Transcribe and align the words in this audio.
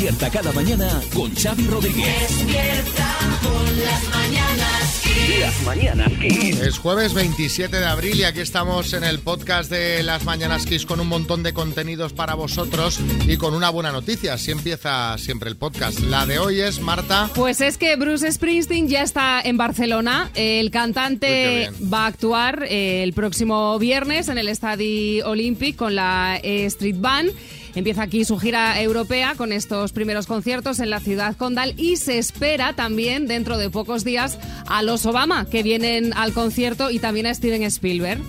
Despierta 0.00 0.30
cada 0.30 0.52
mañana 0.52 1.02
con 1.14 1.34
Xavi 1.34 1.66
Rodríguez. 1.66 2.06
Despierta 2.30 3.18
con 3.42 3.84
las 3.84 4.08
mañanas 4.08 5.00
Kiss. 5.02 5.40
Las 5.40 5.62
mañanas 5.62 6.12
Kiss. 6.18 6.58
Es 6.58 6.78
jueves 6.78 7.12
27 7.12 7.76
de 7.76 7.84
abril 7.84 8.18
y 8.18 8.24
aquí 8.24 8.40
estamos 8.40 8.94
en 8.94 9.04
el 9.04 9.18
podcast 9.18 9.70
de 9.70 10.02
Las 10.02 10.24
Mañanas 10.24 10.64
Kiss 10.64 10.86
con 10.86 11.00
un 11.00 11.08
montón 11.08 11.42
de 11.42 11.52
contenidos 11.52 12.14
para 12.14 12.32
vosotros 12.32 12.98
y 13.28 13.36
con 13.36 13.52
una 13.52 13.68
buena 13.68 13.92
noticia. 13.92 14.32
Así 14.32 14.50
empieza 14.50 15.18
siempre 15.18 15.50
el 15.50 15.56
podcast. 15.56 16.00
La 16.00 16.24
de 16.24 16.38
hoy 16.38 16.60
es 16.60 16.80
Marta. 16.80 17.28
Pues 17.34 17.60
es 17.60 17.76
que 17.76 17.94
Bruce 17.96 18.32
Springsteen 18.32 18.88
ya 18.88 19.02
está 19.02 19.42
en 19.42 19.58
Barcelona. 19.58 20.30
El 20.34 20.70
cantante 20.70 21.72
va 21.92 22.04
a 22.04 22.06
actuar 22.06 22.62
eh, 22.70 23.02
el 23.02 23.12
próximo 23.12 23.78
viernes 23.78 24.28
en 24.28 24.38
el 24.38 24.48
Estadi 24.48 25.20
Olympic 25.20 25.76
con 25.76 25.94
la 25.94 26.40
eh, 26.42 26.64
Street 26.64 26.96
Band. 26.98 27.32
Empieza 27.74 28.02
aquí 28.02 28.24
su 28.24 28.38
gira 28.38 28.80
europea 28.80 29.34
con 29.36 29.52
estos 29.52 29.92
primeros 29.92 30.26
conciertos 30.26 30.80
en 30.80 30.90
la 30.90 31.00
ciudad 31.00 31.36
condal 31.36 31.74
y 31.76 31.96
se 31.96 32.18
espera 32.18 32.74
también 32.74 33.26
dentro 33.26 33.58
de 33.58 33.70
pocos 33.70 34.04
días 34.04 34.38
a 34.66 34.82
los 34.82 35.06
Obama 35.06 35.46
que 35.46 35.62
vienen 35.62 36.12
al 36.16 36.32
concierto 36.32 36.90
y 36.90 36.98
también 36.98 37.26
a 37.26 37.34
Steven 37.34 37.62
Spielberg. 37.64 38.20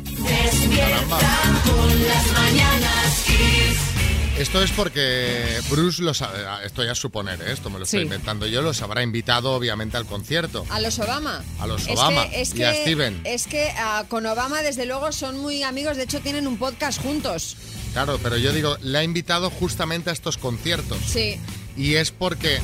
Esto 4.38 4.64
es 4.64 4.72
porque 4.72 5.60
Bruce 5.70 6.02
lo 6.02 6.16
sabe. 6.16 6.40
Esto 6.66 6.84
ya 6.84 6.94
es 6.94 6.98
suponer, 6.98 7.40
¿eh? 7.42 7.52
esto 7.52 7.70
me 7.70 7.78
lo 7.78 7.84
estoy 7.84 8.00
Sí. 8.00 8.04
inventando 8.06 8.48
yo. 8.48 8.64
Los 8.64 8.82
habrá 8.82 9.04
invitado, 9.04 9.52
obviamente, 9.54 9.98
al 9.98 10.06
concierto. 10.08 10.66
A 10.72 10.80
los 10.80 10.98
Obama. 10.98 11.44
A 11.60 11.68
los 11.68 11.84
Es 11.88 11.90
Obama 11.90 12.28
que- 12.28 12.42
es 12.42 12.56
y 12.56 12.64
a 12.64 12.72
que- 12.72 12.82
Steven. 12.82 13.22
Es 13.24 13.46
que 13.46 13.70
ah, 13.78 14.06
con 14.08 14.26
Obama, 14.26 14.64
desde 14.64 14.88
luego, 14.88 15.12
son 15.12 15.38
muy 15.38 15.62
amigos. 15.62 15.96
De 15.96 16.04
hecho, 16.04 16.22
tienen 16.22 16.48
un 16.48 16.58
podcast 16.58 17.00
juntos. 17.02 17.56
Claro, 17.94 18.20
pero 18.24 18.38
yo 18.38 18.54
digo, 18.54 18.78
le 18.82 18.98
ha 19.00 19.04
invitado 19.04 19.50
justamente 19.50 20.10
a 20.10 20.14
estos 20.14 20.38
conciertos. 20.38 20.98
Sí. 21.06 21.38
Y 21.78 21.96
es 21.96 22.12
porque 22.12 22.60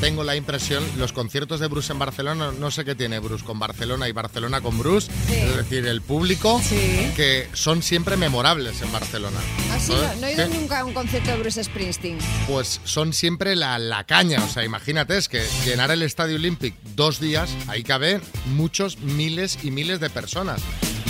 tengo 0.00 0.22
la 0.24 0.34
impresión, 0.36 0.82
los 0.96 1.12
conciertos 1.12 1.60
de 1.60 1.66
Bruce 1.68 1.92
en 1.92 1.98
Barcelona, 2.00 2.50
no 2.58 2.70
sé 2.72 2.84
qué 2.84 2.94
tiene 2.96 3.18
Bruce 3.20 3.44
con 3.44 3.58
Barcelona 3.60 4.08
y 4.08 4.12
Barcelona 4.12 4.60
con 4.60 4.78
Bruce, 4.78 5.10
Sí. 5.28 5.34
es 5.34 5.56
decir, 5.56 5.86
el 5.86 6.00
público, 6.00 6.60
Sí. 6.68 7.10
que 7.16 7.48
son 7.52 7.82
siempre 7.82 8.16
memorables 8.16 8.80
en 8.82 8.90
Barcelona. 8.92 9.38
Así, 9.72 9.92
¿Sabes? 9.92 10.14
no, 10.16 10.20
no 10.22 10.26
he 10.26 10.32
ido 10.34 10.48
¿Qué? 10.48 10.54
nunca 10.58 10.80
a 10.80 10.84
un 10.84 10.92
concierto 10.94 11.30
de 11.30 11.36
Bruce 11.38 11.62
Springsteen. 11.62 12.18
Pues 12.48 12.80
son 12.84 13.12
siempre 13.12 13.54
la, 13.54 13.78
la 13.78 14.04
caña, 14.04 14.42
o 14.44 14.48
sea, 14.48 14.64
imagínate, 14.64 15.16
es 15.16 15.28
que 15.28 15.44
llenar 15.64 15.90
el 15.92 16.02
Estadio 16.02 16.36
Olympic 16.36 16.74
dos 16.96 17.20
días, 17.20 17.50
ahí 17.68 17.82
caben 17.84 18.20
muchos 18.46 18.98
miles 18.98 19.58
y 19.62 19.70
miles 19.70 20.00
de 20.00 20.10
personas. 20.10 20.60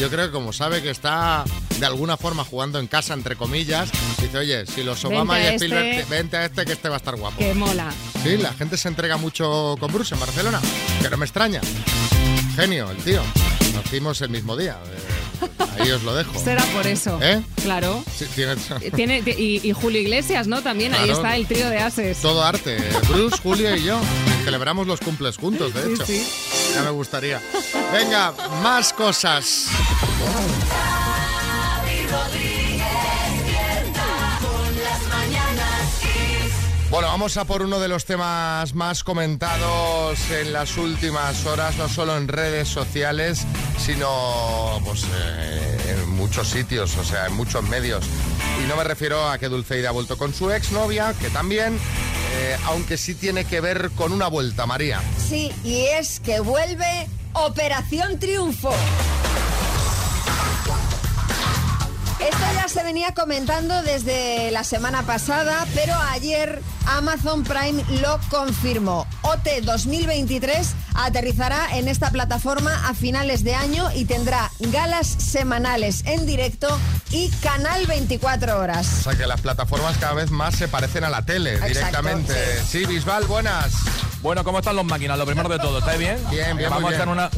Yo 0.03 0.11
creo 0.11 0.27
que 0.27 0.33
como 0.33 0.53
sabe 0.53 0.83
que 0.83 0.91
está 0.91 1.45
de 1.79 1.87
alguna 1.87 2.17
forma 2.17 2.45
jugando 2.45 2.81
en 2.81 2.89
casa, 2.89 3.15
entre 3.15 3.37
comillas, 3.37 3.89
dice, 4.21 4.37
oye, 4.37 4.67
si 4.67 4.83
los 4.83 5.05
Obama 5.05 5.35
Vente 5.35 5.53
y 5.53 5.55
Spielberg, 5.69 5.87
este. 6.01 6.11
vente 6.11 6.37
a 6.39 6.45
este 6.47 6.65
que 6.65 6.73
este 6.73 6.89
va 6.89 6.97
a 6.97 6.99
estar 6.99 7.15
guapo. 7.15 7.39
Que 7.39 7.55
mola. 7.55 7.93
Sí, 8.25 8.37
la 8.37 8.53
gente 8.53 8.77
se 8.77 8.89
entrega 8.89 9.17
mucho 9.17 9.77
con 9.79 9.93
Bruce 9.93 10.13
en 10.15 10.21
Barcelona, 10.21 10.61
que 11.01 11.09
no 11.09 11.17
me 11.17 11.25
extraña. 11.25 11.61
Genio, 12.57 12.91
el 12.91 12.97
tío. 12.97 13.23
Nacimos 13.75 14.21
el 14.23 14.31
mismo 14.31 14.57
día. 14.57 14.77
eh, 15.41 15.49
ahí 15.81 15.91
os 15.93 16.03
lo 16.03 16.17
dejo. 16.17 16.37
Será 16.45 16.65
por 16.75 16.85
eso. 16.85 17.21
¿Eh? 17.23 17.41
Claro. 17.63 18.03
Sí, 18.19 18.27
tiene 18.35 18.57
Tiene, 18.97 19.23
y, 19.39 19.61
y 19.63 19.73
Julio 19.73 20.01
Iglesias, 20.01 20.49
¿no? 20.49 20.63
También 20.63 20.95
ahí 20.95 21.11
está 21.11 21.37
el 21.37 21.47
trío 21.47 21.71
de 21.71 21.79
ases. 21.79 22.19
todo 22.21 22.43
arte. 22.43 22.77
Bruce, 23.09 23.37
Julio 23.41 23.77
y 23.77 23.85
yo. 23.85 24.01
Celebramos 24.45 24.89
los 24.89 24.99
cumples 24.99 25.37
juntos, 25.37 25.73
de 25.73 25.83
Sí, 25.85 25.93
hecho. 25.95 26.07
sí. 26.07 26.27
Ya 26.75 26.83
me 26.83 26.91
gustaría. 26.91 27.41
Venga, 27.93 28.33
más 28.63 28.93
cosas. 28.93 29.69
Bueno, 36.93 37.09
vamos 37.09 37.39
a 37.39 37.47
por 37.47 37.63
uno 37.63 37.81
de 37.81 37.89
los 37.89 38.05
temas 38.05 38.75
más 38.75 39.03
comentados 39.03 40.31
en 40.31 40.53
las 40.53 40.77
últimas 40.77 41.47
horas, 41.47 41.79
no 41.79 41.89
solo 41.89 42.19
en 42.19 42.29
redes 42.29 42.69
sociales, 42.69 43.47
sino 43.79 44.79
pues, 44.85 45.07
eh, 45.11 45.97
en 45.97 46.11
muchos 46.11 46.49
sitios, 46.49 46.95
o 46.99 47.03
sea, 47.03 47.29
en 47.29 47.33
muchos 47.33 47.67
medios. 47.67 48.05
Y 48.63 48.69
no 48.69 48.77
me 48.77 48.85
refiero 48.85 49.27
a 49.27 49.39
que 49.39 49.49
Dulceida 49.49 49.89
ha 49.89 49.93
vuelto 49.93 50.19
con 50.19 50.35
su 50.35 50.51
exnovia, 50.51 51.15
que 51.19 51.31
también, 51.31 51.79
eh, 52.35 52.59
aunque 52.67 52.99
sí 52.99 53.15
tiene 53.15 53.47
que 53.47 53.63
ver 53.63 53.91
con 53.97 54.13
una 54.13 54.29
vuelta, 54.29 54.67
María. 54.67 55.01
Sí, 55.17 55.51
y 55.65 55.87
es 55.87 56.21
que 56.21 56.41
vuelve 56.41 57.09
Operación 57.33 58.19
Triunfo. 58.19 58.75
Esto 62.29 62.45
ya 62.55 62.69
se 62.69 62.83
venía 62.85 63.13
comentando 63.15 63.83
desde 63.83 64.51
la 64.53 64.65
semana 64.65 65.03
pasada, 65.03 65.67
pero 65.75 65.95
ayer 66.11 66.63
Amazon 66.87 67.43
Prime 67.43 67.83
lo 68.01 68.21
confirmó. 68.31 69.07
OT 69.23 69.49
2023 69.63 70.69
aterrizará 70.95 71.77
en 71.77 71.89
esta 71.89 72.11
plataforma 72.11 72.89
a 72.89 72.95
finales 72.95 73.43
de 73.45 73.55
año 73.55 73.91
y 73.95 74.05
tendrá 74.05 74.51
galas 74.61 75.07
semanales 75.07 76.03
en 76.07 76.25
directo 76.27 76.79
y 77.11 77.29
canal 77.43 77.87
24 77.87 78.59
horas. 78.59 78.87
O 79.01 79.03
sea, 79.03 79.15
que 79.17 79.27
las 79.27 79.41
plataformas 79.41 79.99
cada 79.99 80.15
vez 80.15 80.31
más 80.31 80.55
se 80.55 80.69
parecen 80.69 81.05
a 81.05 81.11
la 81.11 81.23
tele 81.25 81.55
Exacto, 81.55 81.69
directamente. 81.69 82.35
Sí, 82.65 82.87
Bisbal, 82.87 83.25
buenas. 83.25 83.73
Bueno, 84.23 84.45
¿cómo 84.45 84.59
están 84.61 84.77
los 84.77 84.85
máquinas? 84.85 85.19
Lo 85.19 85.27
primero 85.27 85.49
de 85.49 85.59
todo, 85.59 85.81
¿estáis 85.81 85.99
bien? 85.99 86.17
Bien, 86.31 86.57
bien, 86.57 86.71
Vamos 86.71 86.85
muy 86.85 86.93
a 86.93 86.97
echar 86.97 87.09
bien. 87.09 87.19
una 87.19 87.31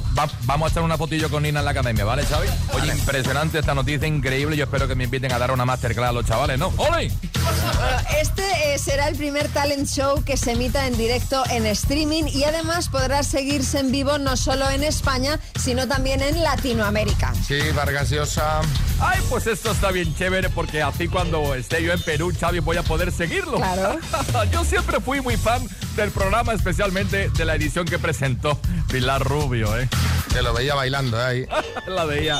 va- 0.00 0.28
vamos 0.44 0.68
a 0.68 0.70
echar 0.70 0.82
una 0.82 0.96
fotillo 0.96 1.28
con 1.30 1.42
Nina 1.42 1.58
en 1.60 1.64
la 1.64 1.70
academia, 1.72 2.04
¿vale, 2.04 2.24
Xavi? 2.24 2.48
Oye, 2.74 2.92
impresionante 2.92 3.58
esta 3.58 3.74
noticia, 3.74 4.06
increíble. 4.08 4.56
Yo 4.56 4.64
espero 4.64 4.88
que 4.88 4.94
me 4.94 5.04
inviten 5.04 5.32
a 5.32 5.38
dar 5.38 5.50
una 5.50 5.64
masterclass 5.64 6.10
a 6.10 6.12
los 6.12 6.24
chavales, 6.26 6.58
¿no? 6.58 6.72
¡Ole! 6.76 7.10
Bueno, 7.42 8.02
este 8.20 8.74
eh, 8.74 8.78
será 8.78 9.08
el 9.08 9.16
primer 9.16 9.48
talent 9.48 9.88
show 9.88 10.22
que 10.24 10.36
se 10.36 10.52
emita 10.52 10.86
en 10.86 10.96
directo 10.96 11.42
en 11.50 11.66
streaming 11.66 12.24
y 12.24 12.44
además 12.44 12.88
podrá 12.88 13.22
seguirse 13.22 13.80
en 13.80 13.90
vivo 13.90 14.18
no 14.18 14.36
solo 14.36 14.68
en 14.70 14.84
España, 14.84 15.38
sino 15.60 15.88
también 15.88 16.22
en 16.22 16.42
Latinoamérica. 16.42 17.32
Sí, 17.46 17.58
Vargas 17.74 18.10
Llosa. 18.10 18.60
Ay, 19.00 19.20
pues 19.28 19.46
esto 19.46 19.72
está 19.72 19.90
bien 19.90 20.14
chévere 20.14 20.48
porque 20.50 20.82
así 20.82 21.08
cuando 21.08 21.54
esté 21.54 21.82
yo 21.82 21.92
en 21.92 22.00
Perú, 22.02 22.32
Xavi, 22.38 22.60
voy 22.60 22.76
a 22.76 22.82
poder 22.82 23.10
seguirlo. 23.12 23.56
Claro. 23.56 23.98
yo 24.52 24.64
siempre 24.64 25.00
fui 25.00 25.20
muy 25.20 25.36
fan 25.36 25.66
del 25.96 26.10
programa, 26.10 26.52
especialmente 26.52 27.28
de 27.30 27.44
la 27.44 27.54
edición 27.54 27.84
que 27.84 27.98
presentó 27.98 28.58
Pilar 28.90 29.22
Rubio, 29.22 29.78
¿eh? 29.78 29.88
Que 30.32 30.40
lo 30.42 30.54
veía 30.54 30.74
bailando 30.74 31.20
¿eh? 31.20 31.24
ahí. 31.24 31.46
La 31.86 32.04
veía, 32.04 32.38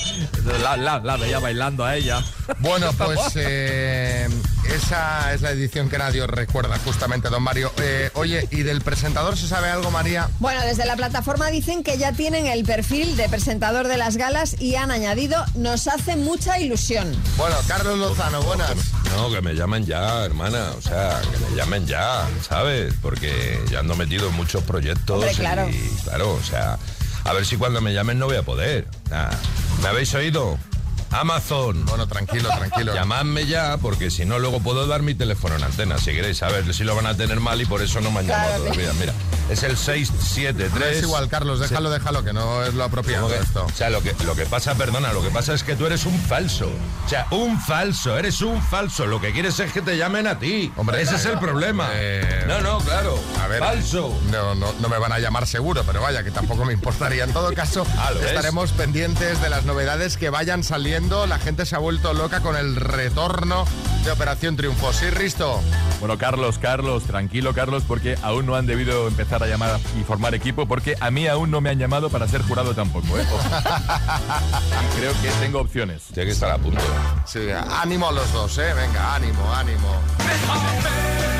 la, 0.63 0.77
la- 0.77 1.01
la 1.01 1.17
veía 1.17 1.39
bailando 1.41 1.85
a 1.85 1.97
ella. 1.97 2.23
Bueno, 2.61 2.91
pues 2.99 3.19
eh, 3.37 4.29
esa 4.73 5.35
es 5.35 5.43
la 5.43 5.51
edición 5.51 5.89
que 5.91 5.99
nadie 5.99 6.23
os 6.23 6.31
recuerda, 6.31 6.79
justamente, 6.85 7.29
don 7.29 7.43
Mario. 7.43 7.73
Eh, 7.79 8.11
oye, 8.15 8.47
¿y 8.51 8.63
del 8.63 8.81
presentador 8.83 9.37
se 9.37 9.49
sabe 9.49 9.69
algo, 9.69 9.91
María? 9.91 10.29
Bueno, 10.39 10.63
desde 10.63 10.87
la 10.87 10.97
plataforma 10.97 11.49
dicen 11.51 11.83
que 11.83 11.99
ya 11.99 12.13
tienen 12.13 12.47
el 12.47 12.65
perfil 12.65 13.17
de 13.17 13.29
presentador 13.29 13.89
de 13.89 13.97
las 13.99 14.17
galas 14.17 14.57
y 14.61 14.77
han 14.77 14.91
añadido, 14.91 15.45
nos 15.55 15.87
hace 15.89 16.17
mucha 16.17 16.59
ilusión. 16.61 17.15
Bueno, 17.37 17.57
Carlos 17.67 17.99
Lozano, 17.99 18.43
buenas. 18.43 18.75
No, 19.17 19.31
que 19.31 19.41
me 19.43 19.55
llamen 19.55 19.85
ya, 19.85 20.25
hermana. 20.25 20.71
O 20.79 20.81
sea, 20.83 21.21
que 21.21 21.51
me 21.51 21.57
llamen 21.57 21.87
ya, 21.87 22.27
¿sabes? 22.49 22.95
Porque 23.03 23.61
ya 23.71 23.81
ando 23.81 23.97
metido 23.97 24.29
en 24.29 24.35
muchos 24.35 24.63
proyectos. 24.63 25.17
Hombre, 25.17 25.33
claro. 25.35 25.69
Y 25.69 26.03
claro, 26.05 26.33
o 26.35 26.43
sea, 26.43 26.79
a 27.25 27.33
ver 27.33 27.47
si 27.47 27.57
cuando 27.57 27.81
me 27.81 27.93
llamen 27.93 28.19
no 28.19 28.27
voy 28.27 28.37
a 28.37 28.43
poder. 28.43 28.87
¿Me 29.83 29.89
habéis 29.89 30.15
oído? 30.15 30.59
Amazon. 31.13 31.85
Bueno, 31.87 32.07
tranquilo, 32.07 32.49
tranquilo. 32.57 32.95
Llamadme 32.95 33.47
ya, 33.47 33.77
porque 33.79 34.11
si 34.11 34.25
no, 34.25 34.39
luego 34.39 34.61
puedo 34.61 34.87
dar 34.87 35.03
mi 35.03 35.15
teléfono 35.15 35.57
en 35.57 35.63
antena, 35.65 35.99
si 35.99 36.13
queréis. 36.13 36.43
A 36.43 36.49
ver 36.49 36.73
si 36.75 36.85
lo 36.85 36.95
van 36.95 37.07
a 37.07 37.17
tener 37.17 37.39
mal 37.41 37.61
y 37.61 37.67
por 37.67 37.83
eso 37.83 38.01
no 38.01 38.11
me 38.11 38.21
han 38.21 38.27
llamado 38.27 38.49
Claro, 38.49 38.65
todavía. 38.65 38.93
Mira, 38.99 39.13
es 39.51 39.63
el 39.63 39.77
673. 39.77 40.97
Es 40.99 41.03
igual, 41.03 41.29
Carlos, 41.29 41.61
déjalo, 41.61 41.91
déjalo, 41.91 42.25
que 42.25 42.33
no 42.33 42.63
es 42.65 42.75
lo 42.75 42.85
apropiado 42.85 43.25
¿Cómo 43.29 43.35
que? 43.37 43.43
esto. 43.43 43.65
O 43.65 43.71
sea, 43.77 43.91
lo 43.91 44.03
que, 44.03 44.15
lo 44.25 44.35
que 44.35 44.47
pasa, 44.47 44.75
perdona, 44.75 45.13
lo 45.13 45.23
que 45.23 45.31
pasa 45.31 45.53
es 45.55 45.63
que 45.63 45.77
tú 45.77 45.87
eres 45.87 46.07
un 46.07 46.19
falso. 46.19 46.71
O 47.05 47.09
sea, 47.09 47.27
un 47.31 47.61
falso, 47.61 48.17
eres 48.19 48.41
un 48.41 48.63
falso. 48.63 49.07
Lo 49.07 49.21
que 49.21 49.33
quieres 49.33 49.59
es 49.61 49.73
que 49.73 49.83
te 49.83 49.97
llamen 49.97 50.27
a 50.27 50.39
ti. 50.39 50.73
Hombre, 50.77 51.03
ese 51.03 51.17
es 51.17 51.25
el 51.27 51.39
problema. 51.39 51.89
eh, 51.95 52.45
no, 52.47 52.61
no, 52.61 52.79
claro. 52.79 53.19
A 53.43 53.47
ver, 53.49 53.59
Falso. 53.61 54.19
No, 54.31 54.55
no, 54.55 54.73
no 54.81 54.89
me 54.89 54.99
van 54.99 55.13
a 55.13 55.19
llamar 55.19 55.47
seguro, 55.47 55.85
pero 55.85 56.01
vaya, 56.01 56.23
que 56.25 56.31
tampoco 56.31 56.65
me 56.65 56.73
importaría. 56.73 57.25
En 57.25 57.33
todo 57.33 57.53
caso, 57.53 57.87
Ah, 57.99 58.11
estaremos 58.25 58.73
pendientes 58.73 59.41
de 59.43 59.49
las 59.51 59.65
novedades 59.65 60.17
que 60.17 60.31
vayan 60.31 60.65
saliendo. 60.65 61.02
La 61.03 61.39
gente 61.39 61.67
se 61.67 61.75
ha 61.75 61.79
vuelto 61.79 62.15
loca 62.15 62.41
con 62.41 62.57
el 62.57 62.75
retorno 62.75 63.67
de 64.05 64.13
Operación 64.13 64.57
Triunfo. 64.57 64.93
¿Sí, 64.93 65.11
Risto? 65.11 65.61
Bueno, 66.01 66.17
Carlos, 66.17 66.59
Carlos, 66.59 67.05
tranquilo, 67.05 67.53
Carlos, 67.53 67.83
porque 67.87 68.17
aún 68.23 68.47
no 68.47 68.55
han 68.55 68.67
debido 68.67 69.09
empezar 69.09 69.43
a 69.43 69.47
llamar 69.47 69.79
y 70.01 70.05
formar 70.05 70.35
equipo, 70.35 70.67
porque 70.67 70.97
a 71.01 71.11
mí 71.11 71.27
aún 71.27 71.51
no 71.51 71.61
me 71.61 71.71
han 71.71 71.79
llamado 71.79 72.09
para 72.09 72.27
ser 72.29 72.43
jurado 72.43 72.75
tampoco, 72.75 73.19
¿eh? 73.19 73.27
Y 74.95 74.99
creo 74.99 75.13
que 75.21 75.29
tengo 75.41 75.61
opciones. 75.61 76.05
Tiene 76.15 76.27
que 76.27 76.33
estar 76.33 76.51
a 76.51 76.57
punto. 76.57 76.81
Sí, 77.27 77.41
ánimo 77.51 78.09
a 78.09 78.13
los 78.13 78.33
dos, 78.33 78.57
¿eh? 78.59 78.73
Venga, 78.73 79.15
ánimo, 79.15 79.53
ánimo. 79.53 80.01
¿Qué 80.19 81.32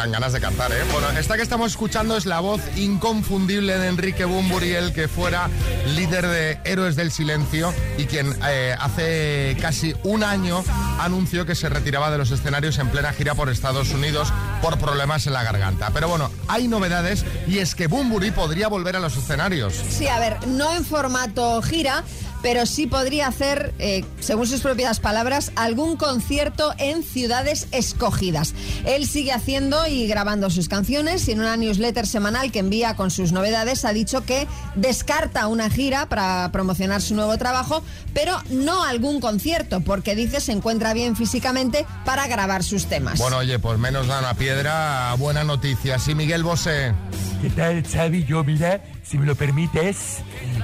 dan 0.00 0.12
ganas 0.12 0.32
de 0.32 0.40
cantar, 0.40 0.72
¿eh? 0.72 0.82
Bueno, 0.94 1.10
esta 1.10 1.36
que 1.36 1.42
estamos 1.42 1.72
escuchando 1.72 2.16
es 2.16 2.24
la 2.24 2.40
voz 2.40 2.62
inconfundible 2.74 3.76
de 3.76 3.88
Enrique 3.88 4.24
Bumburi, 4.24 4.70
el 4.70 4.94
que 4.94 5.08
fuera 5.08 5.50
líder 5.94 6.26
de 6.26 6.58
Héroes 6.64 6.96
del 6.96 7.12
Silencio 7.12 7.74
y 7.98 8.06
quien 8.06 8.34
eh, 8.48 8.74
hace 8.80 9.58
casi 9.60 9.94
un 10.02 10.24
año 10.24 10.64
anunció 11.00 11.44
que 11.44 11.54
se 11.54 11.68
retiraba 11.68 12.10
de 12.10 12.16
los 12.16 12.30
escenarios 12.30 12.78
en 12.78 12.88
plena 12.88 13.12
gira 13.12 13.34
por 13.34 13.50
Estados 13.50 13.90
Unidos 13.90 14.32
por 14.62 14.78
problemas 14.78 15.26
en 15.26 15.34
la 15.34 15.42
garganta. 15.42 15.90
Pero 15.92 16.08
bueno, 16.08 16.30
hay 16.48 16.66
novedades 16.66 17.26
y 17.46 17.58
es 17.58 17.74
que 17.74 17.86
Bumburi 17.86 18.30
podría 18.30 18.68
volver 18.68 18.96
a 18.96 19.00
los 19.00 19.18
escenarios. 19.18 19.74
Sí, 19.74 20.08
a 20.08 20.18
ver, 20.18 20.46
no 20.48 20.72
en 20.72 20.86
formato 20.86 21.60
gira, 21.60 22.04
pero 22.42 22.66
sí 22.66 22.86
podría 22.86 23.26
hacer, 23.26 23.74
eh, 23.78 24.04
según 24.20 24.46
sus 24.46 24.60
propias 24.60 25.00
palabras, 25.00 25.52
algún 25.56 25.96
concierto 25.96 26.72
en 26.78 27.02
ciudades 27.02 27.68
escogidas. 27.72 28.54
Él 28.84 29.06
sigue 29.06 29.32
haciendo 29.32 29.86
y 29.86 30.06
grabando 30.06 30.50
sus 30.50 30.68
canciones 30.68 31.28
y 31.28 31.32
en 31.32 31.40
una 31.40 31.56
newsletter 31.56 32.06
semanal 32.06 32.52
que 32.52 32.60
envía 32.60 32.96
con 32.96 33.10
sus 33.10 33.32
novedades 33.32 33.84
ha 33.84 33.92
dicho 33.92 34.24
que 34.24 34.46
descarta 34.74 35.46
una 35.46 35.70
gira 35.70 36.08
para 36.08 36.50
promocionar 36.52 37.02
su 37.02 37.14
nuevo 37.14 37.36
trabajo, 37.38 37.82
pero 38.14 38.38
no 38.50 38.84
algún 38.84 39.20
concierto, 39.20 39.80
porque 39.80 40.14
dice 40.14 40.40
se 40.40 40.52
encuentra 40.52 40.92
bien 40.92 41.16
físicamente 41.16 41.86
para 42.04 42.26
grabar 42.26 42.62
sus 42.62 42.86
temas. 42.86 43.18
Bueno, 43.18 43.38
oye, 43.38 43.58
pues 43.58 43.78
menos 43.78 44.06
da 44.06 44.20
una 44.20 44.34
piedra, 44.34 45.14
buena 45.18 45.44
noticia. 45.44 45.98
Sí, 45.98 46.14
Miguel 46.14 46.42
Bosé. 46.42 46.94
¿Qué 47.42 47.48
tal, 47.50 47.82
Xavi? 47.82 48.24
Yo, 48.24 48.44
mira, 48.44 48.82
si 49.02 49.16
me 49.16 49.24
lo 49.24 49.34
permites, 49.34 50.18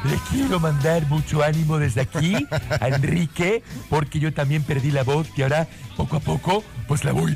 le 0.05 0.17
quiero 0.31 0.61
mandar 0.61 1.07
mucho 1.09 1.43
ánimo 1.43 1.79
desde 1.79 2.03
aquí 2.03 2.35
a 2.81 2.89
Enrique, 2.89 3.63
porque 3.89 4.19
yo 4.21 4.33
también 4.35 4.63
perdí 4.63 4.91
la 4.91 5.03
voz 5.03 5.27
y 5.37 5.43
ahora, 5.43 5.67
poco 5.97 6.17
a 6.17 6.21
poco, 6.21 6.65
pues 6.87 7.03
la 7.05 7.13
voy, 7.13 7.35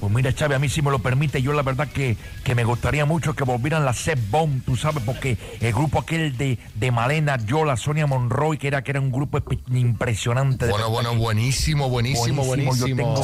Pues 0.00 0.10
mira, 0.12 0.32
Chávez, 0.34 0.56
a 0.56 0.58
mí 0.58 0.70
si 0.70 0.80
me 0.80 0.90
lo 0.90 1.00
permite, 1.00 1.42
yo 1.42 1.52
la 1.52 1.60
verdad 1.62 1.86
que, 1.86 2.16
que 2.42 2.54
me 2.54 2.64
gustaría 2.64 3.04
mucho 3.04 3.34
que 3.34 3.44
volvieran 3.44 3.84
las 3.84 3.98
Set 3.98 4.18
Bomb, 4.30 4.62
tú 4.64 4.74
sabes, 4.74 5.04
porque 5.04 5.36
el 5.60 5.74
grupo 5.74 5.98
aquel 5.98 6.34
de, 6.38 6.58
de 6.74 6.90
Malena, 6.90 7.36
Yola, 7.44 7.76
Sonia 7.76 8.06
Monroy, 8.06 8.56
que 8.56 8.68
era, 8.68 8.82
que 8.82 8.92
era 8.92 9.00
un 9.00 9.12
grupo 9.12 9.38
impresionante. 9.70 10.64
de 10.64 10.70
Bueno, 10.72 10.86
verdad 10.86 10.94
bueno, 10.94 11.10
que- 11.10 11.16
buenísimo, 11.18 11.90
buenísimo, 11.90 12.42
buenísimo. 12.46 12.86
Yo 12.86 12.96
tengo... 12.96 13.22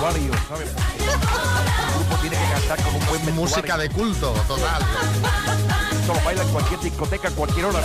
vestuario, 0.00 0.32
¿sabes? 0.48 0.68
El 0.68 1.94
grupo 1.94 2.16
tiene 2.20 2.36
que 2.36 2.52
cantar 2.52 2.82
con 2.82 2.94
un 2.94 3.06
buen 3.06 3.26
vestuario. 3.26 3.34
Música 3.34 3.76
de 3.76 3.90
culto, 3.90 4.32
total. 4.48 5.69
Esto 6.10 6.18
lo 6.18 6.24
baila 6.26 6.42
en 6.42 6.48
cualquier 6.48 6.80
discoteca, 6.80 7.28
a 7.28 7.30
cualquier 7.30 7.66
hora. 7.66 7.78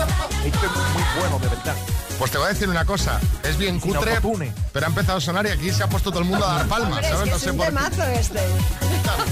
Esto 0.43 0.65
es 0.65 0.71
muy 0.71 1.03
bueno, 1.19 1.39
de 1.39 1.47
verdad. 1.47 1.75
Pues 2.17 2.31
te 2.31 2.37
voy 2.37 2.45
a 2.45 2.49
decir 2.49 2.69
una 2.69 2.85
cosa, 2.85 3.19
es 3.43 3.57
bien 3.57 3.79
Sin 3.81 3.93
cutre, 3.93 4.15
autotune. 4.15 4.53
pero 4.71 4.85
ha 4.85 4.89
empezado 4.89 5.17
a 5.17 5.21
sonar 5.21 5.45
y 5.45 5.49
aquí 5.49 5.69
se 5.69 5.83
ha 5.83 5.87
puesto 5.89 6.09
todo 6.11 6.21
el 6.21 6.25
mundo 6.25 6.45
a 6.47 6.53
dar 6.55 6.67
palmas, 6.67 6.91
Hombre, 6.93 7.05
es 7.07 7.11
¿sabes? 7.11 7.23
que 7.25 7.29
No 7.31 7.35
es 7.35 7.41
sé 7.43 7.51
un 7.51 7.57
por 7.57 7.65
qué. 7.67 7.71
temazo 7.73 8.03
este. 8.03 8.39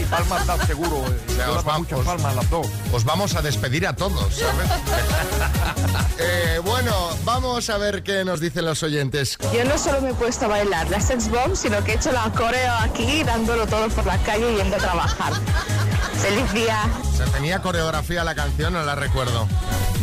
Y 0.02 0.04
palmas 0.12 0.46
da 0.46 0.66
seguro. 0.68 0.98
eh. 1.08 1.20
sea, 1.34 1.46
Yo 1.48 1.52
os 1.54 1.58
daba 1.64 1.72
va- 1.74 1.80
muchas 1.80 2.00
os- 2.00 2.06
palmas 2.06 2.36
las 2.36 2.50
dos. 2.50 2.68
Os 2.92 3.04
vamos 3.06 3.36
a 3.36 3.42
despedir 3.42 3.88
a 3.88 3.96
todos, 3.96 4.36
¿sabes? 4.36 4.70
Eh, 6.20 6.60
bueno, 6.64 6.94
vamos 7.26 7.70
a 7.70 7.78
ver 7.78 8.04
qué 8.04 8.24
nos 8.24 8.40
dicen 8.40 8.66
los 8.66 8.84
oyentes. 8.84 9.38
Yo 9.54 9.64
no 9.66 9.78
solo 9.78 10.00
me 10.02 10.12
he 10.12 10.14
puesto 10.14 10.46
a 10.46 10.48
bailar 10.48 10.90
la 10.90 11.02
sex 11.02 11.28
bomb, 11.30 11.56
sino 11.56 11.84
que 11.84 11.94
he 11.94 11.96
hecho 11.96 12.12
la 12.12 12.30
coreo 12.32 12.72
aquí, 12.82 13.24
dándolo 13.24 13.66
todo 13.68 13.90
por 13.90 14.06
la 14.06 14.18
calle 14.20 14.54
y 14.54 14.58
yendo 14.58 14.76
a 14.76 14.80
trabajar. 14.80 15.34
¡Feliz 16.22 16.54
día! 16.54 16.84
¿Se 17.18 17.26
tenía 17.32 17.62
coreografía 17.62 18.24
la 18.24 18.36
canción? 18.36 18.76
No 18.84 18.88
la 18.88 18.96
recuerdo. 18.96 19.48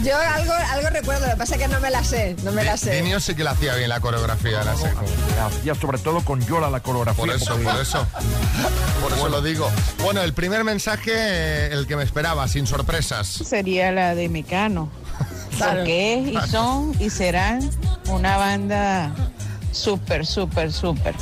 Yo 0.03 0.17
algo, 0.17 0.55
algo 0.55 0.89
recuerdo, 0.89 1.27
lo 1.27 1.33
que 1.33 1.37
pasa 1.37 1.57
es 1.57 1.61
que 1.61 1.69
no 1.69 1.81
me 1.81 1.91
la 1.91 2.03
sé, 2.03 2.35
no 2.45 2.51
me 2.51 2.65
la 2.65 2.79
sé. 2.79 2.93
Dinio 2.93 3.21
sí 3.21 3.35
que 3.35 3.45
la 3.45 3.51
hacía 3.51 3.75
bien 3.75 3.91
la 3.91 4.01
coreografía, 4.01 4.65
la 4.65 4.75
sé. 4.75 4.91
Ya, 5.67 5.75
sobre 5.75 5.99
todo 5.99 6.25
con 6.25 6.41
Yola 6.47 6.71
la 6.71 6.81
coreografía. 6.81 7.23
Por 7.23 7.35
eso, 7.35 7.59
por 7.59 7.79
eso. 7.79 8.07
Por 9.03 9.13
eso 9.13 9.29
lo 9.29 9.43
digo. 9.43 9.71
Bueno, 10.03 10.23
el 10.23 10.33
primer 10.33 10.65
mensaje, 10.65 11.13
eh, 11.15 11.73
el 11.73 11.87
que 11.87 11.95
me 11.95 12.05
esperaba, 12.05 12.49
sin 12.49 12.67
sorpresas. 12.67 13.27
sería 13.27 13.93
la 13.93 14.15
de 14.15 14.31
Mecano. 14.31 14.89
Porque 15.59 16.15
es 16.21 16.29
y 16.29 16.51
son 16.51 16.95
y 16.99 17.11
serán 17.11 17.71
una 18.09 18.39
banda 18.39 19.13
súper, 19.73 20.25
súper, 20.25 20.73
súper. 20.73 21.15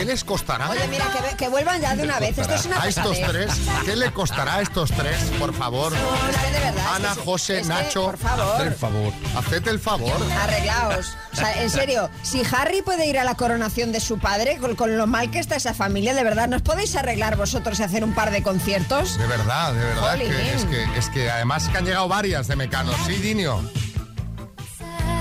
¿Qué 0.00 0.06
les 0.06 0.24
costará? 0.24 0.70
Oye, 0.70 0.88
mira, 0.88 1.04
que, 1.36 1.48
vuelvan 1.48 1.78
ya 1.78 1.94
de 1.94 2.04
una 2.04 2.18
vez. 2.18 2.38
Esto 2.38 2.54
es 2.54 2.64
una 2.64 2.80
a 2.80 2.88
estos 2.88 3.18
pesadez. 3.18 3.48
tres, 3.50 3.60
¿qué 3.84 3.96
le 3.96 4.10
costará 4.10 4.54
a 4.54 4.62
estos 4.62 4.90
tres, 4.92 5.18
por 5.38 5.52
favor? 5.52 5.92
Es 5.92 6.36
que 6.38 6.46
de 6.52 6.60
verdad. 6.60 6.84
es 6.88 6.96
Ana, 6.96 7.14
que- 7.14 7.20
José, 7.20 7.58
es 7.60 7.62
que, 7.66 7.68
Nacho, 7.74 8.04
por 8.06 8.16
favor, 8.16 8.54
haced 8.54 8.66
el 8.66 8.74
favor. 8.74 9.12
Haced 9.36 9.68
el 9.68 9.78
favor. 9.78 10.32
arreglaos. 10.40 11.06
O 11.34 11.36
sea, 11.36 11.62
en 11.62 11.68
serio, 11.68 12.08
si 12.22 12.42
Harry 12.50 12.80
puede 12.80 13.06
ir 13.08 13.18
a 13.18 13.24
la 13.24 13.34
coronación 13.34 13.92
de 13.92 14.00
su 14.00 14.18
padre, 14.18 14.56
con, 14.56 14.74
con 14.74 14.96
lo 14.96 15.06
mal 15.06 15.30
que 15.30 15.38
está 15.38 15.56
esa 15.56 15.74
familia, 15.74 16.14
de 16.14 16.24
verdad, 16.24 16.48
¿nos 16.48 16.62
podéis 16.62 16.96
arreglar 16.96 17.36
vosotros 17.36 17.78
y 17.78 17.82
hacer 17.82 18.02
un 18.02 18.14
par 18.14 18.30
de 18.30 18.42
conciertos? 18.42 19.18
De 19.18 19.26
verdad, 19.26 19.74
de 19.74 19.84
verdad, 19.84 20.18
es, 20.18 20.64
que, 20.64 20.98
es 20.98 21.10
que 21.10 21.30
además 21.30 21.68
que 21.68 21.76
han 21.76 21.84
llegado 21.84 22.08
varias 22.08 22.48
de 22.48 22.56
Mecano. 22.56 22.92
Sí, 23.06 23.16
Dinio. 23.16 23.62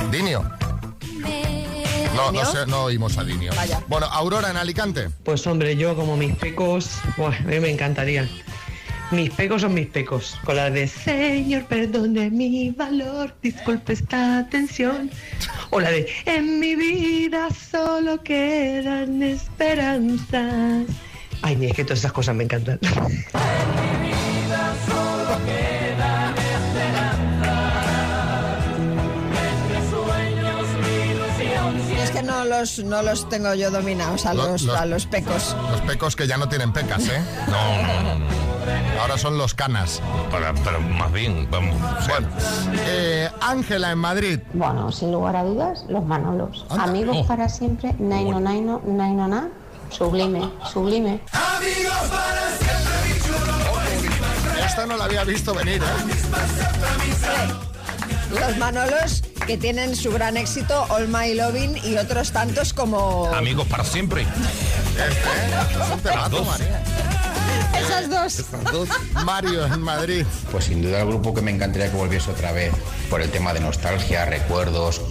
Dinio. 0.09 0.49
No, 2.19 2.31
no, 2.31 2.45
sé, 2.45 2.65
no 2.67 2.83
oímos 2.83 3.17
a 3.17 3.23
Dinio. 3.23 3.51
Vaya. 3.55 3.81
Bueno, 3.87 4.07
Aurora 4.07 4.49
en 4.51 4.57
Alicante. 4.57 5.09
Pues 5.23 5.45
hombre, 5.47 5.75
yo 5.75 5.95
como 5.95 6.17
mis 6.17 6.35
pecos, 6.35 6.91
buah, 7.17 7.35
a 7.35 7.41
mí 7.41 7.59
me 7.59 7.69
encantarían. 7.69 8.29
Mis 9.11 9.31
pecos 9.31 9.61
son 9.61 9.73
mis 9.73 9.87
pecos. 9.87 10.37
Con 10.45 10.55
la 10.55 10.69
de 10.69 10.87
Señor, 10.87 11.65
perdone 11.65 12.29
mi 12.29 12.69
valor, 12.69 13.33
disculpe 13.41 13.93
esta 13.93 14.39
atención. 14.39 15.09
O 15.71 15.79
la 15.79 15.89
de 15.89 16.07
En 16.25 16.59
mi 16.59 16.75
vida 16.75 17.49
solo 17.49 18.21
quedan 18.21 19.23
esperanzas. 19.23 20.85
Ay, 21.41 21.55
ni 21.55 21.67
es 21.67 21.73
que 21.73 21.83
todas 21.83 21.99
esas 21.99 22.11
cosas 22.11 22.35
me 22.35 22.43
encantan. 22.43 22.79
No 32.29 32.45
los, 32.45 32.79
no 32.79 33.01
los 33.01 33.27
tengo 33.29 33.53
yo 33.55 33.71
dominados 33.71 34.25
a 34.25 34.33
Lo- 34.33 34.51
los, 34.51 34.61
los- 34.63 34.75
a 34.77 34.85
los 34.85 35.05
pecos. 35.05 35.55
Los 35.71 35.81
pecos 35.81 36.15
que 36.15 36.27
ya 36.27 36.37
no 36.37 36.47
tienen 36.49 36.71
pecas, 36.71 37.07
¿eh? 37.07 37.21
No, 37.47 37.81
no, 37.81 38.01
no. 38.03 38.19
no. 38.19 38.39
Ahora 39.01 39.17
son 39.17 39.37
los 39.37 39.53
canas. 39.53 40.01
Pero, 40.29 40.53
pero 40.63 40.79
más 40.81 41.11
bien, 41.11 41.47
vamos. 41.49 41.75
Bueno, 42.07 42.27
eh, 42.85 43.29
Ángela 43.41 43.91
en 43.91 43.97
Madrid. 43.97 44.39
Bueno, 44.53 44.91
sin 44.91 45.11
lugar 45.11 45.35
a 45.37 45.43
dudas, 45.43 45.85
los 45.87 46.03
Manolos. 46.05 46.65
Anda. 46.69 46.83
Amigos 46.83 47.17
Oh. 47.21 47.25
para 47.27 47.47
siempre, 47.49 47.95
Naino 47.97 48.39
Naino, 48.39 48.81
Naino 48.85 49.27
Na. 49.27 49.47
Sublime, 49.89 50.47
sublime. 50.71 51.19
Esta 54.63 54.85
no 54.85 54.97
la 54.97 55.05
había 55.05 55.23
visto 55.23 55.53
venir, 55.55 55.81
¿eh? 55.81 55.87
Los 58.31 58.57
Manolos 58.57 59.23
que 59.47 59.57
tienen 59.57 59.95
su 59.95 60.11
gran 60.11 60.37
éxito, 60.37 60.85
All 60.89 61.07
My 61.07 61.33
Loving 61.33 61.77
y 61.83 61.97
otros 61.97 62.31
tantos 62.31 62.73
como 62.73 63.27
amigos 63.33 63.67
para 63.67 63.83
siempre. 63.83 64.21
Es 64.21 65.91
un 65.91 65.99
temazo, 66.01 66.29
dos. 66.29 66.47
María. 66.47 66.83
esas 67.79 68.09
dos. 68.71 68.89
Mario 69.23 69.65
en 69.65 69.81
Madrid. 69.81 70.25
Pues 70.51 70.65
sin 70.65 70.81
duda 70.81 71.01
el 71.01 71.07
grupo 71.07 71.33
que 71.33 71.41
me 71.41 71.51
encantaría 71.51 71.89
que 71.89 71.97
volviese 71.97 72.29
otra 72.29 72.51
vez 72.51 72.71
por 73.09 73.21
el 73.21 73.31
tema 73.31 73.53
de 73.53 73.61
nostalgia, 73.61 74.25
recuerdos 74.25 75.01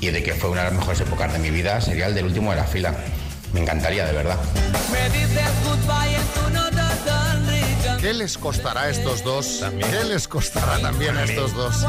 y 0.00 0.08
de 0.08 0.22
que 0.22 0.34
fue 0.34 0.50
una 0.50 0.64
de 0.64 0.70
las 0.70 0.78
mejores 0.78 1.00
épocas 1.00 1.32
de 1.32 1.38
mi 1.38 1.50
vida 1.50 1.80
sería 1.80 2.06
el 2.06 2.14
del 2.14 2.24
último 2.26 2.50
de 2.50 2.56
la 2.56 2.64
fila. 2.64 2.94
Me 3.52 3.60
encantaría, 3.60 4.04
de 4.04 4.12
verdad. 4.12 4.38
¿Qué 8.00 8.12
les 8.12 8.36
costará 8.36 8.82
a 8.82 8.90
estos 8.90 9.22
dos? 9.22 9.64
¿Qué 9.78 10.04
les 10.04 10.26
costará 10.26 10.80
también 10.80 11.16
a 11.16 11.24
estos 11.24 11.54
dos? 11.54 11.86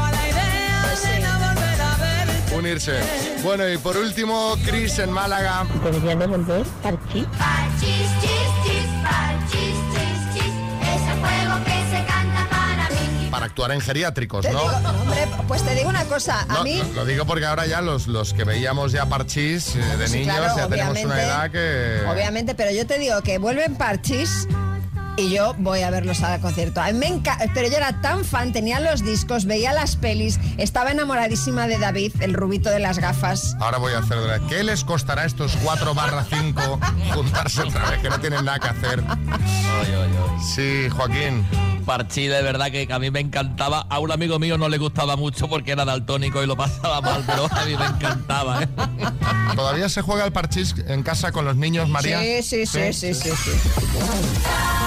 Unirse. 2.56 3.00
Bueno, 3.42 3.68
y 3.68 3.76
por 3.76 3.96
último, 3.96 4.56
Chris 4.64 4.98
en 4.98 5.10
Málaga. 5.10 5.66
Debería 5.84 6.16
devolver 6.16 6.64
Parchís. 6.82 7.26
Parchís, 7.38 8.08
chis, 8.20 8.30
chis, 8.64 8.86
parchís, 9.02 9.76
chis, 9.92 10.34
chis. 10.34 10.52
Es 10.80 11.02
el 11.02 11.20
juego 11.20 11.64
que 11.64 11.96
se 11.96 12.04
canta 12.06 12.48
para 12.48 12.88
mí. 12.88 13.28
Para 13.30 13.46
actuar 13.46 13.72
en 13.72 13.80
geriátricos, 13.82 14.40
Te 14.46 14.52
¿no? 14.52 14.60
digo, 14.62 14.74
hombre, 15.02 15.28
pues 15.46 15.62
te 15.64 15.74
digo 15.74 15.90
una 15.90 16.04
cosa, 16.06 16.40
a 16.48 16.54
No, 16.54 16.64
mí... 16.64 16.82
lo 16.94 17.04
digo 17.04 17.26
porque 17.26 17.44
ahora 17.44 17.66
ya 17.66 17.82
los, 17.82 18.06
los 18.06 18.32
que 18.32 18.44
veíamos 18.44 18.92
ya 18.92 19.04
parchís 19.06 19.76
eh, 19.76 19.80
de 19.98 20.08
Sí, 20.08 20.20
niños 20.20 20.36
claro, 20.36 20.56
ya 20.56 20.68
tenemos 20.68 20.92
una 20.92 21.14
obviamente, 21.14 21.26
edad 21.26 21.50
que... 21.50 22.06
Obviamente, 22.10 22.54
pero 22.54 22.70
yo 22.70 22.86
te 22.86 22.98
digo 22.98 23.20
que 23.20 23.36
vuelven 23.36 23.76
parchís 23.76 24.48
y 25.16 25.30
yo 25.30 25.54
voy 25.58 25.80
a 25.80 25.90
verlos 25.90 26.22
al 26.22 26.40
concierto. 26.40 26.80
A 26.80 26.92
mí 26.92 26.98
me 26.98 27.22
Pero 27.54 27.68
yo 27.68 27.76
era 27.76 28.00
tan 28.00 28.24
fan, 28.24 28.52
tenía 28.52 28.80
los 28.80 29.04
discos, 29.04 29.44
veía 29.44 29.72
las 29.72 29.96
pelis, 29.96 30.38
estaba 30.58 30.90
enamoradísima 30.90 31.66
de 31.66 31.78
David, 31.78 32.12
el 32.20 32.34
rubito 32.34 32.70
de 32.70 32.78
las 32.78 32.98
gafas. 32.98 33.56
Ahora 33.60 33.78
voy 33.78 33.92
a 33.94 33.98
hacer 33.98 34.18
otra 34.18 34.38
vez. 34.38 34.42
¿Qué 34.48 34.64
les 34.64 34.84
costará 34.84 35.22
a 35.22 35.26
estos 35.26 35.56
4 35.62 35.94
barra 35.94 36.24
5 36.28 36.80
juntarse 37.14 37.62
otra 37.62 37.90
vez 37.90 38.00
que 38.00 38.08
no 38.08 38.20
tienen 38.20 38.44
nada 38.44 38.58
que 38.58 38.68
hacer? 38.68 39.02
Sí, 40.54 40.88
Joaquín. 40.90 41.44
Parchí, 41.86 42.26
de 42.26 42.42
verdad 42.42 42.70
que, 42.72 42.88
a 42.90 42.98
mí 42.98 43.10
me 43.12 43.20
encantaba. 43.20 43.86
A 43.88 44.00
un 44.00 44.10
amigo 44.10 44.40
mío 44.40 44.58
no 44.58 44.68
le 44.68 44.76
gustaba 44.76 45.16
mucho 45.16 45.48
porque 45.48 45.70
era 45.70 45.84
daltónico 45.84 46.42
y 46.42 46.46
lo 46.46 46.56
pasaba 46.56 47.00
mal, 47.00 47.22
pero 47.24 47.46
a 47.50 47.64
mí 47.64 47.76
me 47.76 47.86
encantaba. 47.86 48.64
¿eh? 48.64 48.68
¿Todavía 49.54 49.88
se 49.88 50.02
juega 50.02 50.24
el 50.24 50.32
parchís 50.32 50.74
en 50.88 51.04
casa 51.04 51.30
con 51.30 51.44
los 51.44 51.54
niños, 51.56 51.88
María? 51.88 52.20
Sí, 52.20 52.42
sí, 52.42 52.66
sí, 52.66 52.92
sí, 52.92 53.14
sí, 53.14 53.30
sí. 53.30 53.50
Xavi 53.98 54.85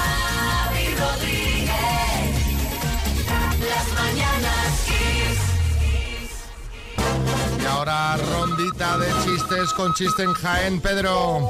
ahora 7.70 8.16
rondita 8.16 8.98
de 8.98 9.06
chistes 9.24 9.72
con 9.72 9.94
chiste 9.94 10.22
en 10.22 10.32
Jaén, 10.34 10.80
Pedro. 10.80 11.48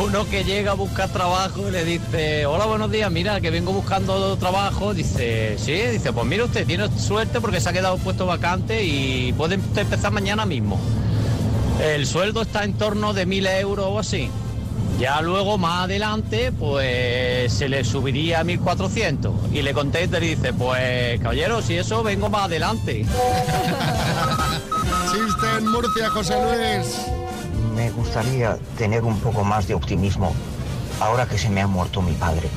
Uno 0.00 0.28
que 0.28 0.44
llega 0.44 0.72
a 0.72 0.74
buscar 0.74 1.08
trabajo 1.08 1.68
y 1.68 1.70
le 1.70 1.84
dice, 1.84 2.46
hola, 2.46 2.66
buenos 2.66 2.90
días, 2.90 3.10
mira, 3.10 3.40
que 3.40 3.50
vengo 3.50 3.72
buscando 3.72 4.36
trabajo. 4.36 4.94
Dice, 4.94 5.56
sí, 5.58 5.72
dice, 5.72 6.12
pues 6.12 6.26
mire 6.26 6.44
usted, 6.44 6.66
tiene 6.66 6.88
suerte 6.98 7.40
porque 7.40 7.60
se 7.60 7.68
ha 7.68 7.72
quedado 7.72 7.96
puesto 7.98 8.26
vacante 8.26 8.84
y 8.84 9.32
puede 9.32 9.56
usted 9.56 9.82
empezar 9.82 10.12
mañana 10.12 10.46
mismo. 10.46 10.78
El 11.82 12.06
sueldo 12.06 12.42
está 12.42 12.64
en 12.64 12.74
torno 12.74 13.12
de 13.12 13.26
mil 13.26 13.46
euros 13.46 13.86
o 13.88 13.98
así. 13.98 14.30
Ya 14.98 15.20
luego, 15.20 15.58
más 15.58 15.84
adelante, 15.84 16.52
pues 16.52 17.52
se 17.52 17.68
le 17.68 17.84
subiría 17.84 18.40
a 18.40 18.44
1400. 18.44 19.34
Y 19.52 19.62
le 19.62 19.72
contesta 19.72 20.18
y 20.18 20.36
dice, 20.36 20.52
pues 20.52 21.20
caballero, 21.20 21.60
si 21.62 21.76
eso, 21.76 22.02
vengo 22.02 22.28
más 22.30 22.44
adelante. 22.44 23.04
Chiste 25.12 25.46
en 25.58 25.68
Murcia, 25.68 26.08
José 26.08 26.34
Luis. 26.40 26.96
Me 27.74 27.90
gustaría 27.90 28.56
tener 28.78 29.04
un 29.04 29.20
poco 29.20 29.44
más 29.44 29.68
de 29.68 29.74
optimismo 29.74 30.34
ahora 31.00 31.26
que 31.26 31.36
se 31.36 31.50
me 31.50 31.60
ha 31.60 31.66
muerto 31.66 32.00
mi 32.00 32.14
padre. 32.14 32.48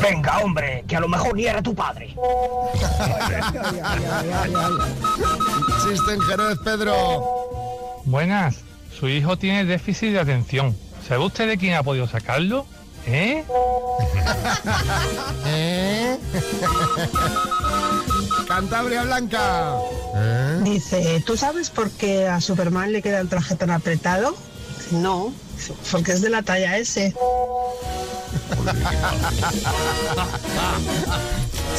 Venga, 0.00 0.38
hombre, 0.38 0.82
que 0.88 0.96
a 0.96 1.00
lo 1.00 1.08
mejor 1.08 1.36
ni 1.36 1.44
era 1.44 1.60
tu 1.60 1.74
padre. 1.74 2.16
Chiste 5.82 6.14
en 6.14 6.20
Jerez, 6.22 6.58
Pedro. 6.64 8.00
Buenas, 8.06 8.60
su 8.98 9.08
hijo 9.08 9.36
tiene 9.36 9.66
déficit 9.66 10.12
de 10.12 10.20
atención. 10.20 10.74
¿Sabe 11.06 11.26
usted 11.26 11.46
de 11.46 11.58
quién 11.58 11.74
ha 11.74 11.82
podido 11.82 12.08
sacarlo? 12.08 12.64
¿Eh? 13.06 13.44
¿Eh? 15.46 16.18
Cantabria 18.50 19.04
Blanca. 19.04 19.76
Dice, 20.64 21.22
¿tú 21.24 21.36
sabes 21.36 21.70
por 21.70 21.88
qué 21.88 22.26
a 22.26 22.40
Superman 22.40 22.90
le 22.90 23.00
queda 23.00 23.20
el 23.20 23.28
traje 23.28 23.54
tan 23.54 23.70
apretado? 23.70 24.34
No, 24.90 25.32
porque 25.92 26.10
es 26.10 26.20
de 26.20 26.30
la 26.30 26.42
talla 26.42 26.76
S. 26.76 27.14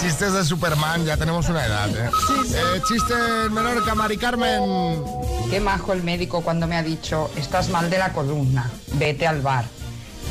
Chistes 0.01 0.31
de 0.31 0.45
Superman, 0.45 1.03
ya 1.03 1.17
tenemos 1.17 1.49
una 1.49 1.65
edad, 1.65 1.89
¿eh? 1.89 2.09
Eh, 2.55 2.81
chiste 2.87 3.15
en 3.45 3.53
Menorca, 3.53 3.93
Mari 3.93 4.15
Carmen. 4.15 5.03
Qué 5.49 5.59
majo 5.59 5.91
el 5.91 6.03
médico 6.03 6.41
cuando 6.41 6.67
me 6.67 6.77
ha 6.77 6.83
dicho, 6.83 7.29
estás 7.35 7.67
mal 7.67 7.89
de 7.89 7.97
la 7.97 8.13
columna, 8.13 8.71
vete 8.93 9.27
al 9.27 9.41
bar. 9.41 9.65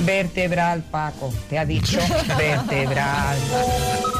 Vertebral, 0.04 0.83
Paco, 0.90 1.33
te 1.49 1.59
ha 1.59 1.64
dicho 1.64 1.99
vertebral. 2.38 3.38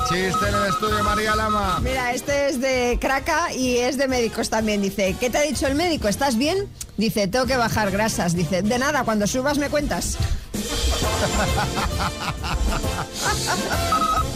Chiste 0.09 0.49
en 0.49 0.55
el 0.55 0.67
estudio, 0.69 1.03
María 1.05 1.35
Lama. 1.37 1.81
Mira, 1.83 2.13
este 2.13 2.49
es 2.49 2.61
de 2.61 2.99
Craca 3.01 3.53
y 3.53 3.79
es 3.79 3.97
de 3.97 4.09
médicos 4.09 4.51
también. 4.51 4.83
Dice, 4.83 5.17
¿qué 5.19 5.31
te 5.31 5.39
ha 5.39 5.43
dicho 5.43 5.67
el 5.67 5.75
médico? 5.75 6.09
¿Estás 6.09 6.37
bien? 6.37 6.69
Dice, 6.97 7.29
tengo 7.29 7.47
que 7.47 7.57
bajar 7.57 7.91
grasas. 7.91 8.35
Dice, 8.35 8.63
de 8.63 8.79
nada, 8.79 9.05
cuando 9.05 9.27
subas 9.27 9.59
me 9.59 9.71
cuentas. 9.71 10.17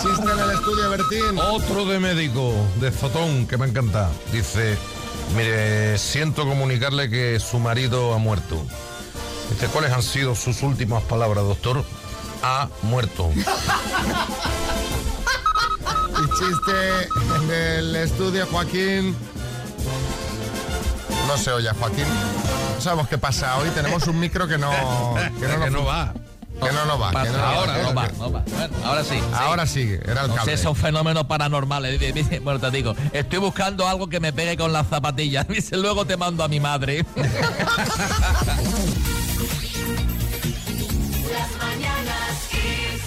Chiste 0.03 0.23
en 0.23 0.39
el 0.39 0.51
estudio, 0.51 0.91
Bertín. 0.91 1.39
Otro 1.39 1.85
de 1.87 1.99
médico, 1.99 2.53
de 2.81 2.91
Zotón, 2.91 3.47
que 3.47 3.57
me 3.57 3.67
encanta. 3.67 4.11
Dice, 4.33 4.77
mire, 5.37 5.99
siento 5.99 6.47
comunicarle 6.47 7.09
que 7.11 7.39
su 7.41 7.59
marido 7.59 8.15
ha 8.15 8.19
muerto. 8.19 8.65
Dice, 9.51 9.69
¿cuáles 9.69 9.93
han 9.93 10.03
sido 10.03 10.35
sus 10.35 10.63
últimas 10.63 11.03
palabras, 11.05 11.45
doctor? 11.45 11.85
Ha 12.43 12.69
muerto. 12.83 13.31
Y 16.17 16.27
chiste 16.39 17.09
en 17.43 17.51
el 17.51 17.97
estudio, 17.97 18.47
Joaquín. 18.47 19.17
No 21.27 21.37
se 21.37 21.51
oye, 21.51 21.69
Joaquín. 21.79 22.05
No 22.77 22.81
sabemos 22.81 23.09
qué 23.09 23.19
pasa. 23.19 23.57
Hoy 23.59 23.69
tenemos 23.71 24.07
un 24.07 24.21
micro 24.21 24.47
que 24.47 24.57
no... 24.57 24.71
Que 25.41 25.49
no, 25.49 25.55
Que 25.65 25.71
nos- 25.71 25.73
no 25.73 25.85
va. 25.85 26.15
Que 26.63 26.71
no 26.73 26.99
va. 26.99 27.11
que 27.11 27.17
no 27.31 27.33
nos 27.33 27.41
ahora 27.43 27.73
va. 27.77 27.83
no 27.83 27.95
va, 27.95 28.09
no 28.17 28.33
va. 28.33 28.45
Bueno, 28.47 28.77
ahora 28.85 29.03
sí. 29.05 29.19
Ahora 29.35 29.67
sí, 29.67 29.99
era 30.05 30.23
el 30.23 30.29
No 30.29 30.37
cable. 30.37 30.57
sé, 30.57 30.63
son 30.63 30.77
fenómenos 30.77 31.25
paranormales. 31.25 31.99
Dice, 32.15 32.39
Bueno, 32.39 32.61
te 32.61 32.71
digo, 32.71 32.95
estoy 33.13 33.41
buscando 33.41 33.89
algo 33.89 34.09
que 34.09 34.21
me 34.21 34.33
pegue 34.33 34.57
con 34.57 34.73
las 34.73 34.87
zapatillas. 34.87 35.49
Dice, 35.49 35.77
luego 35.77 36.05
te 36.07 36.17
mando 36.17 36.45
a 36.45 36.49
mi 36.49 36.61
madre. 36.61 37.05
Las 41.45 41.59
mañanas 41.59 42.49
Kiss. 42.51 43.03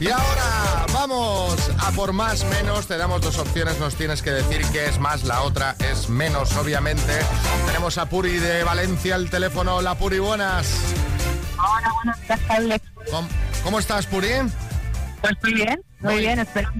Y 0.00 0.08
ahora 0.08 0.86
vamos 0.94 1.70
a 1.78 1.90
por 1.92 2.14
más 2.14 2.44
menos. 2.44 2.86
Te 2.86 2.96
damos 2.96 3.20
dos 3.20 3.38
opciones. 3.38 3.78
Nos 3.78 3.96
tienes 3.96 4.22
que 4.22 4.30
decir 4.30 4.62
qué 4.72 4.86
es 4.86 4.98
más. 4.98 5.24
La 5.24 5.42
otra 5.42 5.76
es 5.78 6.08
menos, 6.08 6.56
obviamente. 6.56 7.18
Tenemos 7.66 7.98
a 7.98 8.06
Puri 8.06 8.38
de 8.38 8.64
Valencia 8.64 9.14
al 9.14 9.28
teléfono. 9.28 9.82
La 9.82 9.94
Puri, 9.96 10.20
buenas. 10.20 10.74
Hola, 11.58 11.92
buenas 11.96 12.20
tardes. 12.26 12.80
¿Cómo, 13.10 13.28
cómo 13.62 13.78
estás, 13.78 14.06
Puri? 14.06 14.28
Pues 15.20 15.34
muy 15.42 15.52
bien, 15.52 15.82
muy 16.00 16.16
bien, 16.16 16.38
espero. 16.38 16.72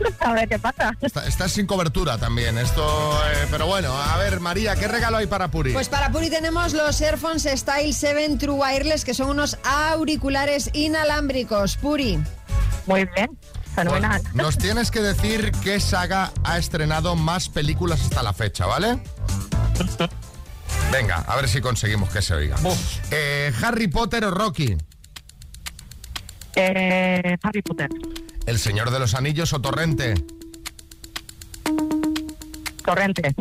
A 0.20 0.32
ver 0.32 0.48
qué 0.48 0.58
pasa. 0.58 0.92
Está- 1.00 1.26
estás 1.26 1.52
sin 1.52 1.66
cobertura 1.66 2.18
también. 2.18 2.58
Esto, 2.58 3.18
eh, 3.32 3.46
pero 3.50 3.66
bueno, 3.66 3.92
a 3.96 4.16
ver, 4.18 4.40
María, 4.40 4.76
¿qué 4.76 4.88
regalo 4.88 5.16
hay 5.18 5.26
para 5.26 5.50
Puri? 5.50 5.72
Pues 5.72 5.88
para 5.88 6.10
Puri 6.10 6.30
tenemos 6.30 6.72
los 6.72 7.00
Airphones 7.00 7.42
Style 7.44 7.92
7 7.92 8.36
True 8.38 8.54
Wireless, 8.54 9.04
que 9.04 9.14
son 9.14 9.30
unos 9.30 9.58
auriculares 9.64 10.70
inalámbricos. 10.72 11.76
Puri. 11.76 12.18
Muy 12.86 13.04
bien, 13.14 13.38
fenomenal. 13.74 14.20
Bueno, 14.22 14.42
nos 14.44 14.58
tienes 14.58 14.90
que 14.90 15.00
decir 15.00 15.52
qué 15.62 15.78
saga 15.80 16.32
ha 16.44 16.58
estrenado 16.58 17.14
más 17.16 17.48
películas 17.48 18.00
hasta 18.00 18.22
la 18.22 18.32
fecha, 18.32 18.66
¿vale? 18.66 18.98
Venga, 20.92 21.16
a 21.26 21.36
ver 21.36 21.48
si 21.48 21.60
conseguimos 21.60 22.08
que 22.10 22.20
se 22.22 22.34
oiga. 22.34 22.56
Eh, 23.10 23.52
¿Harry 23.62 23.86
Potter 23.88 24.24
o 24.24 24.30
Rocky? 24.30 24.76
Eh, 26.56 27.36
Harry 27.42 27.62
Potter, 27.62 27.88
¿El 28.46 28.58
Señor 28.58 28.90
de 28.90 28.98
los 28.98 29.14
Anillos 29.14 29.52
o 29.52 29.60
Torrente? 29.60 30.14
Torrente, 32.84 33.34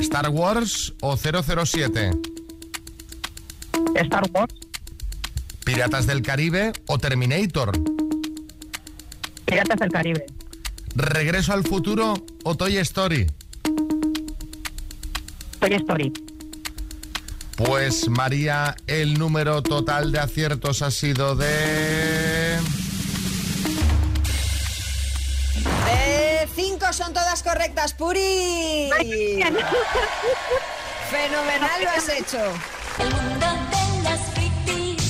¿Star 0.00 0.28
Wars 0.30 0.94
o 1.00 1.16
007? 1.16 2.10
Star 3.94 4.24
Wars, 4.32 4.54
¿Piratas 5.64 6.06
del 6.06 6.22
Caribe 6.22 6.72
o 6.86 6.98
Terminator? 6.98 7.72
Piratas 9.44 9.78
del 9.78 9.90
Caribe, 9.90 10.26
¿Regreso 10.94 11.52
al 11.52 11.64
futuro 11.64 12.14
o 12.42 12.56
Toy 12.56 12.78
Story? 12.78 13.26
Toy 15.60 15.74
Story. 15.74 16.12
Pues 17.56 18.08
María, 18.08 18.76
el 18.86 19.18
número 19.18 19.62
total 19.62 20.12
de 20.12 20.20
aciertos 20.20 20.82
ha 20.82 20.90
sido 20.90 21.34
de... 21.36 22.37
son 27.08 27.14
todas 27.14 27.42
correctas, 27.42 27.94
Puri. 27.94 28.90
Fenomenal 31.10 31.82
lo 31.82 31.90
has 31.90 32.08
hecho. 32.10 32.38
El 32.98 33.14
mundo 33.14 33.46
de 33.70 34.02
las 34.02 34.20
frikis 34.34 35.02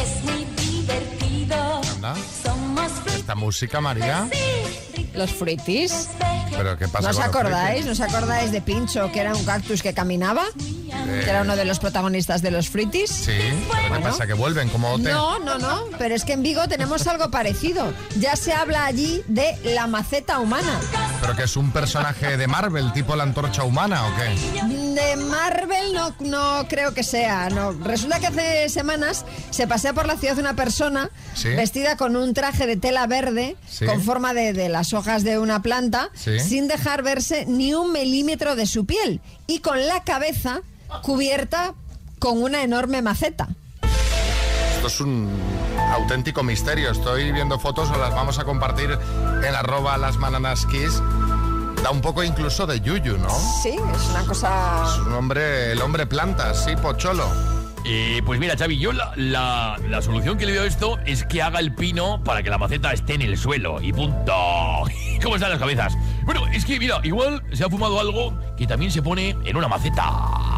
es 0.00 0.22
muy 0.24 0.44
divertido. 0.56 1.80
Anda. 1.94 2.14
Somos 2.44 2.92
frikis. 2.92 3.20
Esta 3.20 3.34
música, 3.34 3.80
María. 3.80 4.28
Sí, 4.30 5.10
Los 5.14 5.32
fruitis. 5.32 6.10
Pero 6.56 6.78
¿qué 6.78 6.86
pasa 6.86 7.10
¿No 7.10 7.18
os 7.18 7.18
acordáis? 7.18 7.86
¿No 7.86 7.92
os 7.92 8.00
acordáis 8.00 8.52
de 8.52 8.60
Pincho, 8.60 9.10
que 9.10 9.20
era 9.20 9.34
un 9.34 9.44
cactus 9.44 9.82
que 9.82 9.92
caminaba? 9.94 10.44
Que 10.54 11.28
era 11.28 11.42
uno 11.42 11.56
de 11.56 11.64
los 11.64 11.80
protagonistas 11.80 12.42
de 12.42 12.52
los 12.52 12.68
fruitis. 12.68 13.10
Sí, 13.10 13.32
pero 13.72 13.96
¿qué 13.96 14.00
pasa? 14.00 14.26
¿Que 14.26 14.34
vuelven 14.34 14.68
como 14.68 14.92
OT? 14.92 15.00
No, 15.00 15.40
no, 15.40 15.58
no, 15.58 15.86
pero 15.98 16.14
es 16.14 16.24
que 16.24 16.34
en 16.34 16.42
Vigo 16.42 16.68
tenemos 16.68 17.06
algo 17.08 17.30
parecido. 17.32 17.92
Ya 18.20 18.36
se 18.36 18.52
habla 18.52 18.84
allí 18.84 19.24
de 19.26 19.58
la 19.64 19.88
maceta 19.88 20.38
humana. 20.38 20.78
¿Pero 21.22 21.36
que 21.36 21.44
es 21.44 21.56
un 21.56 21.70
personaje 21.70 22.36
de 22.36 22.46
Marvel, 22.48 22.92
tipo 22.92 23.14
la 23.14 23.22
antorcha 23.22 23.62
humana 23.62 24.06
o 24.08 24.10
qué? 24.16 24.64
De 24.66 25.14
Marvel 25.16 25.92
no, 25.94 26.12
no 26.18 26.66
creo 26.68 26.92
que 26.94 27.04
sea. 27.04 27.48
No. 27.48 27.70
Resulta 27.72 28.18
que 28.18 28.26
hace 28.26 28.68
semanas 28.68 29.24
se 29.50 29.68
pasea 29.68 29.92
por 29.92 30.06
la 30.06 30.16
ciudad 30.16 30.36
una 30.38 30.54
persona 30.54 31.10
Sí. 31.34 31.48
vestida 31.50 31.96
con 31.96 32.16
un 32.16 32.34
traje 32.34 32.66
de 32.66 32.76
tela 32.76 33.06
verde 33.06 33.56
Sí. 33.70 33.86
con 33.86 34.02
forma 34.02 34.34
de, 34.34 34.52
de 34.52 34.68
las 34.68 34.92
hojas 34.94 35.22
de 35.22 35.38
una 35.38 35.62
planta 35.62 36.10
Sí. 36.14 36.40
sin 36.40 36.66
dejar 36.66 37.02
verse 37.04 37.46
ni 37.46 37.72
un 37.72 37.92
milímetro 37.92 38.56
de 38.56 38.66
su 38.66 38.84
piel 38.84 39.20
y 39.46 39.60
con 39.60 39.86
la 39.86 40.02
cabeza 40.02 40.60
cubierta 41.02 41.74
con 42.18 42.42
una 42.42 42.62
enorme 42.64 43.00
maceta. 43.00 43.48
Esto 44.74 44.86
es 44.88 45.00
un 45.00 45.30
auténtico 45.92 46.42
misterio. 46.42 46.90
Estoy 46.90 47.32
viendo 47.32 47.58
fotos, 47.58 47.90
os 47.90 47.98
las 47.98 48.14
vamos 48.14 48.38
a 48.38 48.44
compartir 48.44 48.98
en 49.46 49.54
arroba 49.54 49.96
las 49.98 50.16
bananas 50.18 50.66
kiss. 50.66 51.02
Da 51.82 51.90
un 51.90 52.00
poco 52.00 52.22
incluso 52.22 52.66
de 52.66 52.80
yuyu, 52.80 53.18
¿no? 53.18 53.28
Sí, 53.62 53.70
es 53.94 54.06
una 54.10 54.24
cosa... 54.24 54.84
Es 54.86 54.98
un 55.00 55.12
hombre, 55.14 55.72
el 55.72 55.82
hombre 55.82 56.06
planta, 56.06 56.54
sí, 56.54 56.76
pocholo. 56.76 57.26
Eh, 57.84 58.22
pues 58.24 58.38
mira, 58.38 58.56
Xavi, 58.56 58.78
yo 58.78 58.92
la, 58.92 59.12
la- 59.16 59.76
la 59.88 60.00
solución 60.02 60.38
que 60.38 60.46
le 60.46 60.52
veo 60.52 60.62
a 60.62 60.66
esto 60.66 60.98
es 61.04 61.24
que 61.24 61.42
haga 61.42 61.58
el 61.58 61.74
pino 61.74 62.22
para 62.22 62.40
que 62.44 62.50
la 62.50 62.56
maceta 62.58 62.92
esté 62.92 63.14
en 63.14 63.22
el 63.22 63.36
suelo 63.36 63.80
y 63.82 63.92
punto. 63.92 64.32
¿Cómo 65.22 65.34
están 65.34 65.50
las 65.50 65.58
cabezas? 65.58 65.92
Bueno, 66.24 66.46
es 66.52 66.64
que 66.64 66.78
mira, 66.78 67.00
igual 67.02 67.42
se 67.52 67.64
ha 67.64 67.68
fumado 67.68 67.98
algo 67.98 68.38
que 68.56 68.68
también 68.68 68.92
se 68.92 69.02
pone 69.02 69.36
en 69.44 69.56
una 69.56 69.66
maceta. 69.66 70.08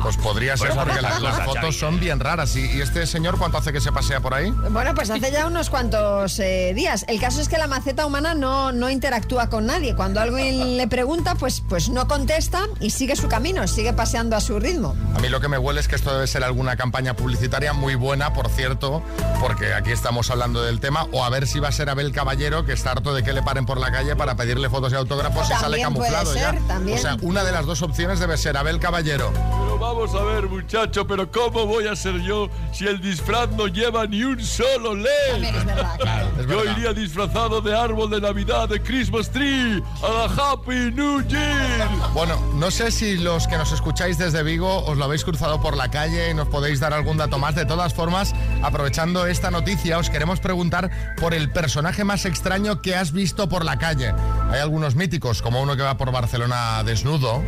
Pues 0.04 0.18
podría 0.18 0.54
ser 0.58 0.68
Pues 0.72 0.84
porque 0.84 1.00
las, 1.00 1.18
fotos 1.18 1.56
Xavi. 1.56 1.72
son 1.72 1.98
bien 1.98 2.20
raras. 2.20 2.54
¿Y, 2.56 2.70
y 2.76 2.82
este 2.82 3.06
señor 3.06 3.38
cuánto 3.38 3.56
hace 3.56 3.72
que 3.72 3.80
se 3.80 3.90
pasea 3.90 4.20
por 4.20 4.34
ahí? 4.34 4.50
Bueno, 4.50 4.94
pues 4.94 5.08
hace 5.08 5.32
ya 5.32 5.46
unos 5.46 5.70
cuantos 5.70 6.38
eh, 6.40 6.72
días. 6.74 7.06
El 7.08 7.18
caso 7.18 7.40
es 7.40 7.48
que 7.48 7.56
la 7.56 7.66
maceta 7.68 8.04
humana 8.04 8.34
no, 8.34 8.70
no 8.70 8.90
interactúa 8.90 9.48
con 9.48 9.64
nadie. 9.64 9.96
Cuando 9.96 10.20
alguien 10.20 10.76
le 10.76 10.86
pregunta, 10.88 11.36
pues, 11.36 11.62
pues 11.66 11.88
no 11.88 12.06
contesta 12.06 12.66
y 12.80 12.90
sigue 12.90 13.16
su 13.16 13.28
camino, 13.28 13.66
sigue 13.66 13.94
paseando 13.94 14.36
a 14.36 14.40
su 14.40 14.60
ritmo. 14.60 14.94
A 15.16 15.20
mí 15.20 15.30
lo 15.30 15.40
que 15.40 15.48
me 15.48 15.56
huele 15.56 15.80
es 15.80 15.88
que 15.88 15.96
esto 15.96 16.12
debe 16.12 16.26
ser 16.26 16.44
alguna 16.44 16.76
campaña 16.76 17.14
publicitaria 17.16 17.72
muy 17.72 17.94
buena, 17.94 18.34
por 18.34 18.50
cierto, 18.50 19.02
porque 19.40 19.72
aquí 19.72 19.90
estamos 19.90 20.30
hablando 20.30 20.62
del 20.62 20.80
tema, 20.80 21.06
o 21.12 21.24
a 21.24 21.30
ver 21.30 21.46
si 21.46 21.60
va 21.60 21.68
a 21.68 21.72
ser 21.72 21.88
Abel 21.88 22.12
Caballero, 22.12 22.66
que 22.66 22.74
está 22.74 22.90
harto 22.90 23.14
de 23.14 23.22
que 23.22 23.32
le 23.32 23.42
paren 23.42 23.64
por 23.64 23.78
la 23.78 23.90
calle 23.90 24.16
para 24.16 24.36
pedirle 24.36 24.68
fotos 24.68 24.92
y 24.92 24.96
autógrafos 24.96 25.48
y 25.50 25.54
sale 25.54 25.80
camuflado 25.80 26.30
ser, 26.34 26.56
ya. 26.56 26.60
también. 26.68 26.98
O 26.98 27.00
sea, 27.00 27.16
una 27.22 27.42
de 27.42 27.52
las 27.52 27.64
dos 27.64 27.80
opciones 27.80 28.20
debe 28.20 28.36
ser 28.36 28.58
Abel 28.58 28.78
Caballero. 28.78 29.32
Vamos 29.84 30.14
a 30.14 30.22
ver, 30.24 30.48
muchacho, 30.48 31.06
pero 31.06 31.30
¿cómo 31.30 31.66
voy 31.66 31.86
a 31.86 31.94
ser 31.94 32.18
yo 32.22 32.48
si 32.72 32.86
el 32.86 33.02
disfraz 33.02 33.50
no 33.50 33.66
lleva 33.66 34.06
ni 34.06 34.24
un 34.24 34.42
solo 34.42 34.94
LED? 34.94 35.44
Es 36.40 36.46
Yo 36.46 36.56
verdad. 36.56 36.76
iría 36.78 36.92
disfrazado 36.94 37.60
de 37.60 37.76
árbol 37.76 38.08
de 38.08 38.18
Navidad, 38.18 38.66
de 38.66 38.80
Christmas 38.82 39.30
Tree, 39.30 39.82
a 40.02 40.08
la 40.08 40.24
Happy 40.24 40.90
New 40.90 41.20
Year. 41.28 41.86
Bueno, 42.14 42.34
no 42.54 42.70
sé 42.70 42.90
si 42.90 43.18
los 43.18 43.46
que 43.46 43.58
nos 43.58 43.72
escucháis 43.72 44.16
desde 44.16 44.42
Vigo 44.42 44.84
os 44.86 44.96
lo 44.96 45.04
habéis 45.04 45.22
cruzado 45.22 45.60
por 45.60 45.76
la 45.76 45.90
calle 45.90 46.30
y 46.30 46.34
nos 46.34 46.48
podéis 46.48 46.80
dar 46.80 46.94
algún 46.94 47.18
dato 47.18 47.38
más. 47.38 47.54
De 47.54 47.66
todas 47.66 47.92
formas, 47.92 48.34
aprovechando 48.62 49.26
esta 49.26 49.50
noticia, 49.50 49.98
os 49.98 50.08
queremos 50.08 50.40
preguntar 50.40 51.14
por 51.20 51.34
el 51.34 51.50
personaje 51.50 52.04
más 52.04 52.24
extraño 52.24 52.80
que 52.80 52.96
has 52.96 53.12
visto 53.12 53.50
por 53.50 53.66
la 53.66 53.78
calle. 53.78 54.14
Hay 54.50 54.60
algunos 54.60 54.94
míticos, 54.94 55.42
como 55.42 55.60
uno 55.60 55.76
que 55.76 55.82
va 55.82 55.98
por 55.98 56.10
Barcelona 56.10 56.82
desnudo. 56.84 57.42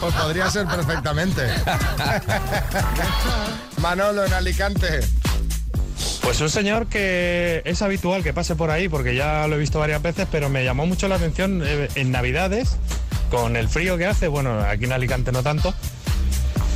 Pues 0.00 0.14
podría 0.14 0.50
ser 0.50 0.66
perfectamente. 0.66 1.42
Manolo 3.80 4.24
en 4.24 4.32
Alicante. 4.34 5.00
Pues 6.22 6.40
un 6.40 6.50
señor 6.50 6.86
que 6.86 7.62
es 7.64 7.82
habitual 7.82 8.22
que 8.22 8.34
pase 8.34 8.56
por 8.56 8.70
ahí, 8.70 8.88
porque 8.88 9.14
ya 9.14 9.46
lo 9.46 9.56
he 9.56 9.58
visto 9.58 9.78
varias 9.78 10.02
veces, 10.02 10.26
pero 10.30 10.48
me 10.48 10.64
llamó 10.64 10.86
mucho 10.86 11.08
la 11.08 11.14
atención 11.14 11.62
eh, 11.64 11.88
en 11.94 12.10
Navidades, 12.10 12.76
con 13.30 13.56
el 13.56 13.68
frío 13.68 13.96
que 13.96 14.06
hace, 14.06 14.28
bueno, 14.28 14.60
aquí 14.60 14.84
en 14.84 14.92
Alicante 14.92 15.32
no 15.32 15.42
tanto, 15.42 15.72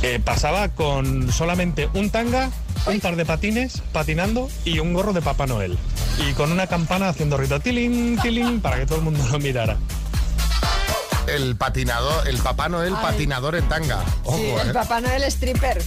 eh, 0.01 0.19
pasaba 0.23 0.69
con 0.69 1.31
solamente 1.31 1.89
un 1.93 2.09
tanga, 2.09 2.49
un 2.87 2.99
par 2.99 3.15
de 3.15 3.25
patines 3.25 3.81
patinando 3.91 4.49
y 4.65 4.79
un 4.79 4.93
gorro 4.93 5.13
de 5.13 5.21
Papá 5.21 5.45
Noel. 5.47 5.77
Y 6.27 6.33
con 6.33 6.51
una 6.51 6.67
campana 6.67 7.09
haciendo 7.09 7.37
rito 7.37 7.59
tilín, 7.59 8.17
tilín, 8.21 8.61
para 8.61 8.77
que 8.77 8.85
todo 8.85 8.97
el 8.97 9.03
mundo 9.03 9.25
lo 9.31 9.39
mirara. 9.39 9.77
El 11.27 11.55
patinador, 11.55 12.27
el 12.27 12.37
Papá 12.39 12.67
Noel 12.67 12.93
Ay. 12.97 13.01
patinador 13.03 13.55
en 13.55 13.69
tanga. 13.69 13.99
Ojo, 14.23 14.37
Sí, 14.37 14.43
¿eh? 14.43 14.57
el 14.65 14.71
Papá 14.73 15.01
Noel 15.01 15.23
stripper. 15.23 15.81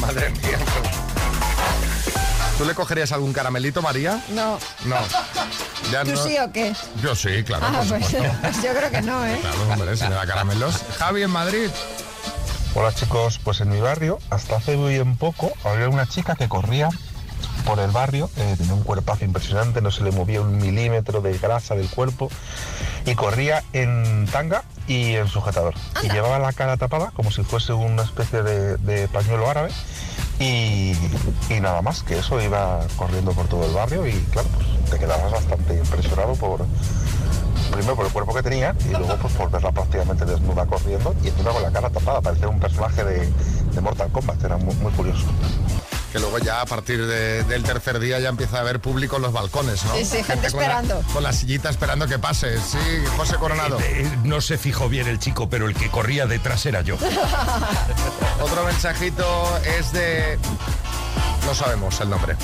Madre 0.00 0.30
mía. 0.30 0.58
¿Tú 2.58 2.64
le 2.64 2.74
cogerías 2.74 3.12
algún 3.12 3.32
caramelito, 3.34 3.82
María? 3.82 4.22
No. 4.30 4.58
No. 4.86 4.96
Ya 5.92 6.04
¿Tú 6.04 6.12
no- 6.12 6.24
sí 6.24 6.36
o 6.38 6.50
qué? 6.52 6.72
Yo 7.02 7.14
sí, 7.14 7.42
claro. 7.44 7.66
ah, 7.68 7.82
pues, 7.86 8.04
pues 8.10 8.62
yo 8.62 8.72
creo 8.74 8.90
que 8.90 9.02
no, 9.02 9.26
¿eh? 9.26 9.38
Claro, 9.42 9.62
hombre, 9.72 9.96
si 9.96 10.04
me 10.04 10.10
da 10.14 10.26
caramelos. 10.26 10.76
Javi 10.98 11.22
en 11.24 11.30
Madrid. 11.30 11.68
Hola 12.78 12.92
chicos, 12.92 13.40
pues 13.42 13.62
en 13.62 13.70
mi 13.70 13.80
barrio 13.80 14.18
hasta 14.28 14.56
hace 14.56 14.76
bien 14.76 15.16
poco 15.16 15.50
había 15.64 15.88
una 15.88 16.06
chica 16.06 16.34
que 16.34 16.46
corría 16.46 16.90
por 17.64 17.78
el 17.78 17.90
barrio, 17.90 18.28
eh, 18.36 18.54
tenía 18.58 18.74
un 18.74 18.82
cuerpazo 18.82 19.24
impresionante, 19.24 19.80
no 19.80 19.90
se 19.90 20.04
le 20.04 20.10
movía 20.10 20.42
un 20.42 20.58
milímetro 20.58 21.22
de 21.22 21.38
grasa 21.38 21.74
del 21.74 21.88
cuerpo 21.88 22.28
y 23.06 23.14
corría 23.14 23.64
en 23.72 24.28
tanga 24.30 24.62
y 24.86 25.14
en 25.14 25.26
sujetador. 25.26 25.72
Y 26.02 26.10
llevaba 26.10 26.38
la 26.38 26.52
cara 26.52 26.76
tapada 26.76 27.12
como 27.12 27.30
si 27.30 27.44
fuese 27.44 27.72
una 27.72 28.02
especie 28.02 28.42
de, 28.42 28.76
de 28.76 29.08
pañuelo 29.08 29.48
árabe 29.48 29.70
y, 30.38 30.92
y 31.48 31.60
nada 31.62 31.80
más 31.80 32.02
que 32.02 32.18
eso 32.18 32.42
iba 32.42 32.80
corriendo 32.96 33.32
por 33.32 33.48
todo 33.48 33.64
el 33.64 33.72
barrio 33.72 34.06
y 34.06 34.12
claro, 34.32 34.48
pues 34.50 34.90
te 34.90 34.98
quedabas 34.98 35.32
bastante 35.32 35.78
impresionado 35.78 36.34
por, 36.34 36.66
primero 37.76 37.96
por 37.96 38.06
el 38.06 38.12
cuerpo 38.12 38.34
que 38.34 38.42
tenía 38.42 38.74
y 38.84 38.88
luego 38.90 39.16
pues 39.16 39.34
por 39.34 39.50
verla 39.50 39.72
prácticamente 39.72 40.24
desnuda 40.24 40.66
corriendo 40.66 41.14
y 41.22 41.28
encima 41.28 41.50
con 41.50 41.62
la 41.62 41.70
cara 41.70 41.90
tapada, 41.90 42.20
parecía 42.20 42.48
un 42.48 42.58
personaje 42.60 43.04
de, 43.04 43.28
de 43.72 43.80
Mortal 43.80 44.10
Kombat, 44.12 44.42
era 44.44 44.56
muy, 44.56 44.74
muy 44.76 44.92
curioso. 44.92 45.24
Que 46.12 46.20
luego 46.20 46.38
ya 46.38 46.62
a 46.62 46.66
partir 46.66 47.04
de- 47.06 47.42
del 47.44 47.62
tercer 47.62 47.98
día 47.98 48.18
ya 48.20 48.28
empieza 48.30 48.58
a 48.58 48.60
haber 48.60 48.80
público 48.80 49.16
en 49.16 49.22
los 49.22 49.32
balcones, 49.32 49.84
¿no? 49.84 49.94
Sí, 49.96 50.04
sí, 50.04 50.22
gente 50.22 50.50
con 50.50 50.60
la- 50.60 50.66
esperando. 50.66 51.02
con 51.12 51.22
la 51.22 51.32
sillita 51.32 51.68
esperando 51.68 52.06
que 52.06 52.18
pase. 52.18 52.58
Sí, 52.58 52.78
José 53.18 53.34
Coronado. 53.36 53.78
Eh, 53.80 54.02
eh, 54.02 54.18
no 54.24 54.40
se 54.40 54.56
fijó 54.56 54.88
bien 54.88 55.08
el 55.08 55.18
chico, 55.18 55.50
pero 55.50 55.66
el 55.68 55.74
que 55.74 55.90
corría 55.90 56.26
detrás 56.26 56.64
era 56.64 56.80
yo. 56.80 56.96
Otro 58.40 58.64
mensajito 58.64 59.24
es 59.78 59.92
de... 59.92 60.38
No 61.46 61.54
sabemos 61.54 62.00
el 62.00 62.10
nombre. 62.10 62.36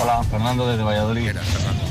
Hola, 0.00 0.22
Fernando 0.30 0.66
desde 0.68 0.82
Valladolid. 0.84 1.32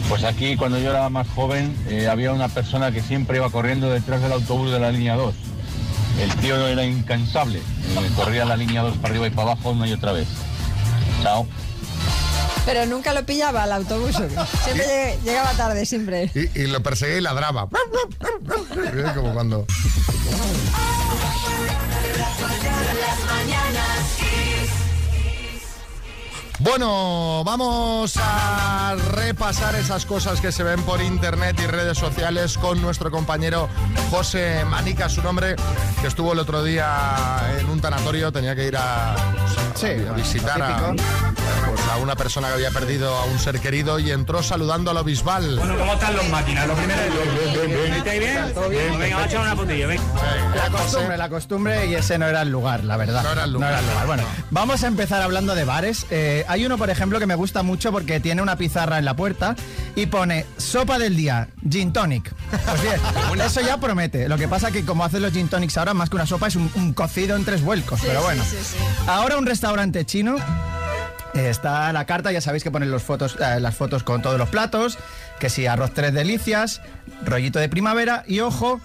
Pues 0.09 0.23
aquí 0.23 0.55
cuando 0.55 0.79
yo 0.79 0.89
era 0.91 1.09
más 1.09 1.27
joven 1.35 1.75
eh, 1.89 2.07
había 2.07 2.31
una 2.31 2.47
persona 2.47 2.91
que 2.91 3.01
siempre 3.01 3.37
iba 3.37 3.49
corriendo 3.49 3.89
detrás 3.89 4.21
del 4.21 4.31
autobús 4.31 4.71
de 4.71 4.79
la 4.79 4.91
línea 4.91 5.15
2. 5.15 5.35
El 6.21 6.33
tío 6.37 6.67
era 6.67 6.83
incansable. 6.85 7.59
eh, 7.59 8.09
corría 8.15 8.45
la 8.45 8.55
línea 8.55 8.81
2 8.81 8.97
para 8.97 9.09
arriba 9.09 9.27
y 9.27 9.29
para 9.31 9.51
abajo 9.51 9.71
una 9.71 9.87
y 9.87 9.93
otra 9.93 10.13
vez. 10.13 10.27
Chao. 11.21 11.45
Pero 12.65 12.85
nunca 12.85 13.13
lo 13.13 13.25
pillaba 13.25 13.63
al 13.63 13.73
autobús. 13.73 14.15
Siempre 14.63 14.85
lleg- 14.87 15.21
llegaba 15.23 15.51
tarde, 15.53 15.85
siempre. 15.85 16.31
Y, 16.33 16.61
y 16.61 16.67
lo 16.67 16.81
perseguía 16.81 17.17
y 17.17 17.21
ladraba. 17.21 17.67
Como 19.15 19.33
cuando... 19.33 19.65
Bueno, 26.63 27.43
vamos 27.43 28.13
a 28.17 28.95
repasar 29.11 29.75
esas 29.75 30.05
cosas 30.05 30.39
que 30.39 30.49
se 30.53 30.63
ven 30.63 30.81
por 30.83 31.01
internet 31.01 31.59
y 31.61 31.67
redes 31.67 31.97
sociales 31.97 32.57
con 32.57 32.81
nuestro 32.81 33.11
compañero 33.11 33.67
José 34.09 34.63
Manica, 34.65 35.09
su 35.09 35.21
nombre, 35.21 35.57
que 36.01 36.07
estuvo 36.07 36.31
el 36.31 36.39
otro 36.39 36.63
día 36.63 37.51
en 37.59 37.69
un 37.69 37.81
tanatorio, 37.81 38.31
tenía 38.31 38.55
que 38.55 38.65
ir 38.67 38.77
a, 38.77 39.13
pues, 39.73 39.83
a- 40.07 40.09
a 40.09 40.13
visitar 40.13 40.61
a, 40.61 40.77
pues, 40.93 41.81
a 41.91 41.97
una 41.97 42.15
persona 42.15 42.47
que 42.47 42.53
había 42.53 42.71
perdido 42.71 43.13
a 43.13 43.25
un 43.25 43.39
ser 43.39 43.59
querido 43.59 43.99
y 43.99 44.11
entró 44.11 44.41
saludando 44.41 44.89
a 44.91 44.93
lo 44.93 45.03
bisbal. 45.03 45.57
Bueno, 45.57 45.77
¿cómo 45.77 45.93
están 45.93 46.15
los 46.15 46.29
máquinas? 46.29 46.65
Lo 46.67 46.75
primero 46.75 47.01
es... 47.01 47.97
¿Estáis 47.97 48.19
bien? 48.21 48.53
¿Todo 48.53 48.69
bien? 48.69 48.87
Pues 48.87 48.99
Venga, 48.99 49.15
vamos 49.17 49.27
a 49.27 49.29
echar 49.29 49.41
una 49.41 49.55
putilla, 49.57 49.87
venga. 49.87 50.03
La 50.55 50.69
costumbre, 50.77 51.17
la 51.17 51.29
costumbre 51.29 51.85
y 51.87 51.95
ese 51.95 52.17
no 52.17 52.25
era 52.27 52.41
el 52.41 52.49
lugar, 52.49 52.85
la 52.85 52.95
verdad. 52.95 53.21
No 53.23 53.31
era 53.33 53.43
el 53.43 53.51
lugar. 53.51 53.81
Bueno, 54.07 54.23
vamos 54.49 54.81
a 54.83 54.87
empezar 54.87 55.21
hablando 55.21 55.55
de 55.55 55.65
bares. 55.65 56.05
Eh, 56.09 56.45
hay 56.53 56.65
uno, 56.65 56.77
por 56.77 56.89
ejemplo, 56.89 57.19
que 57.19 57.25
me 57.27 57.35
gusta 57.35 57.63
mucho 57.63 57.91
porque 57.91 58.19
tiene 58.19 58.41
una 58.41 58.55
pizarra 58.57 58.97
en 58.99 59.05
la 59.05 59.15
puerta 59.15 59.55
y 59.95 60.05
pone 60.05 60.45
sopa 60.57 60.97
del 60.99 61.15
día, 61.15 61.49
gin 61.69 61.91
tonic. 61.93 62.33
Pues 62.49 62.81
bien, 62.81 63.41
eso 63.45 63.61
ya 63.61 63.77
promete. 63.79 64.27
Lo 64.29 64.37
que 64.37 64.47
pasa 64.47 64.71
que 64.71 64.85
como 64.85 65.03
hacen 65.03 65.21
los 65.21 65.33
gin 65.33 65.47
tonics 65.49 65.77
ahora, 65.77 65.93
más 65.93 66.09
que 66.09 66.15
una 66.15 66.25
sopa, 66.25 66.47
es 66.47 66.55
un, 66.55 66.69
un 66.75 66.93
cocido 66.93 67.35
en 67.35 67.45
tres 67.45 67.61
vuelcos. 67.61 67.99
Sí, 67.99 68.05
pero 68.07 68.23
bueno. 68.23 68.43
sí, 68.43 68.57
sí. 68.61 68.77
Ahora 69.07 69.37
un 69.37 69.45
restaurante 69.45 70.05
chino. 70.05 70.35
eh, 71.33 71.49
Está 71.49 71.91
la 71.93 72.05
carta, 72.05 72.31
ya 72.31 72.41
sabéis 72.41 72.63
que 72.63 72.71
ponen 72.71 72.91
los 72.91 73.03
fotos, 73.03 73.35
eh, 73.39 73.59
las 73.59 73.75
fotos 73.75 74.03
con 74.03 74.21
todos 74.21 74.37
los 74.37 74.49
platos, 74.49 74.97
que 75.39 75.49
si 75.49 75.65
arroz 75.67 75.91
tres 75.93 76.13
delicias, 76.13 76.81
rollito 77.25 77.59
de 77.59 77.69
primavera 77.69 78.23
y 78.27 78.39
ojo, 78.41 78.79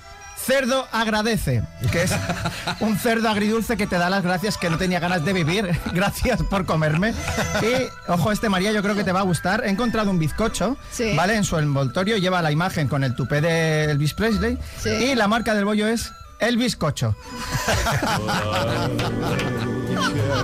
cerdo 0.46 0.87
agradece, 0.92 1.62
que 1.92 2.03
es 2.05 2.12
un 2.81 2.96
cerdo 2.98 3.29
agridulce 3.29 3.77
que 3.77 3.87
te 3.87 3.98
da 3.98 4.09
las 4.09 4.22
gracias 4.22 4.57
que 4.57 4.70
no 4.70 4.79
tenía 4.79 5.01
ganas 5.01 5.24
de 5.24 5.33
vivir, 5.33 5.79
gracias 5.92 6.42
por 6.44 6.64
comerme. 6.64 7.12
Y 7.62 7.88
ojo, 8.11 8.33
este 8.33 8.48
María 8.48 8.72
yo 8.72 8.83
creo 8.83 8.94
que 8.94 9.05
te 9.05 9.12
va 9.12 9.20
a 9.20 9.24
gustar, 9.24 9.62
he 9.64 9.70
encontrado 9.70 10.11
un 10.11 10.18
bizcocho, 10.18 10.77
Sí. 10.90 11.14
¿vale? 11.16 11.35
En 11.37 11.44
su 11.44 11.59
envoltorio 11.59 12.16
lleva 12.16 12.40
la 12.42 12.53
imagen 12.53 12.88
con 12.88 13.05
el 13.05 13.14
tupé 13.14 13.40
de 13.40 13.85
Elvis 13.90 14.14
Presley 14.14 14.59
Sí. 14.81 14.90
y 14.90 15.14
la 15.14 15.29
marca 15.29 15.55
del 15.55 15.64
bollo 15.64 15.87
es 15.88 16.12
el 16.40 16.57
bizcocho. 16.57 17.14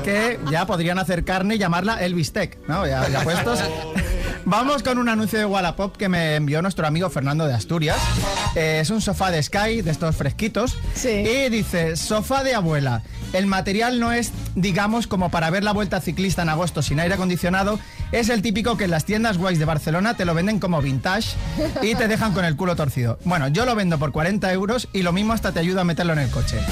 que 0.04 0.38
ya 0.50 0.66
podrían 0.66 0.98
hacer 0.98 1.24
carne 1.24 1.56
y 1.56 1.58
llamarla 1.58 2.02
el 2.04 2.14
bistec, 2.14 2.58
¿no? 2.68 2.86
Ya, 2.86 3.08
ya 3.08 3.20
puestos. 3.22 3.60
Vamos 4.46 4.82
con 4.82 4.98
un 4.98 5.08
anuncio 5.08 5.38
de 5.38 5.46
Wallapop 5.46 5.96
que 5.96 6.10
me 6.10 6.36
envió 6.36 6.60
nuestro 6.60 6.86
amigo 6.86 7.08
Fernando 7.08 7.46
de 7.46 7.54
Asturias. 7.54 7.96
Eh, 8.54 8.80
es 8.82 8.90
un 8.90 9.00
sofá 9.00 9.30
de 9.30 9.42
Sky, 9.42 9.80
de 9.80 9.90
estos 9.90 10.16
fresquitos. 10.16 10.76
Y 11.02 11.48
dice, 11.48 11.96
sofá 11.96 12.44
de 12.44 12.54
abuela. 12.54 13.02
El 13.32 13.46
material 13.46 13.98
no 13.98 14.12
es, 14.12 14.32
digamos, 14.54 15.06
como 15.06 15.30
para 15.30 15.48
ver 15.50 15.64
la 15.64 15.72
vuelta 15.72 16.00
ciclista 16.00 16.42
en 16.42 16.50
agosto 16.50 16.82
sin 16.82 17.00
aire 17.00 17.14
acondicionado. 17.14 17.80
Es 18.12 18.28
el 18.28 18.42
típico 18.42 18.76
que 18.76 18.84
en 18.84 18.90
las 18.90 19.06
tiendas 19.06 19.38
guays 19.38 19.58
de 19.58 19.64
Barcelona 19.64 20.14
te 20.14 20.24
lo 20.24 20.34
venden 20.34 20.60
como 20.60 20.80
vintage 20.80 21.30
y 21.82 21.94
te 21.94 22.06
dejan 22.06 22.32
con 22.32 22.44
el 22.44 22.54
culo 22.54 22.76
torcido. 22.76 23.18
Bueno, 23.24 23.48
yo 23.48 23.64
lo 23.64 23.74
vendo 23.74 23.98
por 23.98 24.12
40 24.12 24.52
euros 24.52 24.88
y 24.92 25.02
lo 25.02 25.12
mismo 25.12 25.32
hasta 25.32 25.52
te 25.52 25.58
ayuda 25.58 25.80
a 25.80 25.84
meterlo 25.84 26.12
en 26.12 26.20
el 26.20 26.30
coche. 26.30 26.60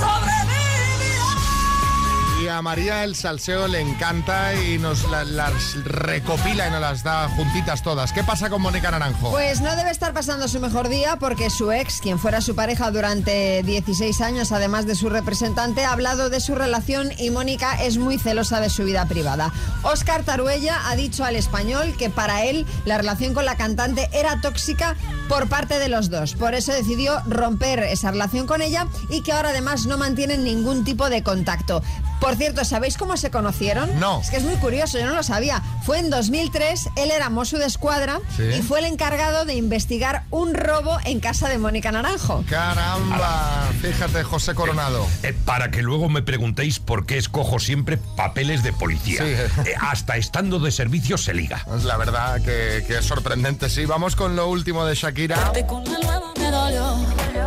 A 2.50 2.62
María 2.62 3.04
el 3.04 3.16
salseo 3.16 3.68
le 3.68 3.82
encanta 3.82 4.56
y 4.56 4.78
nos 4.78 5.10
la- 5.10 5.26
las 5.26 5.76
recopila 5.84 6.68
y 6.68 6.72
nos 6.72 6.80
las 6.82 7.04
da 7.04 7.28
juntitas 7.30 7.84
todas. 7.84 8.14
¿Qué 8.14 8.24
pasa 8.24 8.50
con 8.50 8.62
Mónica 8.62 8.90
Naranjo? 8.90 9.32
Pues 9.32 9.60
no 9.62 9.76
debe 9.76 9.92
estar 9.92 10.14
pasando 10.14 10.48
su 10.48 10.60
mejor 10.60 10.88
día 10.88 11.18
porque 11.18 11.50
su 11.50 11.72
ex, 11.72 12.00
quien 12.00 12.18
fuera 12.20 12.40
su 12.42 12.56
pareja 12.56 12.90
durante 12.92 13.64
16 13.64 14.22
años, 14.22 14.52
además 14.52 14.86
de 14.88 14.96
su 14.96 15.10
representante, 15.10 15.84
ha 15.84 15.92
hablado 15.92 16.30
de 16.30 16.40
su 16.40 16.56
relación 16.56 17.12
y 17.18 17.30
Mónica 17.32 17.84
es 17.84 17.98
muy 17.98 18.18
celosa 18.18 18.62
de 18.62 18.70
su 18.70 18.84
vida 18.86 19.06
privada. 19.08 19.52
Óscar 19.84 20.24
Taruella 20.24 20.90
ha 20.90 20.96
dicho 20.96 21.26
al 21.26 21.36
español 21.36 21.96
que 21.98 22.10
para 22.10 22.44
él 22.46 22.66
la 22.86 22.98
relación 22.98 23.34
con 23.34 23.46
la 23.46 23.58
cantante 23.58 24.10
era 24.14 24.40
tóxica 24.42 24.96
por 25.28 25.50
parte 25.50 25.80
de 25.80 25.90
los 25.90 26.10
dos. 26.10 26.34
Por 26.36 26.54
eso 26.56 26.72
decidió 26.72 27.20
romper 27.28 27.80
esa 27.80 28.12
relación 28.12 28.48
con 28.48 28.62
ella 28.62 28.88
y 29.10 29.22
que 29.22 29.34
ahora 29.34 29.50
además 29.50 29.86
no 29.86 29.98
mantienen 29.98 30.44
ningún 30.44 30.86
tipo 30.86 31.10
de 31.10 31.24
contacto. 31.24 31.84
Cierto, 32.38 32.64
¿sabéis 32.66 32.98
cómo 32.98 33.18
se 33.18 33.30
conocieron? 33.32 34.00
No. 34.00 34.22
Es 34.22 34.30
que 34.30 34.38
es 34.38 34.44
muy 34.44 34.56
curioso, 34.56 34.98
yo 35.00 35.06
no 35.08 35.16
lo 35.16 35.24
sabía. 35.24 35.62
Fue 35.84 36.00
en 36.00 36.10
2003, 36.10 36.90
él 36.96 37.12
era 37.12 37.30
mozo 37.30 37.58
de 37.58 37.66
escuadra 37.66 38.20
Sí. 38.36 38.44
y 38.44 38.62
fue 38.62 38.80
el 38.80 38.86
encargado 38.86 39.46
de 39.46 39.56
investigar 39.56 40.24
un 40.30 40.54
robo 40.54 40.98
en 41.06 41.20
casa 41.20 41.50
de 41.50 41.58
Mónica 41.58 41.92
Naranjo. 41.92 42.44
Caramba, 42.50 43.70
fíjate, 43.82 44.24
José 44.24 44.54
Coronado. 44.56 45.06
Eh, 45.24 45.34
para 45.46 45.72
que 45.72 45.82
luego 45.82 46.10
me 46.10 46.22
preguntéis 46.22 46.80
por 46.80 47.06
qué 47.06 47.18
escojo 47.18 47.60
siempre 47.60 47.98
papeles 47.98 48.64
de 48.64 48.74
policía. 48.74 49.24
Sí. 49.24 49.30
Eh, 49.70 49.76
hasta 49.82 50.18
estando 50.18 50.60
de 50.60 50.72
servicio 50.72 51.18
se 51.18 51.34
liga. 51.34 51.66
Es 51.76 51.84
la 51.84 51.98
verdad 51.98 52.42
que, 52.42 52.84
que 52.88 52.98
es 53.00 53.06
sorprendente. 53.06 53.70
Sí, 53.70 53.86
vamos 53.86 54.16
con 54.16 54.36
lo 54.36 54.48
último 54.48 54.86
de 54.86 54.96
Shakira. 54.96 55.52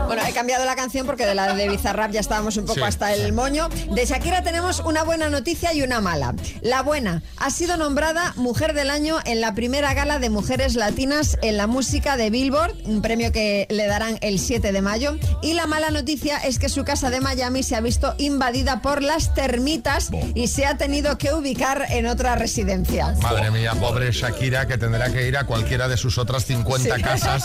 Bueno, 0.07 0.23
he 0.27 0.33
cambiado 0.33 0.65
la 0.65 0.75
canción 0.75 1.07
porque 1.07 1.25
de 1.25 1.35
la 1.37 1.55
de 1.55 1.69
Bizarrap 1.69 2.11
ya 2.11 2.19
estábamos 2.21 2.57
un 2.57 2.65
poco 2.65 2.81
Sí, 2.81 2.85
hasta 2.85 3.15
el 3.15 3.33
moño. 3.33 3.69
De 3.95 4.05
Shakira 4.05 4.43
tenemos 4.43 4.81
una 4.81 5.05
buena 5.05 5.29
noticia 5.31 5.73
y 5.73 5.83
una 5.83 6.01
mala. 6.01 6.35
La 6.63 6.83
buena, 6.83 7.23
ha 7.39 7.51
sido 7.51 7.77
nombrada 7.77 8.33
Mujer 8.37 8.73
del 8.75 8.91
Año 8.91 9.19
en 9.25 9.41
la 9.41 9.55
primera 9.55 9.95
gala 9.95 10.19
de 10.19 10.29
mujeres 10.29 10.75
latinas 10.75 11.39
en 11.43 11.57
la 11.57 11.69
música 11.69 12.17
de 12.17 12.31
Billboard, 12.31 12.75
un 12.87 13.03
premio 13.03 13.31
que 13.31 13.67
le 13.71 13.87
darán 13.87 14.19
el 14.21 14.41
7 14.41 14.73
de 14.73 14.83
mayo. 14.83 15.17
Y 15.43 15.55
la 15.55 15.67
mala 15.69 15.91
noticia 15.91 16.39
es 16.39 16.59
que 16.59 16.69
su 16.69 16.83
casa 16.85 17.11
de 17.11 17.21
Miami 17.21 17.63
se 17.63 17.77
ha 17.77 17.81
visto 17.81 18.15
invadida 18.19 18.83
por 18.83 19.03
las 19.05 19.33
termitas 19.35 20.11
y 20.35 20.49
se 20.49 20.67
ha 20.67 20.77
tenido 20.77 21.19
que 21.19 21.33
ubicar 21.33 21.87
en 21.91 22.07
otra 22.07 22.35
residencia. 22.35 23.15
Madre 23.23 23.53
mía, 23.53 23.75
pobre 23.75 24.11
Shakira, 24.11 24.67
que 24.67 24.77
tendrá 24.77 25.13
que 25.13 25.29
ir 25.29 25.37
a 25.37 25.45
cualquiera 25.45 25.87
de 25.87 25.97
sus 25.97 26.19
otras 26.19 26.45
50 26.47 26.97
Sí. 26.97 27.03
casas 27.03 27.45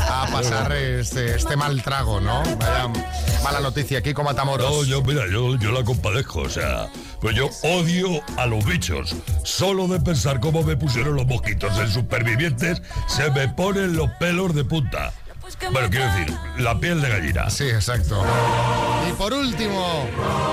a 0.00 0.26
pasar 0.32 0.72
este, 1.00 1.36
este 1.36 1.56
mal 1.56 1.82
trago, 1.82 2.20
¿no? 2.20 2.42
Mala 3.42 3.60
noticia 3.60 4.02
como 4.14 4.30
Matamoros. 4.30 4.70
No, 4.70 4.84
yo, 4.84 5.02
mira, 5.02 5.24
yo, 5.30 5.56
yo 5.56 5.72
la 5.72 5.84
compadezco, 5.84 6.40
o 6.40 6.50
sea, 6.50 6.88
pues 7.20 7.36
yo 7.36 7.50
odio 7.62 8.20
a 8.36 8.46
los 8.46 8.64
bichos. 8.64 9.14
Solo 9.44 9.86
de 9.88 10.00
pensar 10.00 10.40
cómo 10.40 10.62
me 10.62 10.76
pusieron 10.76 11.16
los 11.16 11.26
mosquitos 11.26 11.78
en 11.78 11.88
supervivientes, 11.90 12.82
se 13.08 13.30
me 13.30 13.48
ponen 13.48 13.96
los 13.96 14.10
pelos 14.12 14.54
de 14.54 14.64
punta. 14.64 15.12
Bueno, 15.72 15.88
quiero 15.90 16.06
decir, 16.12 16.34
la 16.58 16.78
piel 16.78 17.00
de 17.00 17.08
gallina. 17.08 17.50
Sí, 17.50 17.64
exacto. 17.64 18.22
Y 19.08 19.12
por 19.12 19.32
último, 19.32 20.06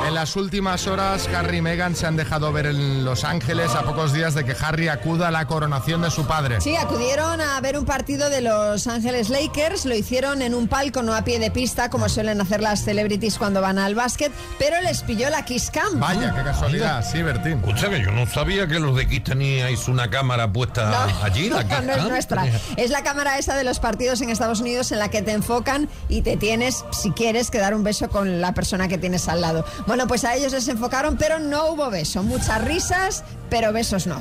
en 0.08 0.14
las 0.14 0.36
últimas 0.36 0.86
horas, 0.88 1.28
Harry 1.36 1.58
y 1.58 1.62
Meghan 1.62 1.96
se 1.96 2.06
han 2.06 2.16
dejado 2.16 2.52
ver 2.52 2.68
en 2.68 3.04
Los 3.04 3.24
Ángeles 3.24 3.72
a 3.72 3.84
pocos 3.84 4.14
días 4.14 4.36
de 4.36 4.46
que 4.46 4.56
Harry 4.60 4.88
acuda 4.90 5.30
a 5.30 5.32
la 5.32 5.48
coronación 5.48 6.02
de 6.02 6.12
su 6.12 6.26
padre. 6.28 6.62
Sí, 6.62 6.76
acudieron 6.76 7.42
a 7.42 7.60
ver 7.62 7.78
un 7.78 7.86
partido 7.86 8.30
de 8.30 8.42
Los 8.42 8.86
Ángeles 8.88 9.30
Lakers, 9.30 9.86
lo 9.86 9.96
hicieron 9.96 10.42
en 10.42 10.54
un 10.54 10.68
palco, 10.68 11.02
no 11.02 11.16
a 11.16 11.24
pie 11.24 11.40
de 11.40 11.50
pista, 11.50 11.90
como 11.90 12.08
suelen 12.10 12.40
hacer 12.42 12.62
las 12.62 12.84
celebrities 12.84 13.38
cuando 13.38 13.62
van 13.62 13.80
al 13.80 13.96
básquet, 13.96 14.32
pero 14.60 14.80
les 14.82 15.02
pilló 15.02 15.30
la 15.30 15.44
Kiss 15.44 15.72
Cam. 15.72 16.00
Vaya, 16.00 16.34
qué 16.36 16.44
casualidad, 16.44 17.04
sí, 17.10 17.22
Bertín. 17.24 17.54
Escucha, 17.54 17.90
que 17.90 18.02
yo 18.02 18.12
no 18.12 18.28
sabía 18.28 18.68
que 18.68 18.80
los 18.80 18.96
de 18.96 19.08
Kiss 19.08 19.24
teníais 19.24 19.88
una 19.88 20.10
cámara 20.10 20.52
puesta 20.52 21.08
allí. 21.24 21.50
La 21.50 21.64
No, 21.64 21.82
no 21.82 21.94
es 21.94 22.04
nuestra. 22.04 22.46
Es 22.78 22.92
la 22.92 23.04
cámara 23.04 23.38
esa 23.38 23.56
de 23.56 23.64
los 23.64 23.80
partidos 23.80 24.22
en 24.22 24.30
Estados 24.30 24.60
Unidos 24.62 24.83
en 24.92 25.00
la 25.00 25.10
que 25.10 25.22
te 25.22 25.32
enfocan 25.32 25.90
y 26.10 26.22
te 26.22 26.38
tienes, 26.38 26.86
si 26.92 27.12
quieres, 27.12 27.50
que 27.50 27.60
dar 27.60 27.74
un 27.74 27.84
beso 27.84 28.10
con 28.10 28.42
la 28.42 28.54
persona 28.54 28.88
que 28.88 28.98
tienes 28.98 29.28
al 29.28 29.42
lado. 29.42 29.66
Bueno, 29.88 30.08
pues 30.08 30.24
a 30.26 30.36
ellos 30.36 30.52
les 30.52 30.68
enfocaron, 30.68 31.18
pero 31.18 31.40
no 31.40 31.68
hubo 31.68 31.90
beso. 31.90 32.24
Muchas 32.24 32.64
risas, 32.64 33.24
pero 33.50 33.72
besos 33.74 34.08
no. 34.08 34.20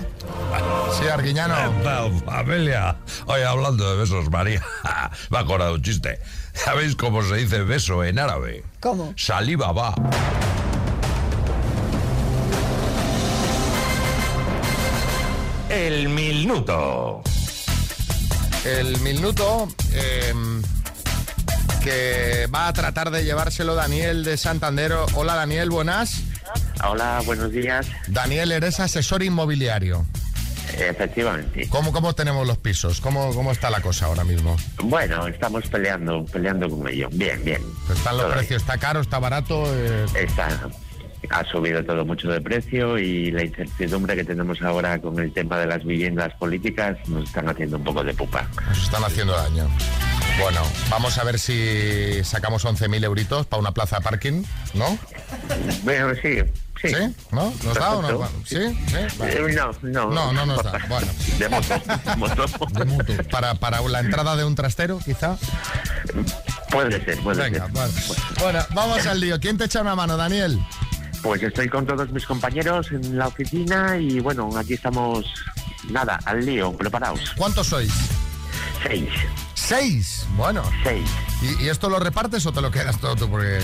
Sí, 0.99 1.09
Arguiñano. 1.09 1.55
Familia. 2.25 2.97
Oye, 3.27 3.45
hablando 3.45 3.91
de 3.91 3.97
besos, 3.99 4.31
María, 4.31 4.63
me 5.31 5.39
ha 5.39 5.41
acordado 5.41 5.75
un 5.75 5.83
chiste. 5.83 6.21
¿Sabéis 6.53 6.97
cómo 6.97 7.23
se 7.23 7.37
dice 7.37 7.63
beso 7.63 8.05
en 8.05 8.19
árabe? 8.19 8.65
¿Cómo? 8.81 9.15
Saliva 9.17 9.73
va. 9.73 9.95
El 15.69 16.11
minuto. 16.11 17.23
El 18.65 18.99
minuto 19.01 19.69
eh, 19.93 20.33
que 21.83 22.47
va 22.55 22.69
a 22.69 22.73
tratar 22.73 23.11
de 23.11 23.25
llevárselo 23.25 23.75
Daniel 23.75 24.23
de 24.25 24.37
Santander. 24.37 24.93
Hola 25.15 25.35
Daniel, 25.35 25.71
buenas. 25.71 26.23
Hola, 26.89 27.21
buenos 27.27 27.51
días. 27.51 27.87
Daniel, 28.09 28.53
eres 28.53 28.79
asesor 28.81 29.23
inmobiliario. 29.23 30.07
Efectivamente. 30.79 31.69
¿Cómo, 31.69 31.93
cómo 31.93 32.15
tenemos 32.15 32.47
los 32.47 32.57
pisos? 32.59 33.01
¿Cómo, 33.01 33.35
¿Cómo 33.35 33.53
está 33.53 33.69
la 33.69 33.81
cosa 33.81 34.07
ahora 34.07 34.25
mismo? 34.25 34.57
Bueno, 34.83 35.27
estamos 35.27 35.67
peleando, 35.69 36.25
peleando 36.25 36.69
con 36.71 36.89
ello. 36.89 37.09
Bien, 37.13 37.45
bien. 37.45 37.61
¿Están 37.93 38.17
los 38.17 38.27
Todo 38.27 38.35
precios? 38.35 38.63
¿Está 38.63 38.79
caro? 38.79 39.01
¿Está 39.01 39.19
barato? 39.19 39.65
Eh, 39.67 40.07
Está, 40.15 40.49
ha 41.31 41.45
subido 41.45 41.85
todo 41.85 42.05
mucho 42.05 42.29
de 42.29 42.41
precio 42.41 42.99
y 42.99 43.31
la 43.31 43.45
incertidumbre 43.45 44.17
que 44.17 44.25
tenemos 44.25 44.61
ahora 44.63 45.01
con 45.01 45.19
el 45.19 45.33
tema 45.33 45.59
de 45.59 45.67
las 45.67 45.85
viviendas 45.85 46.33
políticas 46.35 46.97
nos 47.09 47.25
están 47.25 47.49
haciendo 47.49 47.77
un 47.77 47.85
poco 47.85 48.03
de 48.05 48.15
pupa. 48.15 48.47
Nos 48.69 48.83
están 48.83 49.05
haciendo 49.05 49.33
daño. 49.35 49.69
Bueno, 50.41 50.61
vamos 50.91 51.19
a 51.19 51.25
ver 51.25 51.39
si 51.39 52.25
sacamos 52.25 52.65
11.000 52.65 53.05
euritos 53.05 53.47
para 53.47 53.61
una 53.61 53.73
plaza 53.73 53.97
de 53.99 54.03
parking, 54.03 54.43
¿no? 54.75 54.99
Bueno, 55.83 56.15
sí. 56.23 56.39
Sí. 56.81 56.95
¿No? 57.31 57.53
¿Nos 57.63 57.75
da 57.75 57.93
o 57.93 58.03
no? 58.03 58.29
¿Sí? 58.45 58.57
¿Sí? 58.89 58.97
Vale. 59.17 59.33
Eh, 59.37 59.55
no, 59.55 59.73
no. 59.83 60.11
No, 60.11 60.33
no 60.33 60.47
nos 60.47 60.65
da. 60.65 60.73
Bueno. 60.89 61.07
De 61.39 61.49
moto. 61.49 61.81
moto. 62.17 62.47
De 62.73 62.85
mutuo. 62.85 63.17
Para, 63.31 63.55
para 63.55 63.81
la 63.83 64.01
entrada 64.01 64.35
de 64.35 64.45
un 64.45 64.57
trastero, 64.57 64.99
quizá. 65.05 65.37
Puede 66.71 67.05
ser, 67.05 67.19
puede 67.23 67.43
Venga, 67.45 67.67
ser. 67.67 67.73
vale. 67.73 67.93
Bueno, 68.41 68.59
vamos 68.75 69.07
al 69.07 69.21
lío. 69.21 69.39
¿Quién 69.39 69.59
te 69.59 69.65
echa 69.67 69.81
una 69.83 69.95
mano, 69.95 70.17
Daniel? 70.17 70.59
Pues 71.23 71.43
estoy 71.43 71.69
con 71.69 71.87
todos 71.87 72.11
mis 72.11 72.27
compañeros 72.27 72.91
en 72.91 73.17
la 73.17 73.29
oficina 73.29 73.97
y 73.97 74.19
bueno, 74.21 74.51
aquí 74.57 74.75
estamos, 74.75 75.25
nada, 75.89 76.19
al 76.25 76.45
lío, 76.45 76.73
preparados. 76.77 77.33
¿Cuántos 77.37 77.69
sois? 77.69 77.93
Seis. 78.83 79.09
¿Seis? 79.55 80.27
Bueno. 80.37 80.63
Seis. 80.83 81.09
¿Y, 81.43 81.65
y 81.65 81.69
esto 81.69 81.89
lo 81.89 82.01
repartes 82.01 82.45
o 82.47 82.53
te 82.53 82.61
lo 82.61 82.71
quedas 82.73 82.99
todo 82.99 83.15
tú? 83.15 83.31
Porque 83.31 83.61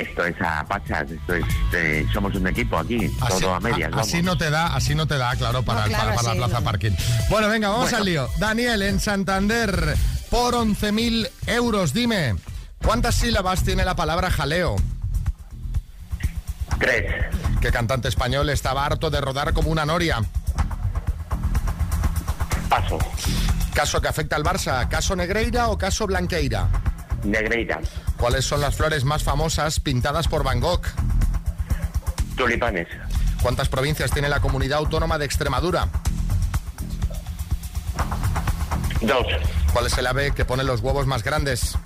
Esto 0.00 0.24
es 0.24 0.40
a 0.40 0.64
pachas, 0.64 1.10
esto 1.10 1.34
es, 1.34 1.44
eh, 1.74 2.06
somos 2.14 2.34
un 2.34 2.46
equipo 2.46 2.78
aquí, 2.78 3.10
todo 3.28 3.54
a 3.54 3.60
medias, 3.60 3.92
a- 3.92 4.00
así 4.00 4.22
no 4.22 4.38
te 4.38 4.48
da, 4.48 4.74
así 4.74 4.94
no 4.94 5.06
te 5.06 5.18
da, 5.18 5.34
claro, 5.36 5.62
para, 5.64 5.80
No, 5.80 5.86
el- 5.86 5.92
claro, 5.92 6.04
para, 6.10 6.16
para 6.16 6.32
sí, 6.32 6.38
la 6.38 6.46
plaza 6.46 6.60
no. 6.60 6.64
parking. 6.64 6.90
Bueno, 7.28 7.48
venga, 7.48 7.68
vamos 7.68 7.84
Bueno. 7.84 7.98
al 7.98 8.04
lío. 8.04 8.28
Daniel, 8.38 8.80
en 8.82 9.00
Santander, 9.00 9.96
por 10.30 10.54
11.000 10.54 11.28
euros, 11.48 11.92
dime, 11.92 12.36
¿cuántas 12.82 13.16
sílabas 13.16 13.64
tiene 13.64 13.84
la 13.84 13.96
palabra 13.96 14.30
jaleo? 14.30 14.76
Tres. 16.78 17.04
¿Qué 17.60 17.70
cantante 17.70 18.08
español 18.08 18.48
estaba 18.50 18.84
harto 18.84 19.10
de 19.10 19.20
rodar 19.20 19.52
como 19.52 19.70
una 19.70 19.86
noria? 19.86 20.22
Paso. 22.68 22.98
¿Caso 23.74 24.00
que 24.00 24.08
afecta 24.08 24.36
al 24.36 24.44
Barça? 24.44 24.88
¿Caso 24.88 25.16
Negreira 25.16 25.68
o 25.68 25.78
caso 25.78 26.06
Blanqueira? 26.06 26.68
Negreira. 27.24 27.80
¿Cuáles 28.16 28.44
son 28.44 28.60
las 28.60 28.76
flores 28.76 29.04
más 29.04 29.22
famosas 29.22 29.80
pintadas 29.80 30.28
por 30.28 30.42
Van 30.42 30.60
Gogh? 30.60 30.82
Tulipanes. 32.36 32.88
¿Cuántas 33.42 33.68
provincias 33.68 34.10
tiene 34.10 34.28
la 34.28 34.40
comunidad 34.40 34.78
autónoma 34.78 35.18
de 35.18 35.24
Extremadura? 35.24 35.88
Dos. 39.00 39.26
¿Cuál 39.72 39.86
es 39.86 39.98
el 39.98 40.06
ave 40.06 40.32
que 40.32 40.44
pone 40.44 40.64
los 40.64 40.80
huevos 40.80 41.06
más 41.06 41.22
grandes? 41.22 41.76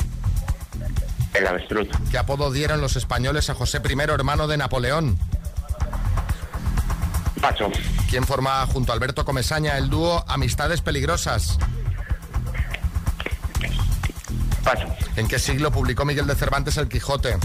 El 1.41 1.47
avestruz. 1.47 1.89
¿Qué 2.11 2.19
apodo 2.19 2.53
dieron 2.53 2.83
los 2.83 2.97
españoles 2.97 3.49
a 3.49 3.55
José 3.55 3.81
I, 3.83 3.99
hermano 4.11 4.47
de 4.47 4.59
Napoleón? 4.59 5.19
Paso. 7.41 7.71
¿Quién 8.11 8.27
forma 8.27 8.67
junto 8.67 8.93
a 8.93 8.95
Alberto 8.95 9.25
Comesaña 9.25 9.79
el 9.79 9.89
dúo 9.89 10.23
Amistades 10.29 10.83
Peligrosas? 10.83 11.59
Paso. 14.63 14.87
¿En 15.17 15.29
qué 15.29 15.39
siglo 15.39 15.71
publicó 15.71 16.05
Miguel 16.05 16.27
de 16.27 16.35
Cervantes 16.35 16.77
El 16.77 16.89
Quijote? 16.89 17.39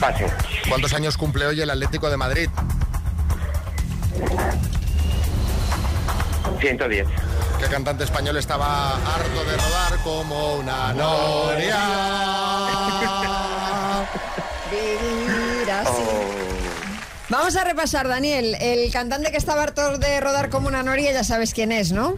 Paso. 0.00 0.24
¿Cuántos 0.68 0.94
años 0.94 1.16
cumple 1.16 1.46
hoy 1.46 1.60
el 1.60 1.70
Atlético 1.70 2.10
de 2.10 2.16
Madrid? 2.16 2.48
110. 6.58 7.06
¿Qué 7.62 7.68
cantante 7.68 8.02
español 8.02 8.36
estaba 8.38 8.96
harto 8.96 9.44
de 9.44 9.56
rodar 9.56 9.96
como 10.02 10.56
una 10.56 10.92
noria? 10.92 11.78
Vivir 14.68 15.70
así. 15.70 16.02
Vamos 17.28 17.54
a 17.54 17.62
repasar, 17.62 18.08
Daniel. 18.08 18.56
El 18.60 18.90
cantante 18.90 19.30
que 19.30 19.36
estaba 19.36 19.62
harto 19.62 19.96
de 19.96 20.20
rodar 20.20 20.50
como 20.50 20.66
una 20.66 20.82
noria, 20.82 21.12
ya 21.12 21.22
sabes 21.22 21.54
quién 21.54 21.70
es, 21.70 21.92
¿no? 21.92 22.16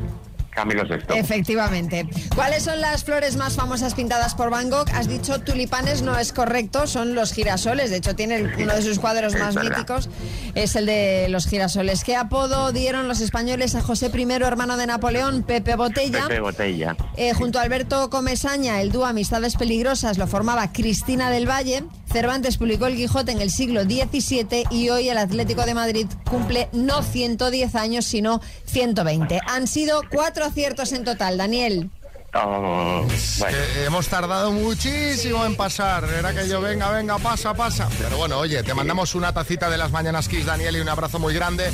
Camilo 0.54 0.86
Sexto. 0.86 1.14
Efectivamente. 1.14 2.08
¿Cuáles 2.34 2.62
son 2.62 2.80
las 2.80 3.04
flores 3.04 3.36
más 3.36 3.54
famosas 3.54 3.94
pintadas 3.94 4.34
por 4.34 4.50
Van 4.50 4.70
Gogh? 4.70 4.88
Has 4.94 5.08
dicho 5.08 5.40
tulipanes, 5.40 6.02
no 6.02 6.18
es 6.18 6.32
correcto, 6.32 6.86
son 6.86 7.14
los 7.14 7.32
girasoles. 7.32 7.90
De 7.90 7.96
hecho, 7.96 8.14
tiene 8.14 8.52
uno 8.58 8.74
de 8.74 8.82
sus 8.82 8.98
cuadros 8.98 9.34
más 9.34 9.54
verdad. 9.54 9.70
míticos, 9.70 10.08
es 10.54 10.76
el 10.76 10.86
de 10.86 11.26
los 11.28 11.46
girasoles. 11.46 12.04
¿Qué 12.04 12.16
apodo 12.16 12.72
dieron 12.72 13.08
los 13.08 13.20
españoles 13.20 13.74
a 13.74 13.82
José 13.82 14.10
I, 14.14 14.32
hermano 14.42 14.76
de 14.76 14.86
Napoleón? 14.86 15.42
Pepe 15.42 15.76
Botella. 15.76 16.28
Pepe 16.28 16.40
Botella. 16.40 16.96
Eh, 17.16 17.32
junto 17.34 17.58
a 17.58 17.62
Alberto 17.62 18.10
Comesaña, 18.10 18.80
el 18.80 18.92
dúo 18.92 19.06
Amistades 19.06 19.56
Peligrosas 19.56 20.18
lo 20.18 20.26
formaba 20.26 20.72
Cristina 20.72 21.30
del 21.30 21.48
Valle. 21.48 21.84
Cervantes 22.14 22.58
publicó 22.58 22.86
El 22.86 22.94
Quijote 22.94 23.32
en 23.32 23.40
el 23.40 23.50
siglo 23.50 23.82
XVII 23.82 24.66
y 24.70 24.88
hoy 24.88 25.08
el 25.08 25.18
Atlético 25.18 25.66
de 25.66 25.74
Madrid 25.74 26.06
cumple 26.30 26.68
no 26.70 27.02
110 27.02 27.74
años, 27.74 28.04
sino 28.04 28.40
120. 28.66 29.40
Han 29.48 29.66
sido 29.66 30.00
cuatro 30.12 30.44
aciertos 30.44 30.92
en 30.92 31.02
total, 31.02 31.38
Daniel. 31.38 31.90
Oh, 32.32 33.04
bueno. 33.40 33.58
Que 33.74 33.84
hemos 33.86 34.06
tardado 34.06 34.52
muchísimo 34.52 35.44
en 35.44 35.56
pasar. 35.56 36.04
Era 36.04 36.32
que 36.32 36.48
yo, 36.48 36.60
venga, 36.60 36.88
venga, 36.92 37.18
pasa, 37.18 37.52
pasa. 37.52 37.88
Pero 37.98 38.16
bueno, 38.16 38.38
oye, 38.38 38.62
te 38.62 38.74
mandamos 38.74 39.16
una 39.16 39.34
tacita 39.34 39.68
de 39.68 39.76
las 39.76 39.90
mañanas 39.90 40.28
Kiss, 40.28 40.46
Daniel, 40.46 40.76
y 40.76 40.80
un 40.80 40.88
abrazo 40.88 41.18
muy 41.18 41.34
grande. 41.34 41.72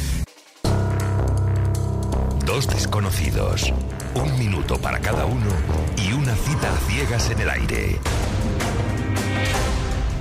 Dos 2.47 2.67
desconocidos, 2.67 3.75
un 4.15 4.39
minuto 4.39 4.81
para 4.81 5.01
cada 5.01 5.27
uno 5.27 5.51
y 5.99 6.15
una 6.15 6.35
cita 6.35 6.73
a 6.73 6.91
ciegas 6.91 7.29
en 7.29 7.41
el 7.41 7.51
aire. 7.51 8.01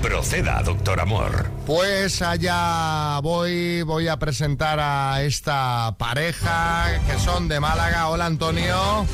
Proceda, 0.02 0.62
doctor 0.64 1.00
Amor. 1.02 1.50
Pues 1.66 2.22
allá 2.22 3.20
voy, 3.22 3.82
voy 3.82 4.08
a 4.08 4.18
presentar 4.18 4.80
a 4.80 5.22
esta 5.24 5.94
pareja 5.98 6.86
que 7.06 7.20
son 7.20 7.48
de 7.50 7.60
Málaga. 7.60 8.08
Hola, 8.08 8.26
Antonio. 8.26 9.06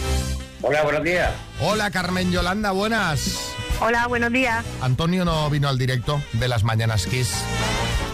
Hola, 0.62 0.84
buenos 0.84 1.04
días. 1.04 1.32
Hola, 1.60 1.90
Carmen 1.90 2.32
Yolanda, 2.32 2.72
buenas. 2.72 3.52
Hola, 3.82 4.06
buenos 4.08 4.32
días. 4.32 4.64
Antonio 4.82 5.26
no 5.26 5.50
vino 5.50 5.68
al 5.70 5.78
directo 5.80 6.22
de 6.34 6.48
las 6.48 6.64
Mañanas 6.64 7.08
Kiss. 7.08 7.34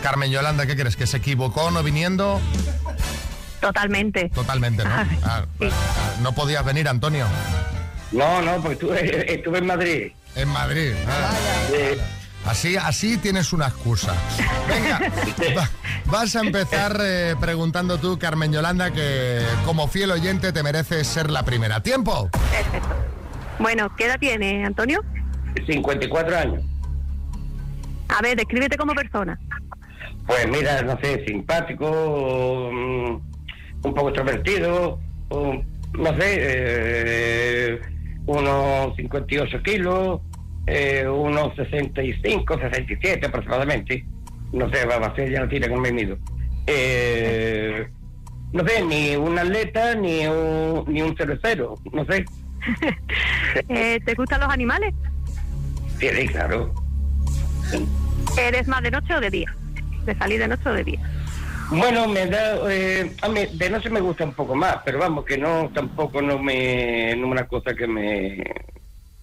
Carmen 0.02 0.32
Yolanda, 0.32 0.66
¿qué 0.66 0.76
crees? 0.76 0.96
¿Que 0.96 1.08
se 1.08 1.18
equivocó 1.18 1.72
no 1.72 1.84
viniendo? 1.84 2.40
Totalmente. 3.60 4.30
Totalmente, 4.30 4.84
¿no? 4.84 4.90
Ah, 5.24 5.46
ah, 5.62 5.70
no 6.22 6.34
podías 6.34 6.64
venir, 6.66 6.88
Antonio. 6.88 7.26
No, 8.12 8.42
no, 8.42 8.56
porque 8.62 8.74
estuve, 8.74 9.34
estuve 9.34 9.58
en 9.60 9.66
Madrid. 9.66 10.12
En 10.36 10.48
Madrid. 10.50 10.94
ah. 11.08 11.32
Así, 12.46 12.76
así 12.76 13.18
tienes 13.18 13.54
una 13.54 13.68
excusa. 13.68 14.14
Venga, 14.68 15.00
va- 15.58 15.70
vas 16.06 16.36
a 16.36 16.42
empezar 16.42 16.98
eh, 17.02 17.36
preguntando 17.40 17.98
tú, 18.00 18.18
Carmen 18.18 18.52
Yolanda, 18.52 18.92
que 18.92 19.42
como 19.66 19.88
fiel 19.88 20.12
oyente 20.12 20.52
te 20.52 20.64
mereces 20.64 21.06
ser 21.08 21.30
la 21.30 21.44
primera. 21.44 21.82
¿Tiempo? 21.82 22.30
Perfecto. 22.32 22.90
Bueno, 23.60 23.94
¿qué 23.96 24.06
edad 24.06 24.20
tiene, 24.20 24.66
Antonio? 24.66 25.04
54 25.68 26.38
años. 26.38 26.64
A 28.10 28.22
ver, 28.22 28.36
descríbete 28.38 28.76
como 28.76 28.94
persona. 28.94 29.40
Pues 30.26 30.48
mira, 30.50 30.82
no 30.82 30.98
sé, 31.00 31.24
simpático, 31.28 32.70
mm, 32.72 33.86
un 33.88 33.94
poco 33.94 34.10
extrovertido, 34.10 35.00
un- 35.30 35.64
no 35.94 36.10
sé, 36.18 36.38
eh, 36.40 37.82
unos 38.26 38.96
58 38.96 39.62
kilos, 39.64 40.22
eh, 40.68 41.08
unos 41.08 41.56
65, 41.56 42.56
67 42.56 43.26
aproximadamente. 43.26 44.06
No 44.54 44.70
sé, 44.72 44.86
va 44.86 44.96
a 44.96 45.16
ser 45.16 45.32
ya 45.32 45.42
no 45.42 45.50
tiene 45.50 45.70
con 45.70 45.82
me 45.82 45.92
mido. 45.92 46.18
Eh, 46.68 47.88
no 48.52 48.68
sé, 48.68 48.84
ni 48.84 49.16
un 49.16 49.40
atleta 49.40 49.96
ni 49.96 50.28
un, 50.28 50.86
ni 50.88 51.02
un 51.02 51.16
cervecero, 51.16 51.76
no 51.92 52.06
sé. 52.06 52.26
Eh, 53.68 54.00
¿Te 54.06 54.14
gustan 54.14 54.40
los 54.40 54.50
animales? 54.50 54.94
Sí, 56.00 56.08
sí, 56.08 56.28
claro. 56.28 56.74
¿Eres 58.40 58.66
más 58.68 58.82
de 58.82 58.92
noche 58.92 59.14
o 59.14 59.20
de 59.20 59.30
día? 59.30 59.54
¿De 60.06 60.16
salir 60.16 60.40
de 60.40 60.48
noche 60.48 60.70
o 60.70 60.74
de 60.74 60.84
día? 60.86 61.00
Bueno, 61.70 62.08
me 62.08 62.28
da, 62.28 62.60
eh, 62.70 63.12
a 63.22 63.28
mí 63.28 63.46
de 63.54 63.70
noche 63.70 63.90
me 63.90 64.00
gusta 64.00 64.24
un 64.24 64.34
poco 64.34 64.56
más, 64.56 64.78
pero 64.86 65.00
vamos, 65.00 65.26
que 65.26 65.38
no, 65.38 65.70
tampoco 65.74 66.22
no 66.22 66.40
me, 66.40 67.16
no 67.18 67.28
una 67.28 67.48
cosa 67.48 67.74
que 67.74 67.88
me, 67.88 68.44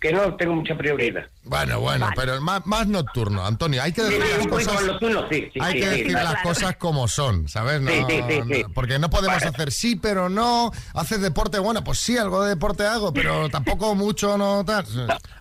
que 0.01 0.13
no 0.13 0.37
tengo 0.37 0.55
mucha 0.55 0.77
prioridad. 0.77 1.27
Bueno, 1.43 1.81
bueno, 1.81 2.09
pero 2.15 2.41
más, 2.41 2.65
más 2.67 2.87
nocturno, 2.87 3.45
Antonio. 3.45 3.83
Hay 3.83 3.93
que 3.93 4.03
decir 4.03 4.23
sí, 4.23 4.37
las 4.39 4.47
cosas. 4.47 4.85
nocturno, 4.87 5.27
sí, 5.31 5.51
sí, 5.53 5.59
hay 5.61 5.81
que 5.81 5.89
decir 5.89 6.07
claro. 6.09 6.31
las 6.33 6.43
cosas 6.43 6.77
como 6.77 7.09
son, 7.09 7.49
¿sabes? 7.49 7.81
No, 7.81 7.91
Sí, 7.91 8.05
sí, 8.09 8.21
sí, 8.29 8.41
sí. 8.53 8.63
no, 8.63 8.69
porque 8.75 8.99
no 9.01 9.11
podemos 9.11 9.43
hacer 9.43 9.73
sí, 9.73 9.97
pero 9.97 10.29
no. 10.29 10.71
Haces 10.95 11.21
deporte, 11.21 11.59
bueno, 11.59 11.83
pues 11.83 11.99
sí, 11.99 12.17
algo 12.17 12.43
de 12.45 12.51
deporte 12.51 12.87
hago, 12.87 13.13
pero 13.13 13.49
tampoco 13.49 13.95
mucho, 13.97 14.39
no 14.39 14.65
tal. 14.65 14.85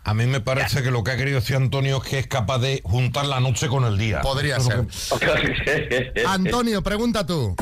A 0.04 0.14
mí 0.16 0.26
me 0.26 0.40
parece 0.40 0.82
que 0.82 0.90
lo 0.90 1.04
que 1.04 1.12
ha 1.12 1.18
querido 1.18 1.40
decir 1.40 1.56
Antonio 1.56 1.98
es 2.04 2.10
que 2.10 2.20
es 2.20 2.28
capaz 2.28 2.58
de 2.60 2.82
juntar 2.84 3.26
la 3.26 3.40
noche 3.40 3.68
con 3.68 3.84
el 3.86 3.98
día. 3.98 4.22
Podría 4.22 4.60
ser. 4.60 4.86
que- 5.20 6.24
Antonio, 6.28 6.82
pregunta 6.82 7.26
tú. 7.26 7.56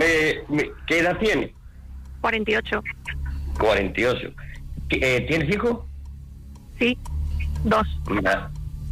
Eh, 0.00 0.44
¿Qué 0.86 0.98
edad 0.98 1.16
tiene? 1.18 1.54
48. 2.20 2.82
48. 3.58 4.18
¿Qué- 4.88 4.98
eh, 5.16 5.20
¿Tienes 5.28 5.54
hijos? 5.54 5.78
Sí, 6.78 6.98
dos. 7.64 7.86
Ah, 8.26 8.50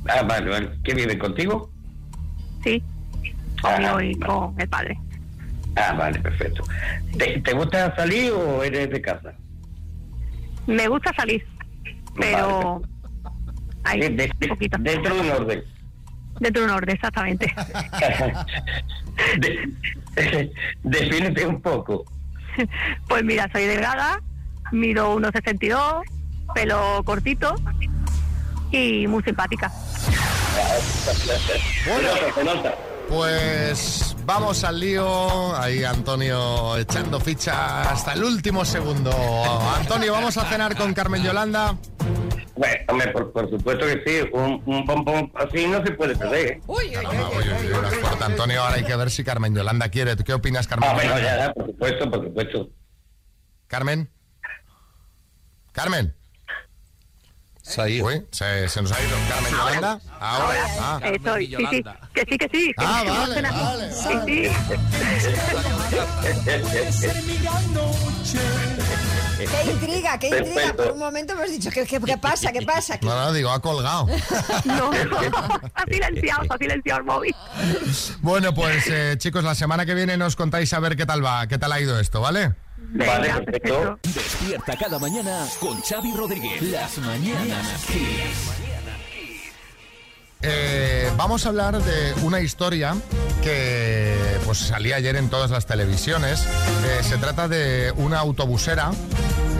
ah, 0.08 0.22
vale, 0.22 0.50
vale. 0.50 0.70
¿Qué 0.84 0.94
vive 0.94 1.18
contigo? 1.18 1.70
Sí, 2.62 2.82
conmigo 3.60 4.00
y 4.00 4.14
con 4.16 4.60
el 4.60 4.68
padre. 4.68 4.98
Ah, 5.76 5.92
vale, 5.94 6.18
perfecto. 6.20 6.62
¿Te, 7.18 7.40
te 7.40 7.52
gusta 7.54 7.94
salir 7.96 8.30
o 8.32 8.62
eres 8.62 8.90
de 8.90 9.00
casa? 9.00 9.32
Me 10.66 10.86
gusta 10.86 11.12
salir, 11.16 11.44
pero 12.16 12.82
hay 13.84 14.00
de- 14.00 14.30
un 14.42 14.48
poquito. 14.48 14.76
dentro 14.80 15.14
de 15.14 15.20
un 15.22 15.30
orden. 15.30 15.64
Dentro 16.40 16.62
de 16.62 16.68
un 16.68 16.74
orden, 16.74 16.94
exactamente. 16.94 17.52
De- 19.38 19.70
defínete 20.82 21.46
un 21.46 21.60
poco. 21.60 22.04
Pues 23.08 23.24
mira, 23.24 23.48
soy 23.52 23.64
delgada, 23.64 24.20
mido 24.72 25.16
1,62, 25.18 26.02
pelo 26.54 27.02
cortito 27.04 27.54
y 28.70 29.06
muy 29.06 29.22
simpática. 29.22 29.70
Bueno. 31.86 32.72
Pues 33.08 34.16
vamos 34.24 34.64
al 34.64 34.80
lío. 34.80 35.54
Ahí 35.56 35.84
Antonio 35.84 36.76
echando 36.78 37.20
ficha 37.20 37.82
hasta 37.90 38.14
el 38.14 38.24
último 38.24 38.64
segundo. 38.64 39.12
Antonio, 39.76 40.12
vamos 40.12 40.36
a 40.38 40.44
cenar 40.46 40.76
con 40.76 40.94
Carmen 40.94 41.22
Yolanda. 41.22 41.76
Bueno, 42.54 42.74
hombre, 42.88 43.08
por, 43.08 43.32
por 43.32 43.50
supuesto 43.50 43.86
que 43.86 44.02
sí. 44.06 44.28
Un, 44.32 44.62
un 44.64 44.86
pompón 44.86 45.30
así 45.34 45.66
no 45.66 45.84
se 45.84 45.92
puede 45.92 46.16
perder. 46.16 46.46
¿eh? 46.46 46.60
Uy, 46.66 46.96
uy, 46.96 47.06
uy, 47.06 48.22
Antonio, 48.22 48.62
ahora 48.62 48.76
hay 48.76 48.84
que 48.84 48.96
ver 48.96 49.10
si 49.10 49.24
Carmen 49.24 49.54
Yolanda 49.54 49.88
quiere. 49.88 50.16
¿Tú 50.16 50.24
¿Qué 50.24 50.32
opinas, 50.32 50.66
Carmen? 50.66 50.88
Ah, 50.88 50.94
bueno, 50.94 51.10
Yolanda? 51.10 51.36
ya, 51.36 51.46
ya, 51.48 51.52
por 51.54 51.66
supuesto, 51.66 52.10
por 52.10 52.24
supuesto. 52.24 52.70
Carmen. 53.66 54.10
Carmen. 55.72 56.14
Uy, 57.78 58.26
se, 58.30 58.68
se 58.68 58.82
nos 58.82 58.92
ha 58.92 59.00
ido 59.02 59.16
Carmen 59.28 59.52
Yolanda. 59.52 60.00
Ahora. 60.20 60.66
Ah. 60.78 61.00
Estoy, 61.02 61.46
sí, 61.46 61.56
sí, 61.70 61.84
que 62.14 62.24
sí, 62.28 62.38
que 62.38 62.48
sí. 62.52 62.72
que 62.72 62.74
Ah, 62.78 62.98
sí, 63.00 63.04
que 63.04 63.10
vamos 63.10 63.30
a 63.30 63.52
vale, 63.52 63.90
vale, 63.90 63.92
Sí, 63.92 64.12
sí. 64.26 65.62
¡Qué 69.38 69.70
intriga, 69.70 70.18
qué 70.18 70.28
intriga! 70.28 70.54
Perfecto. 70.54 70.82
Por 70.84 70.92
un 70.92 70.98
momento 70.98 71.32
hemos 71.32 71.50
dicho, 71.50 71.70
¿qué, 71.70 71.84
qué, 71.84 72.00
qué 72.00 72.18
pasa, 72.18 72.52
qué 72.52 72.62
pasa? 72.62 72.98
No, 73.02 73.14
no, 73.14 73.32
digo, 73.32 73.50
ha 73.50 73.60
colgado. 73.60 74.06
No, 74.64 74.90
ha 75.74 75.84
silenciado, 75.90 76.42
ha 76.48 76.58
silenciado 76.58 77.00
el 77.00 77.06
móvil. 77.06 77.34
Bueno, 78.20 78.54
pues 78.54 78.86
eh, 78.88 79.14
chicos, 79.18 79.42
la 79.44 79.54
semana 79.54 79.84
que 79.86 79.94
viene 79.94 80.16
nos 80.16 80.36
contáis 80.36 80.72
a 80.72 80.80
ver 80.80 80.96
qué 80.96 81.06
tal 81.06 81.24
va, 81.24 81.46
qué 81.46 81.58
tal 81.58 81.72
ha 81.72 81.80
ido 81.80 81.98
esto, 81.98 82.20
¿vale? 82.20 82.54
Vale, 82.90 83.28
perfecto. 83.44 83.98
Despierta 84.02 84.76
cada 84.76 84.98
mañana 84.98 85.46
con 85.60 85.80
Xavi 85.80 86.12
Rodríguez. 86.14 86.60
Las 86.62 86.98
mañanas. 86.98 87.66
Eh, 90.44 91.08
vamos 91.16 91.46
a 91.46 91.50
hablar 91.50 91.80
de 91.80 92.14
una 92.24 92.40
historia 92.40 92.96
que 93.42 94.16
pues 94.44 94.58
salía 94.58 94.96
ayer 94.96 95.14
en 95.16 95.30
todas 95.30 95.50
las 95.52 95.66
televisiones. 95.66 96.42
Eh, 96.42 97.02
se 97.04 97.16
trata 97.18 97.46
de 97.46 97.92
una 97.96 98.18
autobusera 98.18 98.90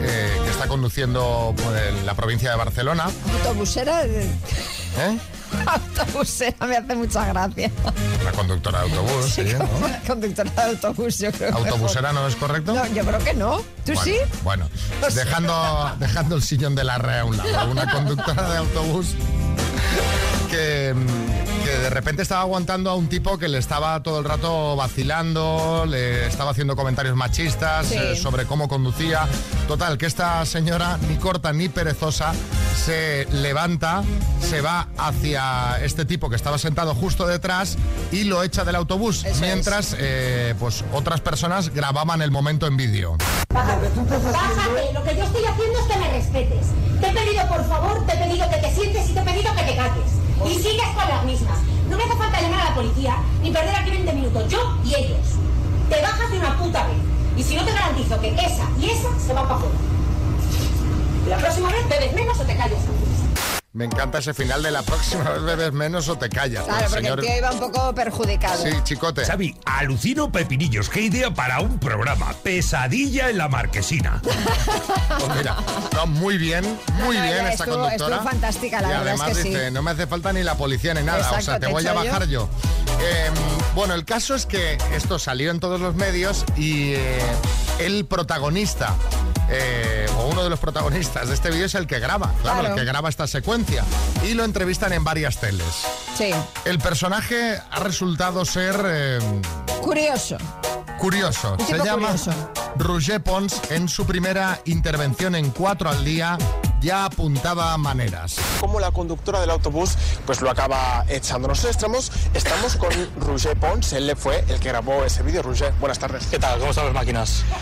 eh, 0.01 0.29
que 0.43 0.49
está 0.49 0.67
conduciendo 0.67 1.55
por 1.63 1.77
el- 1.77 2.05
la 2.05 2.15
provincia 2.15 2.51
de 2.51 2.57
Barcelona. 2.57 3.05
Autobusera. 3.37 4.03
eh, 4.05 4.29
¿eh? 4.99 5.17
Autobusera 5.65 6.55
me 6.67 6.77
hace 6.77 6.95
mucha 6.95 7.25
gracia. 7.27 7.71
La 8.23 8.31
conductora 8.31 8.83
de 8.83 8.91
autobús, 8.91 9.25
sí, 9.33 9.43
¿no? 9.57 9.67
Conductora 10.07 10.51
de 10.51 10.61
autobús, 10.71 11.17
yo 11.19 11.31
creo. 11.31 11.55
¿Autobusera 11.55 12.13
no 12.13 12.27
es 12.27 12.35
correcto? 12.35 12.73
No, 12.73 12.85
yo 12.87 13.03
creo 13.03 13.19
que 13.19 13.33
no. 13.33 13.57
¿Tú 13.85 13.93
Bueno, 13.93 14.03
sí? 14.03 14.15
Bueno, 14.43 14.69
dejando, 15.13 15.91
dejando 15.99 16.35
el 16.35 16.43
sillón 16.43 16.75
de 16.75 16.83
la 16.83 16.97
REA 16.97 17.21
a 17.21 17.25
un 17.25 17.37
lado, 17.37 17.71
una 17.71 17.91
conductora 17.91 18.49
de 18.49 18.57
autobús 18.57 19.07
que, 20.49 20.93
mm, 20.95 21.07
que 21.42 21.42
de 21.79 21.89
repente 21.89 22.21
estaba 22.21 22.41
aguantando 22.41 22.89
a 22.89 22.95
un 22.95 23.07
tipo 23.07 23.37
que 23.37 23.47
le 23.47 23.57
estaba 23.57 24.01
todo 24.03 24.19
el 24.19 24.25
rato 24.25 24.75
vacilando, 24.75 25.85
le 25.87 26.27
estaba 26.27 26.51
haciendo 26.51 26.75
comentarios 26.75 27.15
machistas 27.15 27.87
Sí. 27.87 27.95
eh, 27.97 28.15
sobre 28.15 28.45
cómo 28.45 28.67
conducía. 28.67 29.27
Total, 29.67 29.97
que 29.97 30.05
esta 30.05 30.45
señora, 30.45 30.97
ni 31.09 31.15
corta 31.17 31.53
ni 31.53 31.69
perezosa, 31.69 32.33
se 32.75 33.27
levanta, 33.31 34.03
se 34.41 34.61
va 34.61 34.87
hacia 34.97 35.77
este 35.83 36.05
tipo 36.05 36.29
que 36.29 36.35
estaba 36.35 36.57
sentado 36.57 36.93
justo 36.95 37.25
detrás 37.27 37.77
y 38.11 38.23
lo 38.25 38.43
echa 38.43 38.63
del 38.65 38.75
autobús, 38.75 39.25
mientras 39.41 39.95
eh, 39.99 40.55
pues 40.59 40.83
otras 40.93 41.21
personas 41.21 41.69
grababan 41.73 42.21
el 42.21 42.31
momento 42.31 42.67
en 42.67 42.77
vídeo. 42.77 43.17
Bájate, 43.53 43.89
lo 44.93 45.03
que 45.03 45.15
yo 45.15 45.23
estoy 45.23 45.43
haciendo 45.45 45.79
es 45.79 45.85
que 45.85 45.97
me 45.97 46.11
respetes. 46.11 46.67
Te 46.99 47.07
he 47.09 47.13
pedido, 47.13 47.47
por 47.47 47.67
favor, 47.67 48.05
te 48.05 48.13
he 48.13 48.17
pedido 48.17 48.49
que 48.49 48.57
te 48.57 48.73
sientes 48.73 49.09
y 49.09 49.13
te 49.13 49.19
he 49.19 49.23
pedido 49.23 49.55
que 49.55 49.63
te 49.63 49.75
calles. 49.75 50.22
Y 50.45 50.55
sigues 50.55 50.87
con 50.95 51.07
las 51.07 51.25
mismas. 51.25 51.59
No 51.89 51.97
me 51.97 52.03
hace 52.03 52.15
falta 52.15 52.41
llamar 52.41 52.61
a 52.61 52.69
la 52.69 52.75
policía 52.75 53.17
ni 53.41 53.51
perder 53.51 53.75
aquí 53.75 53.91
20 53.91 54.13
minutos, 54.13 54.49
yo 54.49 54.77
y 54.83 54.95
ellos. 54.95 55.37
Te 55.89 56.01
bajas 56.01 56.31
de 56.31 56.39
una 56.39 56.57
puta 56.57 56.87
vez. 56.87 56.97
Y 57.37 57.43
si 57.43 57.55
no 57.55 57.63
te 57.63 57.71
garantizo 57.71 58.19
que 58.19 58.29
esa 58.29 58.67
y 58.79 58.89
esa 58.89 59.09
se 59.19 59.33
van 59.33 59.43
para 59.43 59.55
afuera. 59.55 59.75
La 61.27 61.37
próxima 61.37 61.69
vez 61.71 61.87
bebes 61.87 62.13
menos 62.13 62.39
o 62.39 62.43
te 62.43 62.55
calles. 62.55 62.79
Me 63.73 63.85
encanta 63.85 64.19
ese 64.19 64.35
final 64.35 64.61
de 64.61 64.69
la 64.69 64.83
próxima 64.83 65.31
vez 65.31 65.41
bebes 65.41 65.73
menos 65.73 66.07
o 66.07 66.15
te 66.15 66.29
callas. 66.29 66.63
Claro, 66.65 66.85
El 66.85 66.91
porque 66.91 67.07
el 67.07 67.19
tío 67.21 67.37
iba 67.39 67.51
un 67.53 67.59
poco 67.59 67.95
perjudicado. 67.95 68.61
Sí, 68.63 68.69
chicote. 68.83 69.25
Xavi, 69.25 69.55
alucino 69.65 70.31
pepinillos. 70.31 70.89
Qué 70.89 71.01
idea 71.01 71.33
para 71.33 71.59
un 71.59 71.79
programa. 71.79 72.33
Pesadilla 72.43 73.31
en 73.31 73.39
la 73.39 73.47
marquesina. 73.49 74.21
Pues 75.19 75.37
mira, 75.37 75.55
no, 75.93 76.07
muy 76.07 76.37
bien, 76.37 76.63
muy 77.05 77.15
No, 77.15 77.21
no, 77.23 77.31
bien 77.31 77.47
esta 77.47 77.63
estuvo- 77.63 77.79
conductora. 77.83 78.15
estuvo 78.17 78.29
fantástica, 78.31 78.81
la 78.81 78.87
y 78.87 78.91
verdad 78.91 79.05
es 79.13 79.21
además 79.21 79.37
que 79.37 79.43
sí. 79.43 79.49
dice, 79.49 79.71
no 79.71 79.81
me 79.81 79.91
hace 79.91 80.07
falta 80.07 80.33
ni 80.33 80.43
la 80.43 80.55
policía 80.55 80.93
ni 80.95 81.03
nada, 81.03 81.31
o 81.31 81.41
sea, 81.41 81.59
te 81.59 81.67
te 81.67 81.71
voy 81.71 81.85
a 81.85 81.93
yo. 81.93 81.95
bajar 81.95 82.27
yo. 82.27 82.49
Eh, 82.99 83.29
bueno, 83.75 83.93
el 83.93 84.03
caso 84.05 84.35
es 84.35 84.45
que 84.45 84.77
esto 84.93 85.19
salió 85.19 85.51
en 85.51 85.59
todos 85.59 85.79
los 85.79 85.95
medios 85.95 86.43
y 86.57 86.93
eh, 86.95 87.21
el 87.85 88.05
protagonista, 88.05 88.93
eh, 89.49 90.07
o 90.17 90.27
uno 90.27 90.43
de 90.43 90.49
los 90.49 90.59
protagonistas 90.59 91.27
de 91.27 91.33
este 91.35 91.49
vídeo 91.51 91.65
es 91.65 91.75
el 91.75 91.85
que 91.87 91.99
graba, 91.99 92.31
claro, 92.41 92.59
Claro. 92.61 92.75
el 92.75 92.79
que 92.81 92.85
graba 92.85 93.09
esta 93.09 93.27
secuencia. 93.27 93.83
Y 94.23 94.33
lo 94.33 94.43
entrevistan 94.43 94.93
en 94.93 95.03
varias 95.03 95.37
teles. 95.39 95.65
Sí. 96.17 96.31
El 96.65 96.79
personaje 96.79 97.57
ha 97.71 97.79
resultado 97.79 98.45
ser... 98.45 98.75
eh, 98.85 99.19
Curioso. 99.81 100.37
curioso. 100.99 101.57
Se 101.67 101.77
llama 101.79 102.07
curioso. 102.09 102.31
Roger 102.77 103.21
Pons. 103.21 103.59
En 103.69 103.89
su 103.89 104.05
primera 104.05 104.59
intervención 104.65 105.35
en 105.35 105.49
Cuatro 105.51 105.89
al 105.89 106.03
Día 106.05 106.37
ya 106.83 107.05
apuntaba 107.05 107.75
maneras. 107.77 108.35
como 108.59 108.79
la 108.79 108.91
conductora 108.91 109.39
del 109.39 109.49
autobús 109.49 109.95
pues 110.25 110.41
lo 110.41 110.49
acaba 110.51 111.05
echando. 111.07 111.47
Nosotros 111.47 111.75
estamos, 111.75 112.11
estamos 112.33 112.75
con 112.75 112.89
Roger 113.19 113.57
Pons, 113.57 113.93
él 113.93 114.05
le 114.07 114.15
fue 114.15 114.43
el 114.49 114.59
que 114.59 114.69
grabó 114.69 115.03
ese 115.05 115.23
vídeo. 115.23 115.41
Roger, 115.41 115.73
buenas 115.79 115.97
tardes. 115.99 116.25
¿Qué 116.27 116.37
tal? 116.39 116.59
¿Cómo 116.59 116.71
están 116.71 116.85
las 116.85 116.93
máquinas? 116.93 117.43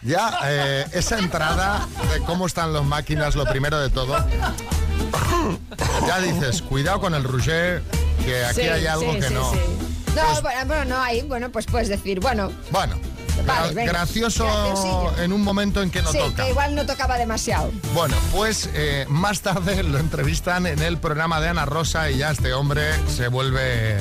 Ya, 0.00 0.38
eh, 0.44 0.86
esa 0.92 1.18
entrada 1.18 1.86
de 2.14 2.20
cómo 2.20 2.46
están 2.46 2.72
las 2.72 2.84
máquinas, 2.84 3.34
lo 3.34 3.44
primero 3.44 3.80
de 3.80 3.90
todo. 3.90 4.16
Ya 6.06 6.20
dices, 6.20 6.62
cuidado 6.62 7.00
con 7.00 7.14
el 7.14 7.24
Roger, 7.24 7.82
que 8.24 8.44
aquí 8.44 8.60
Sí, 8.62 8.68
hay 8.68 8.86
algo 8.86 9.12
sí, 9.14 9.18
que 9.20 9.28
sí, 9.28 9.34
no. 9.34 9.50
sí. 9.50 9.58
No, 10.14 10.40
bueno, 10.42 10.60
bueno, 10.66 10.84
no 10.84 11.00
hay. 11.02 11.22
Bueno, 11.22 11.50
pues 11.50 11.66
puedes 11.66 11.88
decir, 11.88 12.20
bueno, 12.20 12.50
Bueno, 12.70 12.94
Vale, 13.46 13.74
venga. 13.74 13.92
gracioso 13.92 15.14
en 15.18 15.32
un 15.32 15.42
momento 15.42 15.82
en 15.82 15.90
que 15.90 16.02
no 16.02 16.10
sí, 16.12 16.18
toca. 16.18 16.44
que 16.44 16.50
igual 16.50 16.74
no 16.74 16.84
tocaba 16.86 17.16
demasiado. 17.18 17.70
Bueno, 17.94 18.14
pues 18.32 18.68
eh, 18.74 19.06
más 19.08 19.40
tarde 19.40 19.82
lo 19.84 19.98
entrevistan 19.98 20.66
en 20.66 20.80
el 20.82 20.98
programa 20.98 21.40
de 21.40 21.48
Ana 21.48 21.64
Rosa 21.66 22.10
y 22.10 22.18
ya 22.18 22.30
este 22.30 22.52
hombre 22.52 22.82
se 23.08 23.28
vuelve 23.28 23.96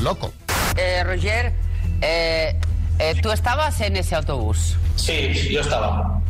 loco. 0.00 0.32
Eh, 0.76 1.02
Roger, 1.04 1.52
eh, 2.00 2.58
eh, 2.98 3.14
¿tú 3.22 3.30
estabas 3.30 3.80
en 3.80 3.96
ese 3.96 4.14
autobús? 4.14 4.76
Sí, 4.96 5.48
yo 5.50 5.60
estaba. 5.60 6.20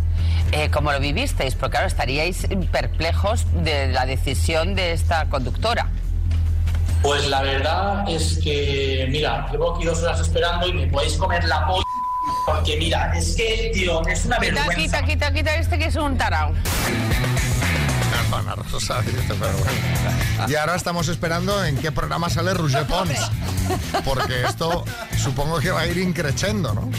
Eh, 0.53 0.71
¿Cómo 0.71 0.93
lo 0.93 1.01
vivisteis? 1.01 1.55
Porque 1.55 1.73
claro, 1.73 1.87
estaríais 1.87 2.47
perplejos 2.71 3.45
de 3.65 3.89
la 3.89 4.07
decisión 4.07 4.75
de 4.75 4.93
esta 4.93 5.27
conductora. 5.29 5.89
Pues 7.03 7.29
la 7.29 7.43
verdad 7.43 8.09
es 8.09 8.39
que, 8.39 9.07
mira, 9.11 9.47
llevo 9.51 9.75
aquí 9.75 9.85
dos 9.85 10.03
horas 10.03 10.21
esperando 10.21 10.67
y 10.69 10.73
me 10.73 10.87
podéis 10.87 11.15
comer 11.15 11.45
la 11.45 11.67
polla. 11.67 11.84
Porque 12.47 12.77
mira, 12.77 13.17
es 13.17 13.35
que, 13.37 13.71
tío, 13.73 14.07
es 14.07 14.25
una 14.27 14.39
Quita, 14.39 14.67
vergüenza. 14.67 15.03
quita, 15.03 15.05
quita, 15.05 15.33
quita 15.33 15.55
este 15.57 15.79
que 15.79 15.87
es 15.87 15.97
un 15.97 16.17
tarao. 16.19 16.53
Rosa 18.71 19.01
pero 19.29 19.37
bueno. 19.39 20.49
Y 20.49 20.55
ahora 20.57 20.75
estamos 20.75 21.09
esperando 21.09 21.65
en 21.65 21.77
qué 21.79 21.93
programa 21.93 22.29
sale 22.29 22.53
Roger 22.53 22.85
Pons. 22.85 23.19
Porque 24.05 24.45
esto 24.45 24.85
supongo 25.23 25.61
que 25.61 25.71
va 25.71 25.83
a 25.83 25.87
ir 25.87 25.99
increchendo, 25.99 26.75
¿no? 26.75 26.91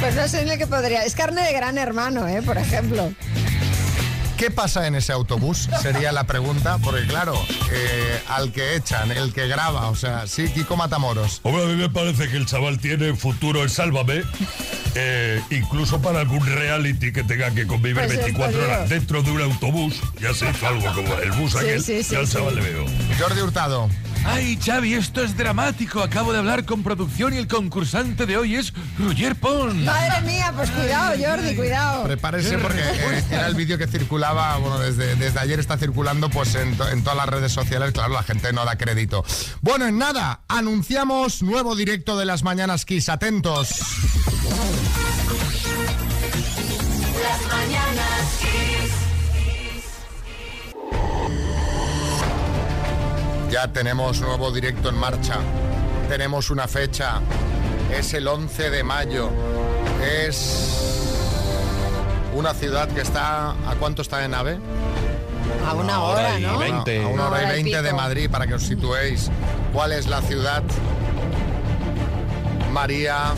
Pues 0.00 0.14
no 0.14 0.26
sé 0.28 0.42
en 0.42 0.50
el 0.50 0.58
que 0.58 0.66
podría. 0.66 1.04
Es 1.04 1.14
carne 1.14 1.42
de 1.42 1.52
gran 1.52 1.76
hermano, 1.76 2.28
¿eh? 2.28 2.40
Por 2.42 2.56
ejemplo. 2.56 3.12
¿Qué 4.42 4.50
pasa 4.50 4.88
en 4.88 4.96
ese 4.96 5.12
autobús? 5.12 5.68
Sería 5.82 6.10
la 6.10 6.24
pregunta, 6.24 6.78
porque 6.82 7.06
claro, 7.06 7.32
eh, 7.70 8.20
al 8.28 8.50
que 8.50 8.74
echan, 8.74 9.12
el 9.12 9.32
que 9.32 9.46
graba, 9.46 9.88
o 9.88 9.94
sea, 9.94 10.26
sí, 10.26 10.48
Kiko 10.48 10.76
Matamoros. 10.76 11.38
Hombre, 11.44 11.62
a 11.62 11.66
mí 11.68 11.76
me 11.76 11.88
parece 11.88 12.28
que 12.28 12.38
el 12.38 12.46
chaval 12.46 12.80
tiene 12.80 13.14
futuro 13.14 13.62
en 13.62 13.70
Sálvame, 13.70 14.24
eh, 14.96 15.40
incluso 15.50 16.02
para 16.02 16.18
algún 16.18 16.44
reality 16.44 17.12
que 17.12 17.22
tenga 17.22 17.52
que 17.54 17.68
convivir 17.68 17.94
Pues 18.02 18.10
esto 18.14 18.24
24 18.24 18.58
digo. 18.58 18.72
horas 18.72 18.88
dentro 18.88 19.22
de 19.22 19.30
un 19.30 19.42
autobús. 19.42 19.94
Ya 20.20 20.34
se 20.34 20.50
hizo 20.50 20.66
algo 20.66 20.92
como 20.92 21.14
el 21.18 21.30
bus 21.30 21.52
Sí, 21.52 21.58
aquel, 21.58 21.84
sí, 21.84 22.02
sí, 22.02 22.12
ya 22.14 22.18
al 22.18 22.26
sí. 22.26 22.32
chaval 22.32 22.56
le 22.56 22.62
veo. 22.62 22.84
Jordi 23.20 23.40
Hurtado. 23.42 23.88
Ay, 24.24 24.56
Xavi, 24.64 24.94
esto 24.94 25.22
es 25.22 25.36
dramático. 25.36 26.00
Acabo 26.00 26.32
de 26.32 26.38
hablar 26.38 26.64
con 26.64 26.82
producción 26.82 27.34
y 27.34 27.38
el 27.38 27.48
concursante 27.48 28.24
de 28.24 28.36
hoy 28.36 28.54
es 28.54 28.72
Roger 28.98 29.34
Pons. 29.36 29.74
Madre 29.74 30.20
mía, 30.22 30.52
pues 30.54 30.70
cuidado, 30.70 31.14
Jordi, 31.20 31.56
cuidado. 31.56 32.04
Prepárese 32.04 32.56
porque 32.58 32.80
eh, 32.80 33.24
era 33.30 33.46
el 33.48 33.54
vídeo 33.54 33.76
que 33.78 33.86
circulaba, 33.88 34.56
bueno, 34.58 34.78
desde, 34.78 35.16
desde 35.16 35.38
ayer 35.40 35.58
está 35.58 35.76
circulando 35.76 36.30
pues 36.30 36.54
en, 36.54 36.76
to- 36.76 36.88
en 36.88 37.02
todas 37.02 37.16
las 37.16 37.28
redes 37.28 37.52
sociales, 37.52 37.90
claro, 37.92 38.12
la 38.14 38.22
gente 38.22 38.52
no 38.52 38.64
da 38.64 38.76
crédito. 38.78 39.24
Bueno, 39.60 39.86
en 39.86 39.98
nada, 39.98 40.42
anunciamos 40.48 41.42
nuevo 41.42 41.74
directo 41.74 42.16
de 42.16 42.24
las 42.24 42.42
Mañanas 42.44 42.84
Kiss, 42.84 43.08
atentos. 43.08 43.70
Ya 53.52 53.68
tenemos 53.70 54.18
nuevo 54.22 54.50
directo 54.50 54.88
en 54.88 54.94
marcha, 54.94 55.34
tenemos 56.08 56.48
una 56.48 56.66
fecha, 56.66 57.20
es 57.94 58.14
el 58.14 58.26
11 58.26 58.70
de 58.70 58.82
mayo, 58.82 59.28
es 60.02 61.12
una 62.34 62.54
ciudad 62.54 62.88
que 62.88 63.02
está, 63.02 63.50
¿a 63.50 63.76
cuánto 63.78 64.00
está 64.00 64.20
de 64.20 64.28
nave? 64.28 64.58
A 65.68 65.74
una 65.74 66.02
hora, 66.02 66.38
¿no? 66.38 66.62
A 66.62 67.08
una 67.08 67.28
hora 67.28 67.42
y 67.42 67.62
veinte 67.62 67.82
de 67.82 67.92
Madrid, 67.92 68.30
para 68.30 68.46
que 68.46 68.54
os 68.54 68.62
situéis. 68.62 69.30
¿Cuál 69.74 69.92
es 69.92 70.06
la 70.06 70.22
ciudad? 70.22 70.62
María. 72.72 73.34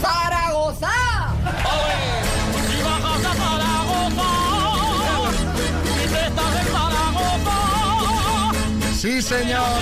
¡Zaragoza! 0.00 0.92
Sí, 8.96 9.20
señor, 9.20 9.78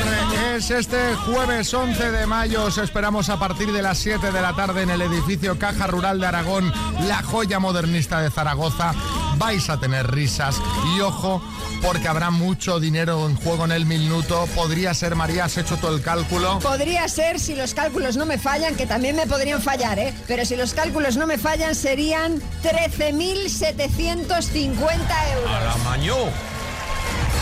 es 0.56 0.72
este 0.72 1.14
jueves 1.14 1.72
11 1.72 2.10
de 2.10 2.26
mayo. 2.26 2.64
Os 2.64 2.78
esperamos 2.78 3.28
a 3.28 3.38
partir 3.38 3.70
de 3.70 3.80
las 3.80 3.98
7 3.98 4.32
de 4.32 4.42
la 4.42 4.56
tarde 4.56 4.82
en 4.82 4.90
el 4.90 5.00
edificio 5.02 5.56
Caja 5.56 5.86
Rural 5.86 6.18
de 6.18 6.26
Aragón, 6.26 6.72
la 7.06 7.22
joya 7.22 7.60
modernista 7.60 8.20
de 8.20 8.30
Zaragoza. 8.30 8.92
Vais 9.36 9.70
a 9.70 9.78
tener 9.78 10.10
risas 10.10 10.60
y 10.96 11.00
ojo, 11.00 11.40
porque 11.80 12.08
habrá 12.08 12.30
mucho 12.30 12.80
dinero 12.80 13.28
en 13.28 13.36
juego 13.36 13.64
en 13.64 13.70
el 13.72 13.86
minuto. 13.86 14.48
Podría 14.54 14.92
ser, 14.94 15.14
María, 15.14 15.44
has 15.44 15.58
hecho 15.58 15.76
todo 15.76 15.94
el 15.94 16.02
cálculo. 16.02 16.58
Podría 16.58 17.06
ser, 17.08 17.38
si 17.38 17.54
los 17.54 17.72
cálculos 17.72 18.16
no 18.16 18.26
me 18.26 18.38
fallan, 18.38 18.74
que 18.74 18.86
también 18.86 19.14
me 19.14 19.28
podrían 19.28 19.62
fallar, 19.62 20.00
¿eh? 20.00 20.12
Pero 20.26 20.44
si 20.44 20.56
los 20.56 20.74
cálculos 20.74 21.16
no 21.16 21.28
me 21.28 21.38
fallan, 21.38 21.76
serían 21.76 22.42
13.750 22.62 24.98
euros. 25.36 25.84
Maño. 25.84 26.14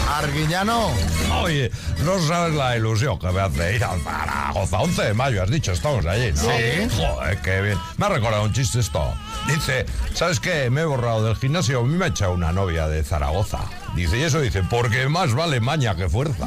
Arguiñano. 0.09 0.91
Oye, 1.43 1.71
no 2.05 2.19
sabes 2.21 2.55
la 2.55 2.77
ilusión 2.77 3.19
que 3.19 3.29
me 3.29 3.41
hace 3.41 3.77
ir 3.77 3.85
a 3.85 3.97
Zaragoza. 3.99 4.81
11 4.81 5.03
de 5.03 5.15
mayo, 5.15 5.43
has 5.43 5.51
dicho, 5.51 5.73
estamos 5.73 6.05
allí, 6.07 6.33
¿no? 6.33 6.41
Sí. 6.41 6.97
Joder, 6.97 7.39
qué 7.41 7.61
bien. 7.63 7.79
Me 7.97 8.07
ha 8.07 8.09
recordado 8.11 8.43
un 8.45 8.53
chiste 8.53 8.81
esto. 8.81 9.15
Dice, 9.47 9.87
¿sabes 10.15 10.39
qué? 10.41 10.71
Me 10.71 10.83
he 10.83 10.85
borrado 10.85 11.25
del 11.25 11.37
gimnasio. 11.37 11.81
A 11.81 11.83
mí 11.83 11.97
me 11.97 12.05
ha 12.07 12.09
echado 12.09 12.33
una 12.33 12.53
novia 12.53 12.89
de 12.89 13.03
Zaragoza. 13.03 13.61
Dice, 13.95 14.19
y 14.19 14.23
eso 14.23 14.41
dice, 14.41 14.63
porque 14.63 15.07
más 15.09 15.35
vale 15.35 15.61
maña 15.61 15.95
que 15.95 16.09
fuerza. 16.09 16.47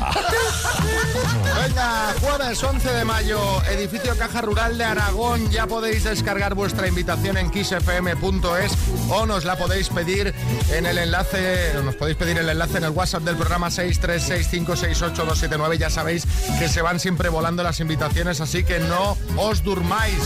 Venga, 1.64 2.14
jueves 2.20 2.62
11 2.64 2.92
de 2.92 3.06
mayo, 3.06 3.40
edificio 3.70 4.18
Caja 4.18 4.42
Rural 4.42 4.78
de 4.78 4.84
Aragón. 4.84 5.50
Ya 5.52 5.66
podéis 5.68 6.04
descargar 6.04 6.56
vuestra 6.56 6.88
invitación 6.88 7.38
en 7.38 7.52
kissfm.es 7.52 8.72
o 9.10 9.26
nos 9.26 9.46
la 9.46 9.56
podéis 9.58 9.90
pedir 9.90 10.34
en 10.72 10.86
el 10.86 10.98
enlace, 10.98 11.74
nos 11.84 11.96
podéis 11.96 12.18
pedir 12.18 12.38
el 12.40 12.50
enlace 12.50 12.80
en 12.80 12.84
el 12.86 12.92
WhatsApp 12.92 13.24
del 13.24 13.36
programa 13.36 13.68
636568279. 13.70 15.78
Ya 15.78 15.90
sabéis 15.90 16.26
que 16.60 16.68
se 16.68 16.82
van 16.82 17.00
siempre 17.00 17.30
volando 17.30 17.64
las 17.64 17.80
invitaciones, 17.80 18.42
así 18.42 18.64
que 18.64 18.80
no 18.80 19.18
os 19.38 19.64
durmáis. 19.64 20.18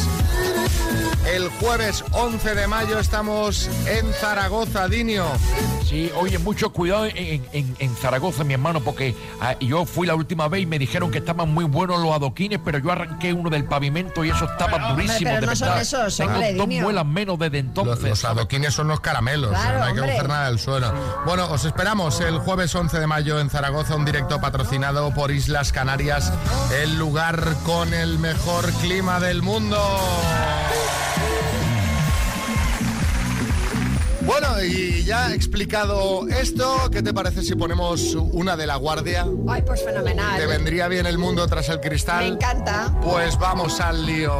El 1.28 1.50
jueves 1.50 2.04
11 2.12 2.56
de 2.56 2.68
mayo 2.68 2.98
estamos 2.98 3.70
en 3.86 4.12
Zaragoza, 4.14 4.88
Dinio. 4.88 5.26
Sí, 5.88 6.12
oye, 6.16 6.40
mucho 6.40 6.72
cuidado 6.72 7.06
en, 7.16 7.46
en- 7.54 7.76
en 7.80 7.96
Zaragoza, 7.96 8.44
mi 8.44 8.54
hermano, 8.54 8.80
porque 8.82 9.16
ah, 9.42 9.56
yo 9.60 9.86
fui 9.86 10.08
la 10.08 10.16
última 10.16 10.48
vez 10.48 10.62
y 10.64 10.66
me 10.66 10.80
dijeron 10.80 11.12
que 11.12 11.20
estaban 11.20 11.54
muy 11.54 11.66
buenos 11.66 12.02
los 12.02 12.12
adoquines, 12.14 12.60
pero 12.64 12.78
yo 12.80 12.92
arranqué 12.92 13.34
uno 13.34 13.50
del 13.50 13.66
pavimento 13.66 14.24
y 14.26 14.30
eso 14.30 14.46
estaba 14.46 14.90
durísimo, 14.92 15.30
pero 15.32 15.42
de 15.42 15.46
no 15.48 15.56
son 15.56 15.68
verdad. 15.70 15.82
esos, 15.82 16.18
Tengo 16.18 16.32
hombre, 16.34 16.54
dos 16.54 16.68
Dinio. 16.68 16.84
muelas 16.84 17.06
menos 17.06 17.40
desde 17.40 17.60
entonces. 17.60 18.00
Los, 18.02 18.10
los 18.10 18.26
adoquines 18.26 18.74
son 18.74 18.88
los 18.88 19.00
caramelos, 19.00 19.50
Claro, 19.52 19.80
no 19.80 19.86
hay 19.86 19.94
que 19.94 20.00
hombre. 20.02 20.16
coger 20.16 20.30
nada 20.30 20.46
del 20.50 20.60
suelo. 20.60 20.94
Bueno, 21.26 21.50
os 21.52 21.66
esperamos 21.66 22.20
el 22.22 22.38
jueves 22.40 22.74
11 22.76 23.00
de 23.00 23.08
mayo 23.08 23.40
en 23.40 23.50
Zaragoza, 23.50 23.96
un 23.96 24.06
directo 24.06 24.40
patrocinado 24.42 25.14
por 25.14 25.32
Islas 25.32 25.72
Canarias, 25.72 26.32
el 26.82 26.98
lugar 26.98 27.44
con 27.66 27.94
el 27.94 28.20
mejor 28.20 28.72
clima 28.82 29.20
del 29.20 29.42
mundo. 29.42 29.78
Bueno, 34.30 34.62
y 34.64 35.04
ya 35.06 35.34
explicado 35.34 36.28
esto, 36.28 36.88
¿qué 36.92 37.02
te 37.02 37.16
parece 37.16 37.42
si 37.42 37.56
ponemos 37.56 38.14
una 38.14 38.56
de 38.56 38.68
la 38.68 38.76
guardia? 38.76 39.26
Ay, 39.50 39.64
pues 39.64 39.84
fenomenal. 39.84 40.38
¿Te 40.38 40.46
vendría 40.46 40.88
bien 40.88 41.08
el 41.08 41.18
mundo 41.18 41.48
tras 41.48 41.68
el 41.70 41.80
cristal? 41.80 42.20
Me 42.20 42.28
encanta. 42.28 42.96
Pues 43.02 43.40
vamos 43.40 43.80
al 43.80 44.06
lío. 44.06 44.32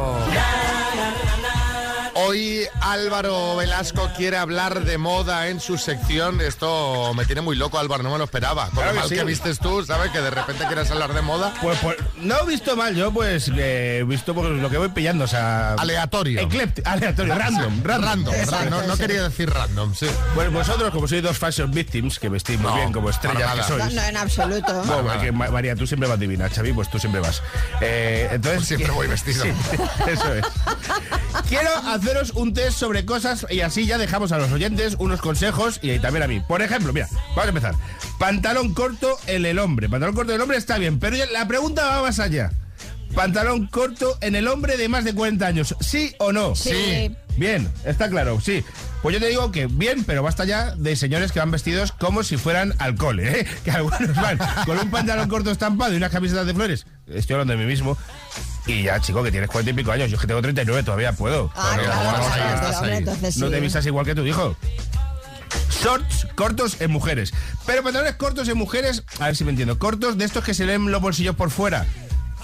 Hoy 2.26 2.66
Álvaro 2.80 3.56
Velasco 3.56 4.10
quiere 4.16 4.36
hablar 4.36 4.84
de 4.84 4.98
moda 4.98 5.48
en 5.48 5.60
su 5.60 5.78
sección. 5.78 6.40
Esto 6.40 7.14
me 7.14 7.24
tiene 7.24 7.40
muy 7.40 7.56
loco, 7.56 7.78
Álvaro, 7.78 8.02
no 8.02 8.10
me 8.10 8.18
lo 8.18 8.24
esperaba. 8.24 8.66
Con 8.66 8.74
Claro 8.74 8.88
lo 8.88 8.94
que 8.94 8.98
mal 9.00 9.08
sí. 9.08 9.14
que 9.14 9.24
vistes 9.24 9.58
tú, 9.58 9.84
¿sabes? 9.84 10.10
Que 10.10 10.20
de 10.20 10.30
repente 10.30 10.64
quieres 10.66 10.90
hablar 10.90 11.14
de 11.14 11.22
moda. 11.22 11.52
Pues, 11.62 11.78
pues, 11.80 11.96
no 12.16 12.38
he 12.40 12.46
visto 12.46 12.76
mal, 12.76 12.94
yo 12.94 13.12
pues 13.12 13.48
eh, 13.56 13.98
he 14.00 14.04
visto 14.04 14.34
pues, 14.34 14.50
lo 14.50 14.68
que 14.70 14.78
voy 14.78 14.88
pillando, 14.90 15.24
o 15.24 15.28
sea... 15.28 15.74
Aleatorio. 15.74 16.40
Ecléptico, 16.40 16.88
aleatorio, 16.88 17.34
random, 17.36 17.82
random. 17.82 18.04
Random, 18.34 18.34
ra- 18.50 18.64
no, 18.66 18.82
no 18.82 18.96
quería 18.96 19.22
decir 19.22 19.48
random, 19.50 19.94
sí. 19.94 20.06
Pues 20.34 20.52
vosotros, 20.52 20.90
como 20.90 21.06
sois 21.08 21.22
dos 21.22 21.38
fashion 21.38 21.70
victims, 21.70 22.18
que 22.18 22.28
vestís 22.28 22.58
muy 22.58 22.70
No, 22.70 22.76
bien 22.76 22.92
como 22.92 23.10
estrellas 23.10 23.54
que 23.54 23.62
sois... 23.62 23.84
No, 23.84 23.90
no, 24.02 24.02
en 24.08 24.16
absoluto. 24.16 24.72
Bueno, 24.84 25.04
porque, 25.12 25.32
Ma- 25.32 25.50
María, 25.50 25.74
tú 25.76 25.86
siempre 25.86 26.08
vas 26.08 26.18
divina, 26.18 26.48
Xavi, 26.50 26.72
pues 26.72 26.90
tú 26.90 26.98
siempre 26.98 27.20
vas. 27.20 27.42
Eh, 27.80 28.28
entonces 28.32 28.58
Pues 28.58 28.68
siempre 28.68 28.90
voy 28.92 29.06
vestido. 29.06 29.44
Sí, 29.44 29.50
eso 30.10 30.34
es. 30.34 30.44
Quiero 31.48 31.70
un 32.34 32.52
test 32.52 32.78
sobre 32.78 33.04
cosas 33.04 33.46
y 33.50 33.60
así 33.60 33.86
ya 33.86 33.98
dejamos 33.98 34.32
a 34.32 34.38
los 34.38 34.50
oyentes 34.52 34.96
unos 34.98 35.20
consejos 35.20 35.78
y 35.82 35.98
también 35.98 36.22
a 36.24 36.26
mí. 36.26 36.40
Por 36.40 36.62
ejemplo, 36.62 36.92
mira, 36.92 37.08
vamos 37.30 37.44
a 37.44 37.48
empezar. 37.48 37.74
Pantalón 38.18 38.74
corto 38.74 39.18
en 39.26 39.46
el 39.46 39.58
hombre. 39.58 39.88
Pantalón 39.88 40.14
corto 40.14 40.32
en 40.32 40.36
el 40.36 40.42
hombre 40.42 40.58
está 40.58 40.78
bien, 40.78 40.98
pero 40.98 41.16
la 41.32 41.46
pregunta 41.46 41.84
va 41.84 42.02
más 42.02 42.18
allá. 42.18 42.50
Pantalón 43.14 43.66
corto 43.66 44.18
en 44.20 44.34
el 44.34 44.48
hombre 44.48 44.76
de 44.76 44.88
más 44.88 45.04
de 45.04 45.14
40 45.14 45.46
años, 45.46 45.74
¿sí 45.80 46.14
o 46.18 46.32
no? 46.32 46.54
Sí. 46.54 47.14
Bien, 47.36 47.70
está 47.84 48.08
claro, 48.10 48.40
sí. 48.40 48.64
Pues 49.02 49.14
yo 49.14 49.20
te 49.20 49.28
digo 49.28 49.50
que 49.50 49.66
bien, 49.66 50.04
pero 50.04 50.22
basta 50.22 50.44
ya 50.44 50.74
de 50.76 50.94
señores 50.94 51.32
que 51.32 51.38
van 51.38 51.50
vestidos 51.50 51.92
como 51.92 52.22
si 52.22 52.36
fueran 52.36 52.74
al 52.78 52.96
cole, 52.96 53.40
¿eh? 53.40 53.46
Que 53.64 53.70
algunos 53.70 54.14
van 54.14 54.38
con 54.66 54.78
un 54.78 54.90
pantalón 54.90 55.28
corto 55.28 55.50
estampado 55.50 55.92
y 55.94 55.96
unas 55.96 56.10
camisetas 56.10 56.46
de 56.46 56.54
flores. 56.54 56.86
Estoy 57.06 57.34
hablando 57.34 57.52
de 57.54 57.58
mí 57.58 57.64
mismo. 57.64 57.96
Y 58.66 58.82
ya, 58.82 59.00
chico, 59.00 59.22
que 59.22 59.30
tienes 59.30 59.48
40 59.48 59.70
y 59.70 59.74
pico 59.74 59.90
años. 59.90 60.10
Yo 60.10 60.16
es 60.16 60.20
que 60.20 60.26
tengo 60.26 60.42
39, 60.42 60.82
todavía 60.82 61.12
puedo. 61.12 61.50
Ah, 61.56 61.72
Pero 61.76 61.84
claro, 61.90 62.04
vamos 62.04 62.26
claro, 62.26 62.42
allá. 62.44 62.60
pero, 62.60 62.76
hombre, 62.78 62.96
entonces 62.98 63.36
No 63.38 63.50
te 63.50 63.60
vistas 63.60 63.86
igual 63.86 64.04
que 64.04 64.14
tu 64.14 64.24
hijo. 64.26 64.54
Shorts 65.82 66.26
cortos 66.34 66.80
en 66.80 66.90
mujeres. 66.90 67.32
Pero 67.66 67.82
pantalones 67.82 68.14
cortos 68.16 68.48
en 68.48 68.58
mujeres, 68.58 69.02
a 69.18 69.26
ver 69.26 69.36
si 69.36 69.44
me 69.44 69.50
entiendo. 69.50 69.78
Cortos 69.78 70.18
de 70.18 70.24
estos 70.26 70.44
que 70.44 70.52
se 70.52 70.66
leen 70.66 70.90
los 70.90 71.00
bolsillos 71.00 71.36
por 71.36 71.50
fuera. 71.50 71.86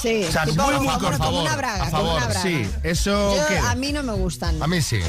Sí, 0.01 0.25
O 0.29 0.31
sea, 0.33 0.45
tipo 0.45 0.63
muy, 0.63 0.75
muy 0.75 0.95
una 1.41 1.57
braga, 1.57 1.85
A 1.85 1.91
favor, 1.91 2.17
una 2.17 2.27
braga. 2.27 2.43
sí. 2.43 2.69
Eso 2.83 3.35
Yo- 3.37 3.67
a 3.67 3.75
mí 3.75 3.93
no 3.93 4.03
me 4.03 4.13
gustan. 4.13 4.63
A 4.63 4.67
mí 4.67 4.83
sí. 4.83 5.01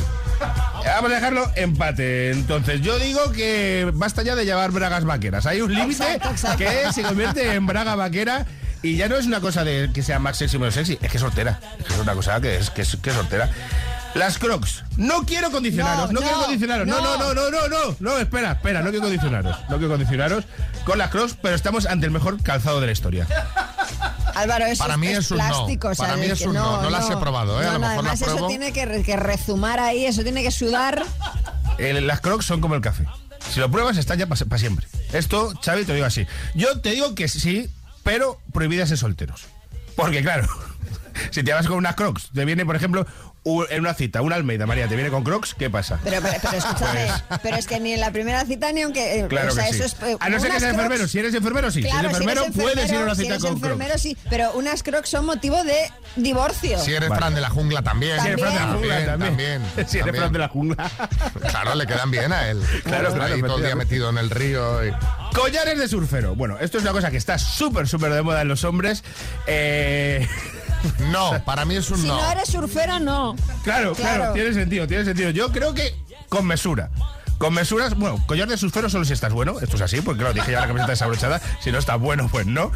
Vamos 0.86 1.12
a 1.12 1.16
dejarlo 1.16 1.52
empate. 1.56 2.32
Entonces, 2.32 2.82
yo 2.82 2.98
digo 2.98 3.32
que 3.32 3.92
basta 3.94 4.24
ya 4.24 4.36
de 4.36 4.46
llevar 4.46 4.72
bragas 4.72 5.04
vaqueras. 5.04 5.46
Hay 5.46 5.62
un 5.62 5.74
límite 5.74 6.20
que 6.58 6.92
se 6.94 7.04
convierte 7.04 7.54
en 7.54 7.66
braga 7.66 7.96
vaquera. 7.96 8.46
Y 8.84 8.96
ya 8.96 9.10
no 9.10 9.16
es 9.18 9.26
una 9.26 9.42
cosa 9.42 9.64
de 9.64 9.90
que 9.92 10.04
sea 10.04 10.20
más 10.20 10.38
sexy 10.38 10.56
o 10.58 10.60
menos 10.60 10.76
sexy, 10.76 11.00
es 11.02 11.10
que 11.12 11.18
es 11.18 11.22
soltera. 11.22 11.60
Es 11.80 11.86
que 11.86 11.94
es 11.96 12.00
una 12.00 12.14
cosa 12.14 12.40
que 12.40 12.58
es, 12.58 12.70
que 12.70 12.84
es, 12.84 12.96
que 13.02 13.10
es 13.10 13.16
soltera. 13.16 13.50
Las 14.18 14.38
crocs. 14.38 14.84
No 14.98 15.24
quiero 15.26 15.52
condicionaros, 15.52 16.12
No, 16.12 16.20
no, 16.20 16.22
quiero 16.22 16.42
condicionaros. 16.44 16.88
No, 16.88 17.02
no, 17.02 17.18
no. 17.18 17.34
no, 17.34 17.50
no, 17.52 17.68
no, 17.68 17.96
no. 18.00 18.18
Espera, 18.18 18.54
espera, 18.54 18.82
no 18.82 18.90
quiero 18.90 19.04
condicionaros. 19.06 19.56
No 19.70 19.78
quiero 19.78 19.90
condicionaros 19.90 20.46
con 20.86 20.98
las 20.98 21.10
crocs, 21.10 21.36
pero 21.42 21.56
estamos 21.56 21.86
ante 21.86 22.06
el 22.06 22.12
mejor 22.12 22.42
calzado 22.42 22.80
de 22.80 22.88
la 22.88 22.92
historia. 22.94 23.28
Álvaro, 24.36 24.66
eso 24.66 24.84
Para 24.84 24.94
es, 24.94 25.00
mí 25.00 25.08
es 25.08 25.18
es 25.20 25.32
un 25.32 25.38
plástico. 25.38 25.92
Para 25.98 26.16
mí 26.16 26.26
es 26.26 26.42
un 26.42 26.54
no. 26.54 26.82
No 26.82 26.90
las 26.90 27.10
he 27.10 27.18
probado, 27.18 27.62
¿eh? 27.62 27.66
No, 27.66 27.70
A 27.72 27.74
lo 27.74 27.80
mejor 27.80 28.04
las 28.04 28.22
además 28.22 28.38
eso 28.38 28.48
tiene 28.48 28.72
que, 28.72 28.86
re- 28.86 29.04
que 29.04 29.16
rezumar 29.18 29.80
ahí, 29.80 30.06
eso 30.06 30.24
tiene 30.24 30.44
que 30.44 30.52
sudar. 30.52 31.04
Las 31.80 32.22
crocs 32.22 32.46
son 32.46 32.62
como 32.62 32.76
el 32.76 32.82
café. 32.82 33.06
Si 33.52 33.60
lo 33.60 33.72
pruebas, 33.72 33.98
está 33.98 34.16
ya 34.16 34.28
para 34.28 34.58
siempre. 34.58 34.88
Esto, 35.14 35.54
Xavi, 35.64 35.86
te 35.86 35.94
digo 35.94 36.06
así. 36.06 36.28
Yo 36.54 36.82
te 36.82 36.92
digo 36.92 37.16
que 37.16 37.28
sí, 37.28 37.70
pero 38.04 38.40
prohibidas 38.52 38.92
en 38.92 38.98
solteros. 38.98 39.46
Porque, 39.96 40.22
claro, 40.22 40.48
si 41.32 41.44
te 41.44 41.54
vas 41.54 41.66
con 41.68 41.78
unas 41.78 41.96
crocs, 41.96 42.30
te 42.34 42.46
viene, 42.46 42.66
por 42.66 42.76
ejemplo, 42.76 43.08
en 43.46 43.80
una 43.80 43.94
cita, 43.94 44.22
una 44.22 44.36
Almeida, 44.36 44.66
María, 44.66 44.88
te 44.90 44.96
viene 44.96 45.10
con 45.10 45.24
crocs, 45.24 45.56
¿qué 45.58 45.70
pasa? 45.70 46.00
Pero, 46.04 46.22
pero, 46.22 46.38
pero 46.42 46.58
escúchame, 46.58 47.08
Pues. 47.30 47.40
pero 47.42 47.56
es 47.58 47.66
que 47.68 47.80
ni 47.80 47.94
en 47.94 48.02
la 48.02 48.12
primera 48.12 48.44
cita 48.46 48.72
ni 48.74 48.82
aunque. 48.82 49.20
eh, 49.22 49.28
Claro 49.30 49.52
o 49.52 49.56
sea, 49.56 49.68
que 49.68 49.74
sí. 49.74 49.84
eso 49.84 49.86
es. 49.86 49.94
eh, 50.10 50.18
a 50.20 50.30
no 50.30 50.40
ser 50.40 50.52
que 50.52 50.60
seas 50.60 50.72
crocs- 50.74 50.76
enfermero. 50.76 51.08
Si 51.08 51.20
eres 51.20 51.34
enfermero, 51.34 51.72
sí. 51.72 51.82
Claro, 51.82 51.98
si 52.00 52.06
eres 52.06 52.12
enfermero, 52.18 52.46
enfermero, 52.46 52.74
puedes 52.74 52.92
ir 52.92 52.98
a 52.98 53.04
una 53.04 53.16
si 53.16 53.22
cita 53.22 53.34
eres 53.36 53.44
con 53.46 53.54
enfermero, 53.54 53.90
crocs. 53.92 54.02
sí, 54.02 54.18
pero 54.30 54.52
unas 54.54 54.84
crocs 54.84 55.10
son 55.10 55.26
motivo 55.26 55.64
de 55.64 55.92
divorcio. 56.18 56.78
Si 56.80 56.94
eres 56.94 57.08
Vale. 57.10 57.20
Fran 57.22 57.36
de 57.36 57.42
la 57.42 57.50
jungla 57.50 57.82
también. 57.82 58.20
Si 58.22 58.28
eres 58.28 58.40
Fran 58.42 58.54
de 58.54 58.60
la 58.60 58.68
jungla, 58.74 59.06
también. 59.06 59.18
también, 59.30 59.62
Si 59.76 59.80
eres 59.80 59.92
también. 60.06 60.16
Fran 60.16 60.34
de 60.34 60.40
la 60.40 60.48
jungla. 60.50 60.92
Claro, 61.50 61.76
le 61.76 61.88
quedan 61.88 62.12
bien 62.12 62.34
a 62.34 62.50
él. 62.50 62.62
Claro, 62.84 63.14
claro, 63.14 63.34
ahí 63.36 63.42
todo 63.42 63.58
el 63.58 63.64
día 63.64 63.76
metido 63.76 64.10
en 64.10 64.18
el 64.18 64.30
río. 64.30 64.86
y- 64.86 64.92
Collares 65.34 65.78
de 65.80 65.88
surfero. 65.88 66.36
Bueno, 66.36 66.58
esto 66.60 66.78
es 66.78 66.84
una 66.84 66.92
cosa 66.92 67.12
que 67.12 67.18
está 67.18 67.38
súper, 67.38 67.88
súper 67.88 68.12
de 68.12 68.22
moda 68.24 68.42
en 68.42 68.48
los 68.50 68.64
hombres. 68.64 69.04
Eh, 69.46 70.28
No, 71.12 71.44
para 71.46 71.66
mí 71.66 71.76
es 71.76 71.90
un 71.90 72.02
Si 72.02 72.08
no. 72.08 72.16
no 72.22 72.32
eres 72.32 72.50
surfera, 72.50 73.00
no. 73.00 73.36
Claro, 73.64 73.94
claro, 73.94 74.18
Claro. 74.18 74.34
tiene 74.34 74.54
sentido, 74.54 74.88
tiene 74.88 75.06
sentido. 75.06 75.30
Yo 75.32 75.52
creo 75.52 75.74
que 75.74 75.96
con 76.30 76.46
mesura. 76.46 76.90
Con 77.38 77.54
mesuras, 77.54 77.94
bueno, 77.96 78.24
collar 78.26 78.48
de 78.48 78.58
surfero 78.58 78.90
solo 78.90 79.06
si 79.06 79.14
estás 79.14 79.32
bueno, 79.32 79.60
esto 79.62 79.76
es 79.76 79.82
así, 79.84 80.02
porque 80.02 80.20
claro, 80.22 80.34
dije 80.34 80.52
ya 80.52 80.62
la 80.62 80.68
camiseta 80.68 80.92
desabrochada, 80.92 81.40
si 81.62 81.72
no 81.72 81.78
está 81.78 81.96
bueno, 81.96 82.28
pues 82.32 82.48
no. 82.48 82.72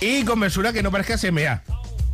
Y 0.00 0.24
con 0.24 0.40
mesura 0.40 0.72
que 0.72 0.82
no 0.82 0.90
parezca 0.90 1.16
SMA. 1.16 1.62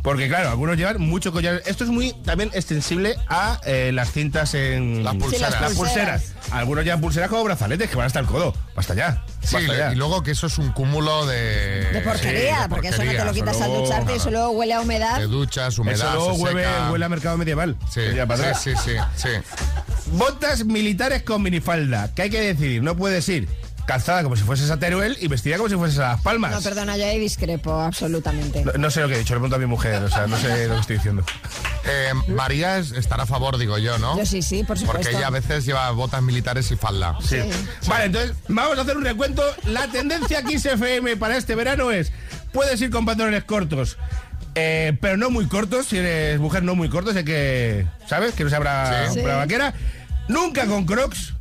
Porque 0.01 0.29
claro, 0.29 0.49
algunos 0.49 0.77
llevan 0.77 1.01
mucho 1.01 1.31
collar. 1.33 1.61
Esto 1.65 1.83
es 1.83 1.89
muy 1.89 2.13
también 2.23 2.49
extensible 2.53 3.15
a 3.27 3.59
eh, 3.65 3.91
las 3.93 4.11
cintas 4.11 4.53
en... 4.53 5.03
Las 5.03 5.15
pulseras. 5.15 5.47
Sí, 5.49 5.51
las 5.51 5.61
Las 5.61 5.73
pulseras. 5.73 6.33
Algunos 6.51 6.85
llevan 6.85 7.01
pulseras 7.01 7.29
como 7.29 7.43
brazaletes 7.43 7.89
que 7.89 7.95
van 7.97 8.05
hasta 8.07 8.19
el 8.19 8.25
codo. 8.25 8.55
Basta 8.75 8.93
ya. 8.93 9.25
Sí, 9.41 9.55
basta 9.55 9.71
le- 9.73 9.77
ya. 9.77 9.91
y 9.91 9.95
luego 9.95 10.23
que 10.23 10.31
eso 10.31 10.47
es 10.47 10.57
un 10.57 10.71
cúmulo 10.71 11.25
de... 11.25 11.91
De 11.91 12.01
porquería, 12.01 12.55
Sí, 12.55 12.61
de 12.63 12.69
porque 12.69 12.87
eso 12.87 13.03
no 13.03 13.11
te 13.11 13.25
lo 13.25 13.33
quitas 13.33 13.61
al 13.61 13.69
luego- 13.69 13.83
ducharte 13.85 14.13
y 14.13 14.15
eso 14.15 14.31
luego 14.31 14.49
huele 14.51 14.73
a 14.73 14.81
humedad. 14.81 15.17
Te 15.17 15.23
duchas, 15.27 15.73
Eso 15.73 15.81
humedad, 15.81 16.13
luego 16.13 16.35
se 16.35 16.41
huele, 16.43 16.63
seca. 16.63 16.91
huele 16.91 17.05
a 17.05 17.09
mercado 17.09 17.37
medieval. 17.37 17.75
Sí, 17.93 18.01
sí, 18.01 18.53
sí, 18.55 18.71
sí, 18.85 18.91
sí. 19.15 19.29
Botas 20.13 20.65
militares 20.65 21.23
con 21.23 21.41
minifalda. 21.43 22.13
¿Qué 22.15 22.23
hay 22.23 22.29
que 22.29 22.41
decidir? 22.41 22.81
No 22.83 22.95
puedes 22.95 23.27
ir 23.29 23.47
calzada 23.89 24.21
como 24.21 24.35
si 24.35 24.43
fueses 24.43 24.69
a 24.69 24.77
Teruel 24.77 25.17
y 25.19 25.27
vestida 25.27 25.57
como 25.57 25.67
si 25.67 25.75
fueses 25.75 25.97
a 25.97 26.09
Las 26.09 26.21
Palmas. 26.21 26.51
No, 26.51 26.61
perdona, 26.61 26.95
yo 26.95 27.05
ahí 27.05 27.17
discrepo 27.19 27.73
absolutamente. 27.73 28.63
No, 28.63 28.73
no 28.73 28.91
sé 28.91 29.01
lo 29.01 29.07
que 29.07 29.15
he 29.15 29.17
dicho, 29.17 29.33
le 29.33 29.39
pregunto 29.39 29.55
a 29.55 29.59
mi 29.59 29.65
mujer, 29.65 30.03
o 30.03 30.09
sea, 30.09 30.27
no 30.27 30.37
sé 30.37 30.67
lo 30.67 30.75
que 30.75 30.81
estoy 30.81 30.95
diciendo. 30.97 31.23
Eh, 31.91 32.11
María 32.27 32.77
es- 32.77 32.91
estará 32.91 33.23
a 33.23 33.25
favor, 33.25 33.57
digo 33.57 33.77
yo, 33.79 33.97
¿no? 33.97 34.15
Yo 34.17 34.25
sí, 34.25 34.41
sí, 34.43 34.63
por 34.63 34.77
supuesto. 34.77 35.01
Porque 35.01 35.17
ella 35.17 35.27
a 35.27 35.31
veces 35.31 35.65
lleva 35.65 35.89
botas 35.91 36.21
militares 36.21 36.69
y 36.71 36.75
falda. 36.75 37.15
Sí. 37.25 37.37
Vale, 37.87 38.05
entonces 38.05 38.33
vamos 38.49 38.77
a 38.77 38.81
hacer 38.81 38.95
un 38.97 39.05
recuento. 39.05 39.41
La 39.65 39.87
tendencia 39.87 40.39
aquí 40.39 40.55
FM 40.55 41.15
para 41.17 41.37
este 41.37 41.55
verano 41.55 41.89
es, 41.89 42.11
puedes 42.51 42.79
ir 42.81 42.91
con 42.91 43.05
pantalones 43.05 43.43
cortos, 43.45 43.97
eh, 44.55 44.95
pero 45.01 45.17
no 45.17 45.31
muy 45.31 45.47
cortos, 45.47 45.87
si 45.87 45.97
eres 45.97 46.39
mujer 46.39 46.61
no 46.63 46.75
muy 46.75 46.89
cortos, 46.89 47.15
hay 47.15 47.23
que, 47.25 47.87
¿sabes? 48.07 48.33
Que 48.35 48.43
no 48.43 48.49
se 48.51 48.57
abra 48.57 49.09
Sí. 49.11 49.19
una 49.21 49.31
Sí. 49.31 49.37
vaquera. 49.37 49.73
Nunca 50.27 50.67
con 50.67 50.85
crocs, 50.85 51.33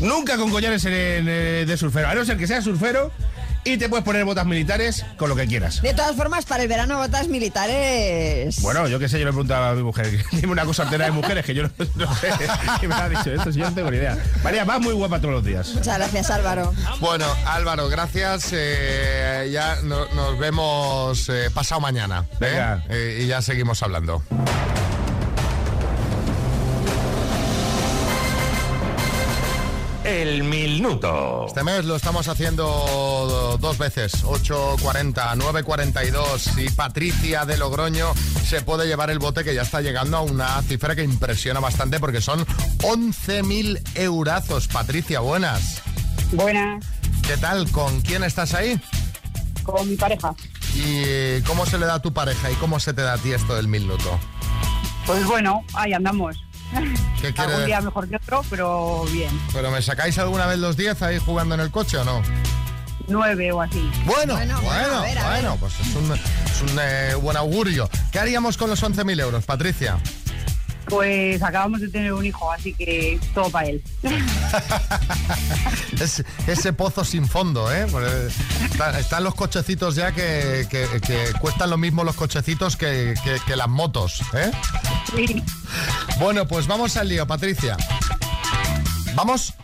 nunca 0.00 0.36
con 0.36 0.50
collares 0.50 0.84
en- 0.84 0.92
en, 0.92 1.26
eh, 1.28 1.64
de 1.66 1.76
surfero, 1.76 2.08
a 2.08 2.14
no 2.14 2.24
ser 2.24 2.36
que 2.36 2.46
seas 2.46 2.64
surfero 2.64 3.12
y 3.62 3.76
te 3.76 3.90
puedes 3.90 4.04
poner 4.04 4.24
botas 4.24 4.46
militares 4.46 5.04
con 5.18 5.28
lo 5.28 5.36
que 5.36 5.46
quieras. 5.46 5.82
De 5.82 5.92
todas 5.92 6.16
formas, 6.16 6.46
para 6.46 6.62
el 6.62 6.68
verano 6.68 6.96
botas 6.96 7.28
militares. 7.28 8.58
Bueno, 8.62 8.88
yo 8.88 8.98
qué 8.98 9.06
sé, 9.08 9.18
yo 9.18 9.26
le 9.26 9.32
preguntaba 9.32 9.70
a 9.70 9.74
mi 9.74 9.82
mujer, 9.82 10.24
dime 10.32 10.52
una 10.52 10.64
cosa 10.64 10.84
altera 10.84 11.04
de 11.04 11.10
mujeres 11.10 11.44
que 11.44 11.54
yo 11.54 11.64
no, 11.64 11.70
no 11.96 12.14
sé, 12.16 12.28
y 12.82 12.86
me 12.86 12.94
ha 12.94 13.08
dicho 13.08 13.30
esto, 13.30 13.52
si 13.52 13.58
yo 13.58 13.68
no 13.68 13.74
tengo 13.74 13.90
ni 13.90 13.98
idea. 13.98 14.16
María, 14.42 14.64
vas 14.64 14.80
muy 14.80 14.94
guapa 14.94 15.18
todos 15.20 15.34
los 15.34 15.44
días. 15.44 15.68
Muchas 15.74 15.98
gracias, 15.98 16.30
Álvaro. 16.30 16.72
Bueno, 17.00 17.26
Álvaro, 17.46 17.88
gracias. 17.88 18.48
eh, 18.52 19.50
ya 19.52 19.76
no- 19.82 20.06
nos 20.14 20.38
vemos 20.38 21.28
eh, 21.28 21.50
pasado 21.52 21.80
mañana. 21.82 22.24
¿eh? 22.32 22.36
Venga. 22.40 22.84
Eh, 22.88 23.20
y 23.22 23.26
ya 23.26 23.42
seguimos 23.42 23.82
hablando. 23.82 24.22
El 30.10 30.42
minuto. 30.42 31.44
Este 31.46 31.62
mes 31.62 31.84
lo 31.84 31.94
estamos 31.94 32.26
haciendo 32.26 33.56
dos 33.60 33.78
veces, 33.78 34.24
8.40, 34.24 35.36
9.42 35.36 36.64
y 36.64 36.68
Patricia 36.70 37.44
de 37.44 37.56
Logroño 37.56 38.12
se 38.44 38.60
puede 38.60 38.88
llevar 38.88 39.10
el 39.10 39.20
bote 39.20 39.44
que 39.44 39.54
ya 39.54 39.62
está 39.62 39.80
llegando 39.80 40.16
a 40.16 40.22
una 40.22 40.60
cifra 40.62 40.96
que 40.96 41.04
impresiona 41.04 41.60
bastante 41.60 42.00
porque 42.00 42.20
son 42.20 42.44
11.000 42.78 43.80
eurazos. 43.94 44.66
Patricia, 44.66 45.20
buenas. 45.20 45.80
Buenas, 46.32 46.84
¿Qué 47.24 47.36
tal? 47.36 47.70
¿Con 47.70 48.00
quién 48.00 48.24
estás 48.24 48.54
ahí? 48.54 48.80
con 49.62 49.88
mi 49.88 49.94
pareja. 49.94 50.34
¿Y 50.74 51.40
cómo 51.42 51.66
se 51.66 51.78
le 51.78 51.86
da 51.86 51.94
a 51.94 52.02
tu 52.02 52.12
pareja 52.12 52.50
y 52.50 52.54
cómo 52.54 52.80
se 52.80 52.92
te 52.94 53.02
da 53.02 53.12
a 53.12 53.18
ti 53.18 53.30
esto 53.32 53.54
del 53.54 53.68
minuto? 53.68 54.18
Pues 55.06 55.24
bueno, 55.26 55.62
ahí 55.74 55.92
andamos. 55.92 56.36
¿Qué 57.20 57.32
quiere 57.32 57.52
Algún 57.52 57.66
día 57.66 57.80
mejor 57.80 58.08
que 58.08 58.16
otro, 58.16 58.44
pero 58.48 59.04
bien. 59.12 59.30
¿Pero 59.52 59.70
me 59.70 59.82
sacáis 59.82 60.18
alguna 60.18 60.46
vez 60.46 60.58
los 60.58 60.76
10 60.76 61.02
ahí 61.02 61.18
jugando 61.18 61.54
en 61.54 61.60
el 61.60 61.70
coche 61.70 61.98
o 61.98 62.04
no? 62.04 62.22
Nueve 63.08 63.50
o 63.50 63.60
así. 63.60 63.90
Bueno, 64.04 64.34
Bueno, 64.34 64.60
bueno, 64.60 64.62
bueno, 64.62 64.98
a 64.98 65.02
ver, 65.02 65.18
a 65.18 65.30
bueno, 65.30 65.56
pues 65.58 65.80
es 65.80 65.94
un, 65.96 66.12
es 66.12 66.72
un, 66.72 66.78
eh, 66.80 67.14
buen 67.20 67.36
augurio. 67.36 67.90
¿Qué 68.12 68.20
haríamos 68.20 68.56
con 68.56 68.70
los 68.70 68.82
11.000 68.82 69.20
euros, 69.20 69.44
Patricia? 69.44 69.98
Pues 70.90 71.40
acabamos 71.42 71.80
de 71.80 71.88
tener 71.88 72.12
un 72.12 72.26
hijo, 72.26 72.50
así 72.52 72.74
que 72.74 73.18
todo 73.32 73.48
para 73.50 73.68
él. 73.68 73.82
Es- 76.00 76.24
ese 76.46 76.72
pozo 76.72 77.04
sin 77.04 77.28
fondo, 77.28 77.72
¿eh? 77.72 77.86
Pues, 77.90 78.10
eh, 78.12 78.28
está- 78.70 78.98
están 78.98 79.22
los 79.24 79.34
cochecitos 79.34 79.94
ya 79.94 80.12
que, 80.12 80.66
que- 80.70 81.00
que 81.00 81.32
cuestan 81.40 81.70
lo 81.70 81.76
mismo 81.78 82.04
los 82.04 82.16
cochecitos 82.16 82.76
que, 82.76 83.14
que- 83.46 83.56
las 83.56 83.68
motos, 83.68 84.22
¿eh? 84.34 84.50
Bueno, 86.18 86.46
pues 86.48 86.66
vamos 86.66 86.96
al 86.96 87.08
lío, 87.08 87.26
Patricia. 87.26 87.76
¿Vamos? 89.14 89.54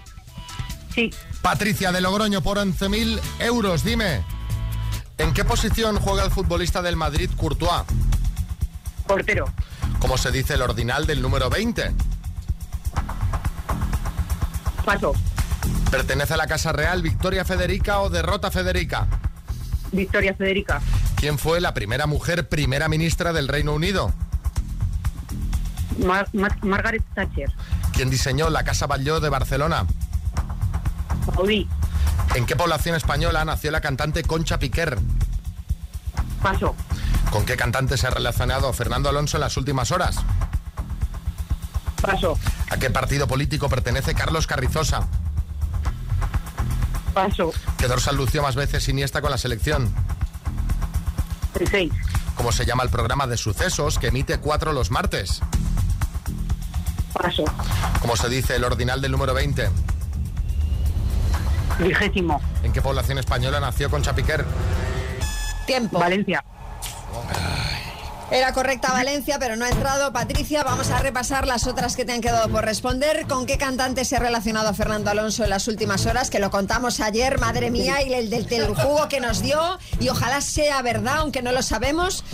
Sí. 0.95 1.11
Patricia 1.43 1.91
de 1.93 2.01
Logroño 2.01 2.43
por 2.43 2.59
11.000 2.59 3.19
euros. 3.41 3.83
Dime, 3.85 4.23
¿en 5.19 5.33
qué 5.33 5.45
posición 5.45 5.99
juega 5.99 6.25
el 6.25 6.31
futbolista 6.31 6.83
del 6.83 6.97
Madrid 6.97 7.31
Courtois? 7.37 7.83
Portero. 9.07 9.47
¿Cómo 10.07 10.19
se 10.19 10.31
dice 10.31 10.55
el 10.55 10.63
ordinal 10.63 11.05
del 11.05 11.21
número 11.21 11.51
20? 11.51 11.91
Paso. 14.85 15.13
¿Pertenece 15.91 16.35
a 16.35 16.37
la 16.37 16.47
Casa 16.47 16.71
Real 16.71 17.03
Victoria 17.03 17.45
Federica 17.45 17.99
o 17.99 18.09
Derrota 18.09 18.53
Federica? 18.53 19.09
Victoria 19.91 20.33
Federica. 20.33 20.81
¿Quién 21.17 21.39
fue 21.41 21.61
la 21.61 21.75
primera 21.75 22.07
mujer 22.07 22.49
primera 22.49 22.89
ministra 22.89 23.33
del 23.33 23.49
Reino 23.49 23.75
Unido? 23.75 24.13
Mar- 25.99 26.29
Mar- 26.33 26.65
Margaret 26.65 27.03
Thatcher. 27.17 27.51
¿Quién 27.93 28.09
diseñó 28.09 28.49
la 28.49 28.63
Casa 28.63 28.87
Batlló 28.87 29.19
de 29.19 29.29
Barcelona? 29.29 29.87
Gaudí. 31.35 31.69
¿En 32.37 32.47
qué 32.47 32.55
población 32.55 32.95
española 32.95 33.45
nació 33.45 33.73
la 33.73 33.81
cantante 33.81 34.23
Concha 34.23 34.61
Piquer? 34.61 35.01
Paso. 36.41 36.77
¿Con 37.37 37.45
qué 37.45 37.55
cantante 37.55 37.99
se 37.99 38.07
ha 38.07 38.11
relacionado 38.11 38.73
Fernando 38.73 39.11
Alonso 39.11 39.37
en 39.37 39.43
las 39.43 39.59
últimas 39.59 39.93
horas? 39.93 40.17
Paso. 42.01 42.39
¿A 42.71 42.79
qué 42.79 42.89
partido 42.89 43.29
político 43.29 43.69
pertenece 43.69 44.15
Carlos 44.15 44.47
Carrizosa? 44.47 45.07
Paso. 47.13 47.53
¿Qué 47.77 47.89
dorsal 47.89 48.17
lució 48.17 48.41
más 48.41 48.57
veces 48.57 48.89
Iniesta 48.89 49.21
con 49.21 49.31
la 49.31 49.37
selección? 49.37 49.95
El 51.61 51.69
6. 51.69 51.93
¿Cómo 52.37 52.53
se 52.53 52.65
llama 52.65 52.85
el 52.85 52.89
programa 52.89 53.27
de 53.27 53.37
sucesos 53.37 53.99
que 53.99 54.07
emite 54.07 54.39
cuatro 54.39 54.73
los 54.73 54.91
martes? 54.91 55.43
Paso. 57.13 57.45
¿Cómo 58.01 58.17
se 58.17 58.31
dice 58.31 58.57
el 58.57 58.65
ordinal 58.65 59.03
del 59.03 59.13
número 59.13 59.35
20? 59.35 59.69
Vigésimo. 61.81 62.41
¿En 62.63 62.73
qué 62.73 62.81
población 62.81 63.19
española 63.19 63.61
nació 63.61 63.91
Concha 63.91 64.15
Piquer? 64.15 64.43
Tiempo. 65.67 65.99
Valencia. 65.99 66.43
Era 68.31 68.53
correcta 68.53 68.93
Valencia, 68.93 69.39
pero 69.39 69.55
no 69.55 69.65
ha 69.65 69.69
entrado. 69.69 70.13
Patricia, 70.13 70.65
vamos 70.65 70.91
a 70.91 70.99
repasar 70.99 71.47
las 71.47 71.69
otras 71.69 71.95
que 71.95 72.05
te 72.05 72.13
han 72.13 72.21
quedado 72.21 72.49
por 72.49 72.65
responder. 72.65 73.25
¿Con 73.29 73.47
qué 73.47 73.57
cantante 73.57 74.05
se 74.05 74.17
ha 74.17 74.19
relacionado 74.19 74.75
Fernando 74.75 75.11
Alonso 75.11 75.45
en 75.45 75.51
las 75.51 75.69
últimas 75.69 76.07
horas? 76.07 76.29
Que 76.29 76.41
lo 76.41 76.51
contamos 76.51 76.99
ayer, 76.99 77.39
madre 77.39 77.71
mía, 77.71 78.03
y 78.03 78.13
el 78.13 78.29
del, 78.29 78.47
jugo 78.75 79.09
que 79.09 79.21
nos 79.21 79.43
dio. 79.43 79.79
Y 80.01 80.09
ojalá 80.09 80.41
sea 80.41 80.83
verdad, 80.83 81.19
aunque 81.19 81.41
no 81.41 81.53
lo 81.53 81.63
sabemos. 81.63 82.25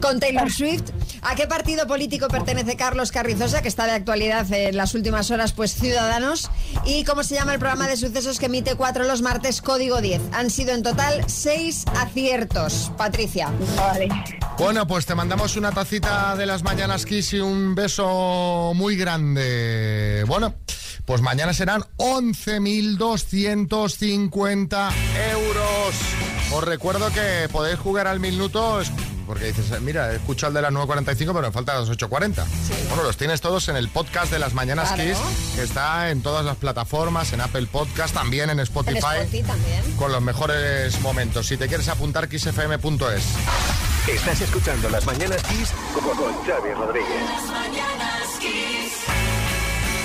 Con 0.00 0.20
Taylor 0.20 0.50
Swift. 0.50 0.84
¿A 1.24 1.36
qué 1.36 1.46
partido 1.46 1.86
político 1.86 2.26
pertenece 2.28 2.74
Carlos 2.76 3.12
Carrizosa, 3.12 3.62
que 3.62 3.68
está 3.68 3.86
de 3.86 3.92
actualidad 3.92 4.52
en 4.52 4.76
las 4.76 4.92
últimas 4.94 5.30
horas, 5.30 5.52
pues 5.52 5.72
Ciudadanos? 5.74 6.50
¿Y 6.84 7.04
cómo 7.04 7.22
se 7.22 7.36
llama 7.36 7.52
el 7.54 7.60
programa 7.60 7.86
de 7.86 7.96
sucesos 7.96 8.40
que 8.40 8.46
emite 8.46 8.74
cuatro 8.74 9.04
los 9.04 9.22
martes, 9.22 9.62
Código 9.62 10.00
10? 10.00 10.20
Han 10.32 10.50
sido 10.50 10.72
en 10.72 10.82
total 10.82 11.22
seis 11.28 11.84
aciertos. 11.96 12.90
Patricia. 12.98 13.52
Vale. 13.76 14.08
Bueno, 14.58 14.86
pues 14.88 15.06
te 15.06 15.14
mandamos 15.14 15.54
una 15.56 15.70
tacita 15.70 16.34
de 16.36 16.44
las 16.46 16.64
mañanas 16.64 17.06
Kiss 17.06 17.32
y 17.34 17.38
un 17.40 17.74
beso 17.76 18.72
muy 18.74 18.96
grande. 18.96 20.24
Bueno, 20.26 20.54
pues 21.04 21.20
mañana 21.22 21.52
serán 21.54 21.84
11.250 21.98 24.90
euros. 25.32 25.94
Os 26.52 26.64
recuerdo 26.64 27.10
que 27.12 27.48
podéis 27.50 27.78
jugar 27.78 28.06
al 28.08 28.18
minuto, 28.20 28.80
es- 28.80 28.90
porque 29.32 29.46
dices, 29.46 29.70
eh, 29.70 29.80
mira, 29.80 30.12
he 30.12 30.16
escuchado 30.16 30.48
el 30.50 30.54
de 30.56 30.60
las 30.60 30.72
9.45, 30.72 31.16
pero 31.16 31.40
me 31.40 31.52
faltan 31.52 31.80
las 31.80 31.88
8.40. 31.88 32.44
Bueno, 32.88 33.02
los 33.02 33.16
tienes 33.16 33.40
todos 33.40 33.66
en 33.68 33.76
el 33.76 33.88
podcast 33.88 34.30
de 34.30 34.38
las 34.38 34.52
mañanas 34.52 34.92
Claro. 34.92 35.08
Kiss, 35.10 35.18
que 35.56 35.62
está 35.62 36.10
en 36.10 36.20
todas 36.20 36.44
las 36.44 36.58
plataformas, 36.58 37.32
en 37.32 37.40
Apple 37.40 37.66
Podcast, 37.66 38.12
también 38.12 38.50
en 38.50 38.60
Spotify. 38.60 38.98
En 38.98 39.22
Spotify 39.22 39.42
también. 39.42 39.96
Con 39.96 40.12
los 40.12 40.20
mejores 40.20 41.00
momentos. 41.00 41.46
Si 41.46 41.56
te 41.56 41.66
quieres 41.66 41.88
apuntar, 41.88 42.28
kissfm.es. 42.28 43.24
Estás 44.06 44.40
escuchando 44.42 44.90
Las 44.90 45.06
Mañanas 45.06 45.42
Kiss 45.44 45.70
con 45.94 46.14
con 46.14 46.34
Xavi 46.44 46.74
Rodríguez. 46.74 47.22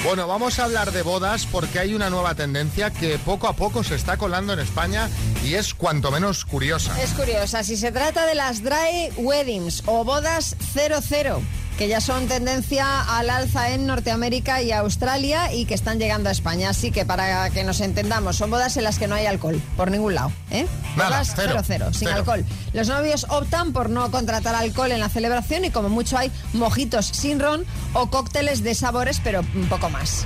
Bueno, 0.04 0.28
vamos 0.28 0.60
a 0.60 0.64
hablar 0.64 0.92
de 0.92 1.02
bodas 1.02 1.46
porque 1.46 1.80
hay 1.80 1.94
una 1.94 2.10
nueva 2.10 2.36
tendencia 2.36 2.92
que 2.92 3.18
poco 3.20 3.48
a 3.48 3.54
poco 3.54 3.84
se 3.84 3.96
está 3.96 4.18
colando 4.18 4.54
en 4.54 4.60
España 4.60 5.10
y 5.44 5.56
es 5.56 5.74
cuanto 5.74 6.12
menos 6.12 6.46
curiosa. 6.46 7.02
Es 7.02 7.12
curiosa, 7.12 7.64
si 7.64 7.76
se 7.76 7.92
trata 7.92 8.26
de 8.26 8.36
las 8.36 8.64
dry 8.64 9.12
weddings 9.18 9.84
o 9.86 10.04
bodas 10.04 10.56
00, 10.74 11.42
que 11.78 11.88
ya 11.88 12.02
son 12.02 12.28
tendencia 12.28 13.02
al 13.02 13.30
alza 13.30 13.70
en 13.72 13.86
Norteamérica 13.86 14.64
y 14.64 14.72
Australia 14.72 15.54
y 15.54 15.66
que 15.66 15.76
están 15.76 16.00
llegando 16.00 16.30
a 16.30 16.32
España. 16.32 16.70
Así 16.70 16.92
que 16.92 17.06
para 17.06 17.50
que 17.52 17.64
nos 17.64 17.82
entendamos, 17.82 18.36
son 18.36 18.50
bodas 18.50 18.78
en 18.78 18.84
las 18.84 18.98
que 18.98 19.08
no 19.08 19.14
hay 19.14 19.28
alcohol, 19.28 19.62
por 19.76 19.92
ningún 19.92 20.16
lado. 20.16 20.32
¿eh? 20.50 20.66
Nada, 20.96 21.10
bodas 21.10 21.34
cero, 21.36 21.62
00, 21.64 21.94
sin 21.94 22.08
cero. 22.08 22.18
alcohol. 22.18 22.46
Los 22.74 22.88
novios 22.88 23.28
optan 23.30 23.74
por 23.74 23.92
no 23.92 24.10
contratar 24.10 24.56
alcohol 24.56 24.92
en 24.92 25.00
la 25.00 25.10
celebración 25.10 25.66
y 25.66 25.70
como 25.72 25.90
mucho 25.90 26.18
hay 26.18 26.32
mojitos 26.54 27.06
sin 27.06 27.40
ron 27.40 27.64
o 27.94 28.10
cócteles 28.10 28.64
de 28.64 28.74
sabores, 28.74 29.22
pero 29.24 29.42
un 29.54 29.70
poco 29.70 29.90
más. 29.90 30.26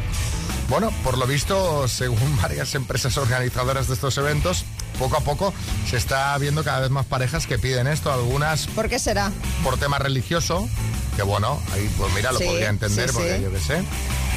Bueno, 0.71 0.89
por 1.03 1.17
lo 1.17 1.27
visto, 1.27 1.85
según 1.89 2.37
varias 2.41 2.75
empresas 2.75 3.17
organizadoras 3.17 3.89
de 3.89 3.93
estos 3.95 4.17
eventos, 4.17 4.63
poco 5.01 5.17
a 5.17 5.21
poco 5.21 5.53
se 5.89 5.97
está 5.97 6.37
viendo 6.37 6.63
cada 6.63 6.79
vez 6.79 6.91
más 6.91 7.05
parejas 7.05 7.47
que 7.47 7.57
piden 7.57 7.87
esto, 7.87 8.11
algunas 8.13 8.67
¿Por 8.67 8.87
qué 8.87 8.99
será? 8.99 9.31
por 9.63 9.77
tema 9.77 9.97
religioso, 9.99 10.69
que 11.15 11.23
bueno, 11.23 11.59
ahí 11.73 11.89
pues 11.97 12.13
mira, 12.13 12.31
lo 12.31 12.37
Sí, 12.37 12.45
podría 12.45 12.69
entender 12.69 13.09
sí, 13.09 13.13
porque 13.15 13.37
sí. 13.37 13.43
yo 13.43 13.51
qué 13.51 13.59
sé. 13.59 13.83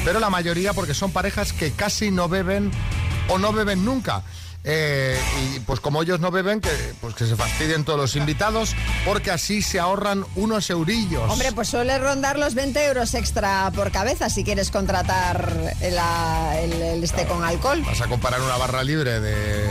Pero 0.03 0.19
la 0.19 0.29
mayoría 0.29 0.73
porque 0.73 0.93
son 0.93 1.11
parejas 1.11 1.53
que 1.53 1.71
casi 1.71 2.09
no 2.11 2.27
beben 2.29 2.71
o 3.29 3.37
no 3.37 3.53
beben 3.53 3.85
nunca. 3.85 4.23
Eh, 4.67 5.15
y 5.55 5.59
pues 5.59 5.79
como 5.79 6.01
ellos 6.01 6.19
no 6.19 6.31
beben, 6.31 6.59
que, 6.59 6.71
pues 6.99 7.13
que 7.13 7.27
se 7.27 7.35
fastidien 7.35 7.83
todos 7.85 7.99
los 7.99 8.15
invitados, 8.15 8.75
porque 9.05 9.29
así 9.29 9.61
se 9.61 9.79
ahorran 9.79 10.25
unos 10.35 10.71
eurillos. 10.71 11.29
Hombre, 11.31 11.51
pues 11.51 11.67
suele 11.69 11.99
rondar 11.99 12.39
los 12.39 12.55
20 12.55 12.83
euros 12.85 13.13
extra 13.13 13.71
por 13.75 13.91
cabeza 13.91 14.27
si 14.31 14.43
quieres 14.43 14.71
contratar 14.71 15.75
el, 15.81 16.73
el 16.81 17.03
este 17.03 17.25
con 17.27 17.43
alcohol. 17.43 17.83
Vas 17.85 18.01
a 18.01 18.07
comparar 18.07 18.41
una 18.41 18.57
barra 18.57 18.83
libre 18.83 19.19
de, 19.19 19.67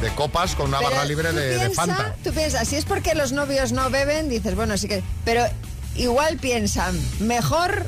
de 0.00 0.08
copas 0.14 0.54
con 0.54 0.68
una 0.68 0.78
Pero 0.78 0.90
barra 0.90 1.04
libre 1.04 1.32
de, 1.32 1.40
de 1.58 1.58
piensa- 1.68 1.74
Fanta. 1.74 2.14
Tú 2.24 2.32
piensas, 2.32 2.66
si 2.68 2.76
es 2.76 2.84
porque 2.84 3.14
los 3.14 3.32
novios 3.32 3.72
no 3.72 3.90
beben, 3.90 4.28
dices, 4.28 4.54
bueno, 4.54 4.76
sí 4.78 4.88
que... 4.88 5.02
Pero 5.24 5.44
igual 5.96 6.38
piensan, 6.38 6.98
mejor 7.20 7.84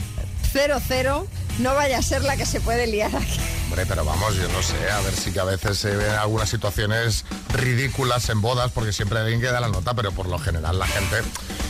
0-0, 0.53 1.27
no 1.61 1.75
vaya 1.75 1.99
a 1.99 2.03
ser 2.03 2.23
la 2.25 2.37
que 2.37 2.47
se 2.47 2.61
puede 2.61 2.87
liar 2.87 3.15
aquí. 3.15 3.39
Hombre, 3.67 3.87
pero 3.87 4.05
vamos, 4.05 4.35
yo 4.37 4.47
no 4.49 4.63
sé, 4.63 4.75
a 4.91 5.01
ver 5.01 5.15
si 5.15 5.33
que 5.33 5.41
a 5.41 5.45
veces 5.45 5.79
se 5.79 5.97
ven 5.97 6.11
algunas 6.11 6.51
situaciones 6.51 7.25
ridículas 7.55 8.29
en 8.29 8.43
bodas, 8.43 8.71
porque 8.73 8.93
siempre 8.93 9.19
hay 9.19 9.25
alguien 9.25 9.41
que 9.41 9.47
da 9.47 9.61
la 9.61 9.69
nota, 9.69 9.95
pero 9.95 10.13
por 10.13 10.27
lo 10.27 10.39
general 10.39 10.79
la 10.79 10.87
gente... 10.87 11.23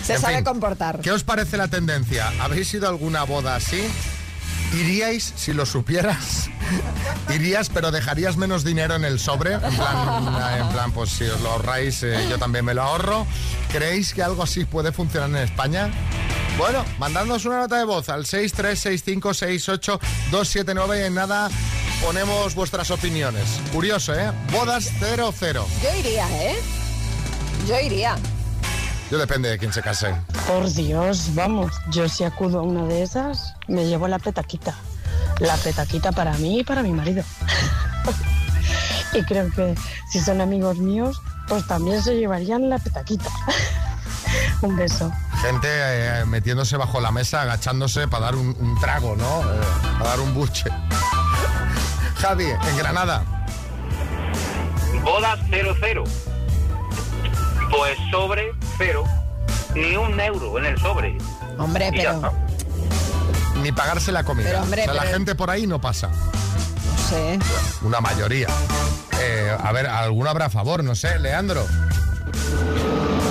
Se 0.05 0.15
En 0.15 0.21
sabe 0.21 0.35
fin, 0.37 0.45
comportar. 0.45 0.99
¿Qué 1.01 1.13
os 1.13 1.23
parece 1.23 1.57
la 1.57 1.69
tendencia? 1.69 2.33
¿Habéis 2.41 2.75
ido 2.75 2.87
a 2.87 2.91
alguna 2.91 3.23
boda 3.23 3.55
así? 3.55 3.87
¿Iríais 4.75 5.33
si 5.37 5.53
lo 5.53 5.67
supieras? 5.67 6.49
¿Irías 7.35 7.69
pero 7.69 7.91
dejarías 7.91 8.37
menos 8.37 8.63
dinero 8.65 8.95
en 8.95 9.05
el 9.05 9.19
sobre? 9.19 9.55
En 9.55 9.61
plan, 9.61 10.61
en 10.61 10.69
plan 10.69 10.93
pues 10.93 11.11
si 11.11 11.25
os 11.25 11.41
lo 11.43 11.51
ahorráis, 11.51 12.03
eh, 12.03 12.27
yo 12.31 12.39
también 12.39 12.65
me 12.65 12.73
lo 12.75 12.83
ahorro. 12.83 13.27
¿Creéis 13.71 14.15
que 14.15 14.23
algo 14.23 14.43
así 14.43 14.65
puede 14.65 14.93
funcionar 14.93 15.29
en 15.31 15.37
España? 15.37 15.91
Bueno, 16.57 16.85
mandadnos 16.99 17.45
una 17.45 17.59
nota 17.59 17.77
de 17.79 17.85
voz 17.85 18.09
al 18.09 18.25
636568279 18.25 21.01
y 21.01 21.03
en 21.07 21.15
nada 21.15 21.51
ponemos 22.03 22.55
vuestras 22.55 22.91
opiniones. 22.91 23.45
Curioso, 23.73 24.15
¿eh? 24.15 24.33
Bodas 24.51 24.91
00. 25.01 25.67
Yo 25.83 25.95
iría, 25.99 26.27
¿eh? 26.43 26.57
Yo 27.69 27.79
iría. 27.81 28.17
Yo 29.13 29.19
depende 29.19 29.51
de 29.51 29.59
quién 29.59 29.75
se 29.75 29.83
case. 29.83 30.15
Por 30.49 30.73
Dios, 30.73 31.35
vamos, 31.35 31.71
yo 31.91 32.09
si 32.09 32.25
acudo 32.25 32.61
a 32.61 32.63
una 32.63 32.87
de 32.87 33.03
esas, 33.03 33.55
me 33.69 33.85
llevo 33.85 34.09
la 34.09 34.19
petaquita. 34.19 34.75
La 35.39 35.55
petaquita 35.59 36.13
para 36.13 36.33
mí 36.39 36.61
y 36.61 36.65
para 36.65 36.83
mi 36.83 36.93
marido. 36.93 37.23
y 39.13 39.23
creo 39.25 39.51
que 39.51 39.75
si 40.11 40.19
son 40.19 40.41
amigos 40.41 40.79
míos, 40.79 41.21
pues 41.47 41.67
también 41.67 42.03
se 42.03 42.17
llevarían 42.17 42.71
la 42.71 42.79
petaquita. 42.79 43.29
Un 44.63 44.77
beso. 44.77 45.13
Gente 45.43 45.69
eh, 45.69 46.25
metiéndose 46.25 46.79
bajo 46.79 46.99
la 46.99 47.13
mesa, 47.13 47.43
agachándose 47.43 48.09
para 48.09 48.25
dar 48.25 48.37
un, 48.37 48.57
un 48.59 48.81
trago, 48.81 49.15
¿no? 49.15 49.43
Eh, 49.43 49.61
para 49.99 50.09
dar 50.09 50.21
un 50.21 50.33
buche. 50.33 50.71
Javi, 52.17 52.47
en 52.47 52.77
Granada. 52.79 53.25
Bodas 55.05 55.39
00. 55.51 56.05
Pues 57.71 57.99
sobre 58.11 58.55
cero. 58.79 59.05
Ni 59.75 59.97
un 59.97 60.19
euro 60.21 60.59
en 60.59 60.67
el 60.67 60.79
sobre. 60.79 61.17
Hombre, 61.59 61.91
Y 61.93 61.97
ya 62.03 62.13
pero... 62.13 62.29
está. 62.29 62.33
Ni 63.63 63.73
pagarse 63.73 64.13
la 64.13 64.25
comida. 64.25 64.49
Pero, 64.51 64.63
hombre, 64.63 64.83
o 64.83 64.85
sea, 64.85 64.95
la 64.95 65.03
pero- 65.03 65.15
gente 65.15 65.35
por 65.35 65.51
ahí 65.51 65.67
no 65.67 65.81
pasa. 65.81 66.09
No 66.09 67.09
sé. 67.09 67.39
Una 67.83 68.01
mayoría. 68.01 68.49
Eh, 69.21 69.57
a 69.63 69.73
ver, 69.73 69.87
alguno 69.87 70.29
habrá 70.31 70.47
a 70.47 70.51
favor, 70.51 70.83
no 70.83 70.95
sé, 70.95 71.19
Leandro. 71.19 71.65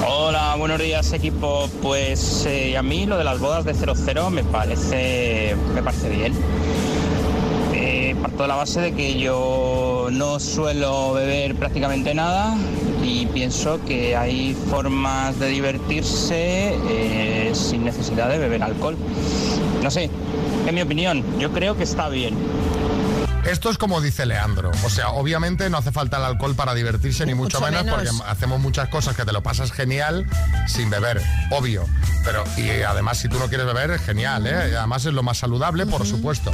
Hola, 0.07 0.55
buenos 0.57 0.79
días 0.79 1.11
equipo. 1.13 1.69
Pues 1.81 2.45
eh, 2.45 2.77
a 2.77 2.81
mí 2.83 3.05
lo 3.05 3.17
de 3.17 3.23
las 3.23 3.39
bodas 3.39 3.65
de 3.65 3.73
00 3.73 4.29
me 4.29 4.43
parece, 4.43 5.55
me 5.73 5.81
parece 5.83 6.09
bien. 6.09 6.33
Eh, 7.73 8.15
parto 8.21 8.43
de 8.43 8.47
la 8.47 8.55
base 8.55 8.79
de 8.81 8.93
que 8.93 9.19
yo 9.19 10.07
no 10.11 10.39
suelo 10.39 11.13
beber 11.13 11.55
prácticamente 11.55 12.13
nada 12.13 12.55
y 13.03 13.25
pienso 13.27 13.83
que 13.85 14.15
hay 14.15 14.55
formas 14.69 15.39
de 15.39 15.47
divertirse 15.47 16.75
eh, 16.89 17.51
sin 17.53 17.83
necesidad 17.85 18.29
de 18.29 18.37
beber 18.37 18.63
alcohol. 18.63 18.97
No 19.83 19.89
sé, 19.91 20.09
en 20.67 20.75
mi 20.75 20.81
opinión, 20.81 21.23
yo 21.39 21.51
creo 21.51 21.75
que 21.75 21.83
está 21.83 22.09
bien. 22.09 22.35
Esto 23.45 23.71
es 23.71 23.77
como 23.79 24.01
dice 24.01 24.25
Leandro. 24.27 24.69
O 24.85 24.89
sea, 24.89 25.09
obviamente 25.09 25.67
no 25.69 25.77
hace 25.79 25.91
falta 25.91 26.17
el 26.17 26.23
alcohol 26.25 26.53
para 26.55 26.75
divertirse, 26.75 27.25
ni 27.25 27.33
mucho, 27.33 27.59
Mucho 27.59 27.71
menos, 27.71 27.85
menos. 27.85 28.15
porque 28.17 28.31
hacemos 28.31 28.59
muchas 28.59 28.87
cosas 28.89 29.15
que 29.15 29.25
te 29.25 29.31
lo 29.31 29.41
pasas 29.41 29.71
genial 29.71 30.27
sin 30.67 30.91
beber, 30.91 31.21
obvio. 31.49 31.85
Pero, 32.23 32.43
y 32.55 32.69
además, 32.83 33.17
si 33.17 33.29
tú 33.29 33.39
no 33.39 33.47
quieres 33.47 33.65
beber, 33.65 33.89
es 33.91 34.01
genial, 34.01 34.45
¿eh? 34.45 34.75
Además 34.77 35.05
es 35.05 35.13
lo 35.13 35.23
más 35.23 35.39
saludable, 35.39 35.87
por 35.87 36.05
supuesto. 36.05 36.51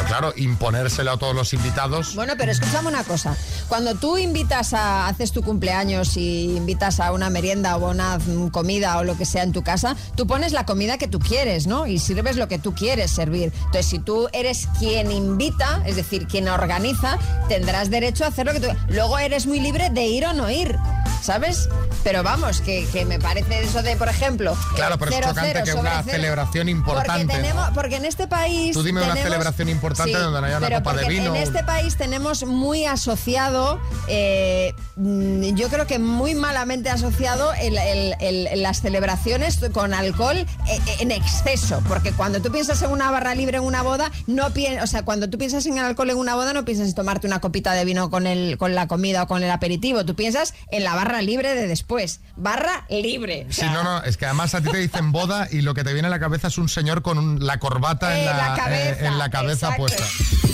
Pero 0.00 0.08
claro, 0.08 0.32
imponérselo 0.36 1.12
a 1.12 1.18
todos 1.18 1.34
los 1.34 1.52
invitados. 1.52 2.14
Bueno, 2.14 2.32
pero 2.38 2.52
escúchame 2.52 2.88
una 2.88 3.04
cosa. 3.04 3.36
Cuando 3.68 3.94
tú 3.96 4.16
invitas 4.16 4.72
a, 4.72 5.08
haces 5.08 5.30
tu 5.30 5.42
cumpleaños 5.42 6.16
y 6.16 6.56
invitas 6.56 7.00
a 7.00 7.12
una 7.12 7.28
merienda 7.28 7.76
o 7.76 7.90
una 7.90 8.18
comida 8.50 8.96
o 8.96 9.04
lo 9.04 9.18
que 9.18 9.26
sea 9.26 9.42
en 9.42 9.52
tu 9.52 9.62
casa, 9.62 9.96
tú 10.16 10.26
pones 10.26 10.52
la 10.52 10.64
comida 10.64 10.96
que 10.96 11.06
tú 11.06 11.18
quieres, 11.18 11.66
¿no? 11.66 11.86
Y 11.86 11.98
sirves 11.98 12.36
lo 12.36 12.48
que 12.48 12.58
tú 12.58 12.74
quieres 12.74 13.10
servir. 13.10 13.52
Entonces, 13.56 13.86
si 13.86 13.98
tú 13.98 14.28
eres 14.32 14.68
quien 14.78 15.12
invita, 15.12 15.82
es 15.84 15.96
decir, 15.96 16.26
quien 16.26 16.48
organiza, 16.48 17.18
tendrás 17.48 17.90
derecho 17.90 18.24
a 18.24 18.28
hacer 18.28 18.46
lo 18.46 18.52
que 18.52 18.60
tú... 18.60 18.68
Luego 18.88 19.18
eres 19.18 19.46
muy 19.46 19.60
libre 19.60 19.90
de 19.90 20.06
ir 20.06 20.24
o 20.24 20.32
no 20.32 20.48
ir, 20.50 20.78
¿sabes? 21.20 21.68
Pero 22.02 22.22
vamos, 22.22 22.62
que, 22.62 22.88
que 22.90 23.04
me 23.04 23.18
parece 23.18 23.64
eso 23.64 23.82
de, 23.82 23.96
por 23.96 24.08
ejemplo... 24.08 24.56
Claro, 24.74 24.96
pero 24.96 25.10
es 25.10 25.16
cero, 25.18 25.28
chocante 25.28 25.52
cero 25.52 25.64
que 25.66 25.74
una 25.74 26.02
cero. 26.02 26.16
celebración 26.16 26.68
importante. 26.70 27.26
Porque, 27.26 27.42
tenemos, 27.42 27.70
porque 27.74 27.96
en 27.96 28.06
este 28.06 28.26
país... 28.26 28.72
Tú 28.72 28.82
dime 28.82 29.02
una 29.02 29.14
celebración 29.14 29.68
importante 29.68 29.89
donde 29.96 30.40
no 30.40 30.46
haya 30.46 30.58
una 30.58 30.66
pero 30.68 30.78
copa 30.80 30.92
de 30.94 31.02
porque 31.02 31.14
vino. 31.20 31.34
En 31.34 31.42
este 31.42 31.64
país 31.64 31.96
tenemos 31.96 32.44
muy 32.44 32.84
asociado, 32.86 33.80
eh, 34.08 34.74
yo 34.96 35.68
creo 35.68 35.86
que 35.86 35.98
muy 35.98 36.34
malamente 36.34 36.90
asociado 36.90 37.52
el- 37.54 37.78
el- 37.78 38.14
el- 38.20 38.62
las 38.62 38.80
celebraciones 38.82 39.58
con 39.72 39.94
alcohol 39.94 40.36
eh, 40.38 40.46
eh, 40.68 40.80
en 41.00 41.10
exceso. 41.10 41.82
Porque 41.88 42.12
cuando 42.12 42.40
tú 42.40 42.50
piensas 42.50 42.82
en 42.82 42.90
una 42.90 43.10
barra 43.10 43.34
libre 43.34 43.58
en 43.58 43.64
una 43.64 43.82
boda, 43.82 44.10
no 44.26 44.50
pien- 44.50 44.82
o 44.82 44.86
sea, 44.86 45.02
cuando 45.04 45.28
tú 45.30 45.38
piensas 45.38 45.66
en 45.66 45.78
el 45.78 45.84
alcohol 45.84 46.10
en 46.10 46.16
una 46.18 46.34
boda, 46.34 46.52
no 46.52 46.64
piensas 46.64 46.88
en 46.88 46.94
tomarte 46.94 47.26
una 47.26 47.40
copita 47.40 47.72
de 47.72 47.84
vino 47.84 48.10
con, 48.10 48.26
el, 48.26 48.58
con 48.58 48.74
la 48.74 48.86
comida 48.86 49.22
o 49.24 49.26
con 49.26 49.42
el 49.42 49.50
aperitivo. 49.50 50.04
Tú 50.04 50.14
piensas 50.14 50.54
en 50.70 50.84
la 50.84 50.94
barra 50.94 51.22
libre 51.22 51.54
de 51.54 51.66
después. 51.66 52.20
Barra 52.36 52.84
libre. 52.90 53.46
O 53.48 53.52
Sí, 53.52 53.62
no, 53.72 53.82
no, 53.82 54.02
es 54.02 54.16
que 54.16 54.26
además 54.26 54.54
a 54.54 54.60
ti 54.60 54.70
te 54.70 54.78
dicen 54.78 55.12
boda 55.12 55.48
y 55.50 55.62
lo 55.62 55.74
que 55.74 55.84
te 55.84 55.92
viene 55.92 56.08
a 56.08 56.10
la 56.10 56.20
cabeza 56.20 56.48
es 56.48 56.58
un 56.58 56.68
señor 56.68 57.02
con 57.02 57.18
un- 57.18 57.46
la 57.46 57.58
corbata 57.58 58.14
en 58.14 58.20
En 58.20 58.26
la, 58.26 58.48
la 58.50 58.54
cabeza, 58.56 58.90
eh, 59.04 59.06
en 59.06 59.18
la 59.18 59.30
cabeza 59.30 59.76
exacto. 59.86 60.04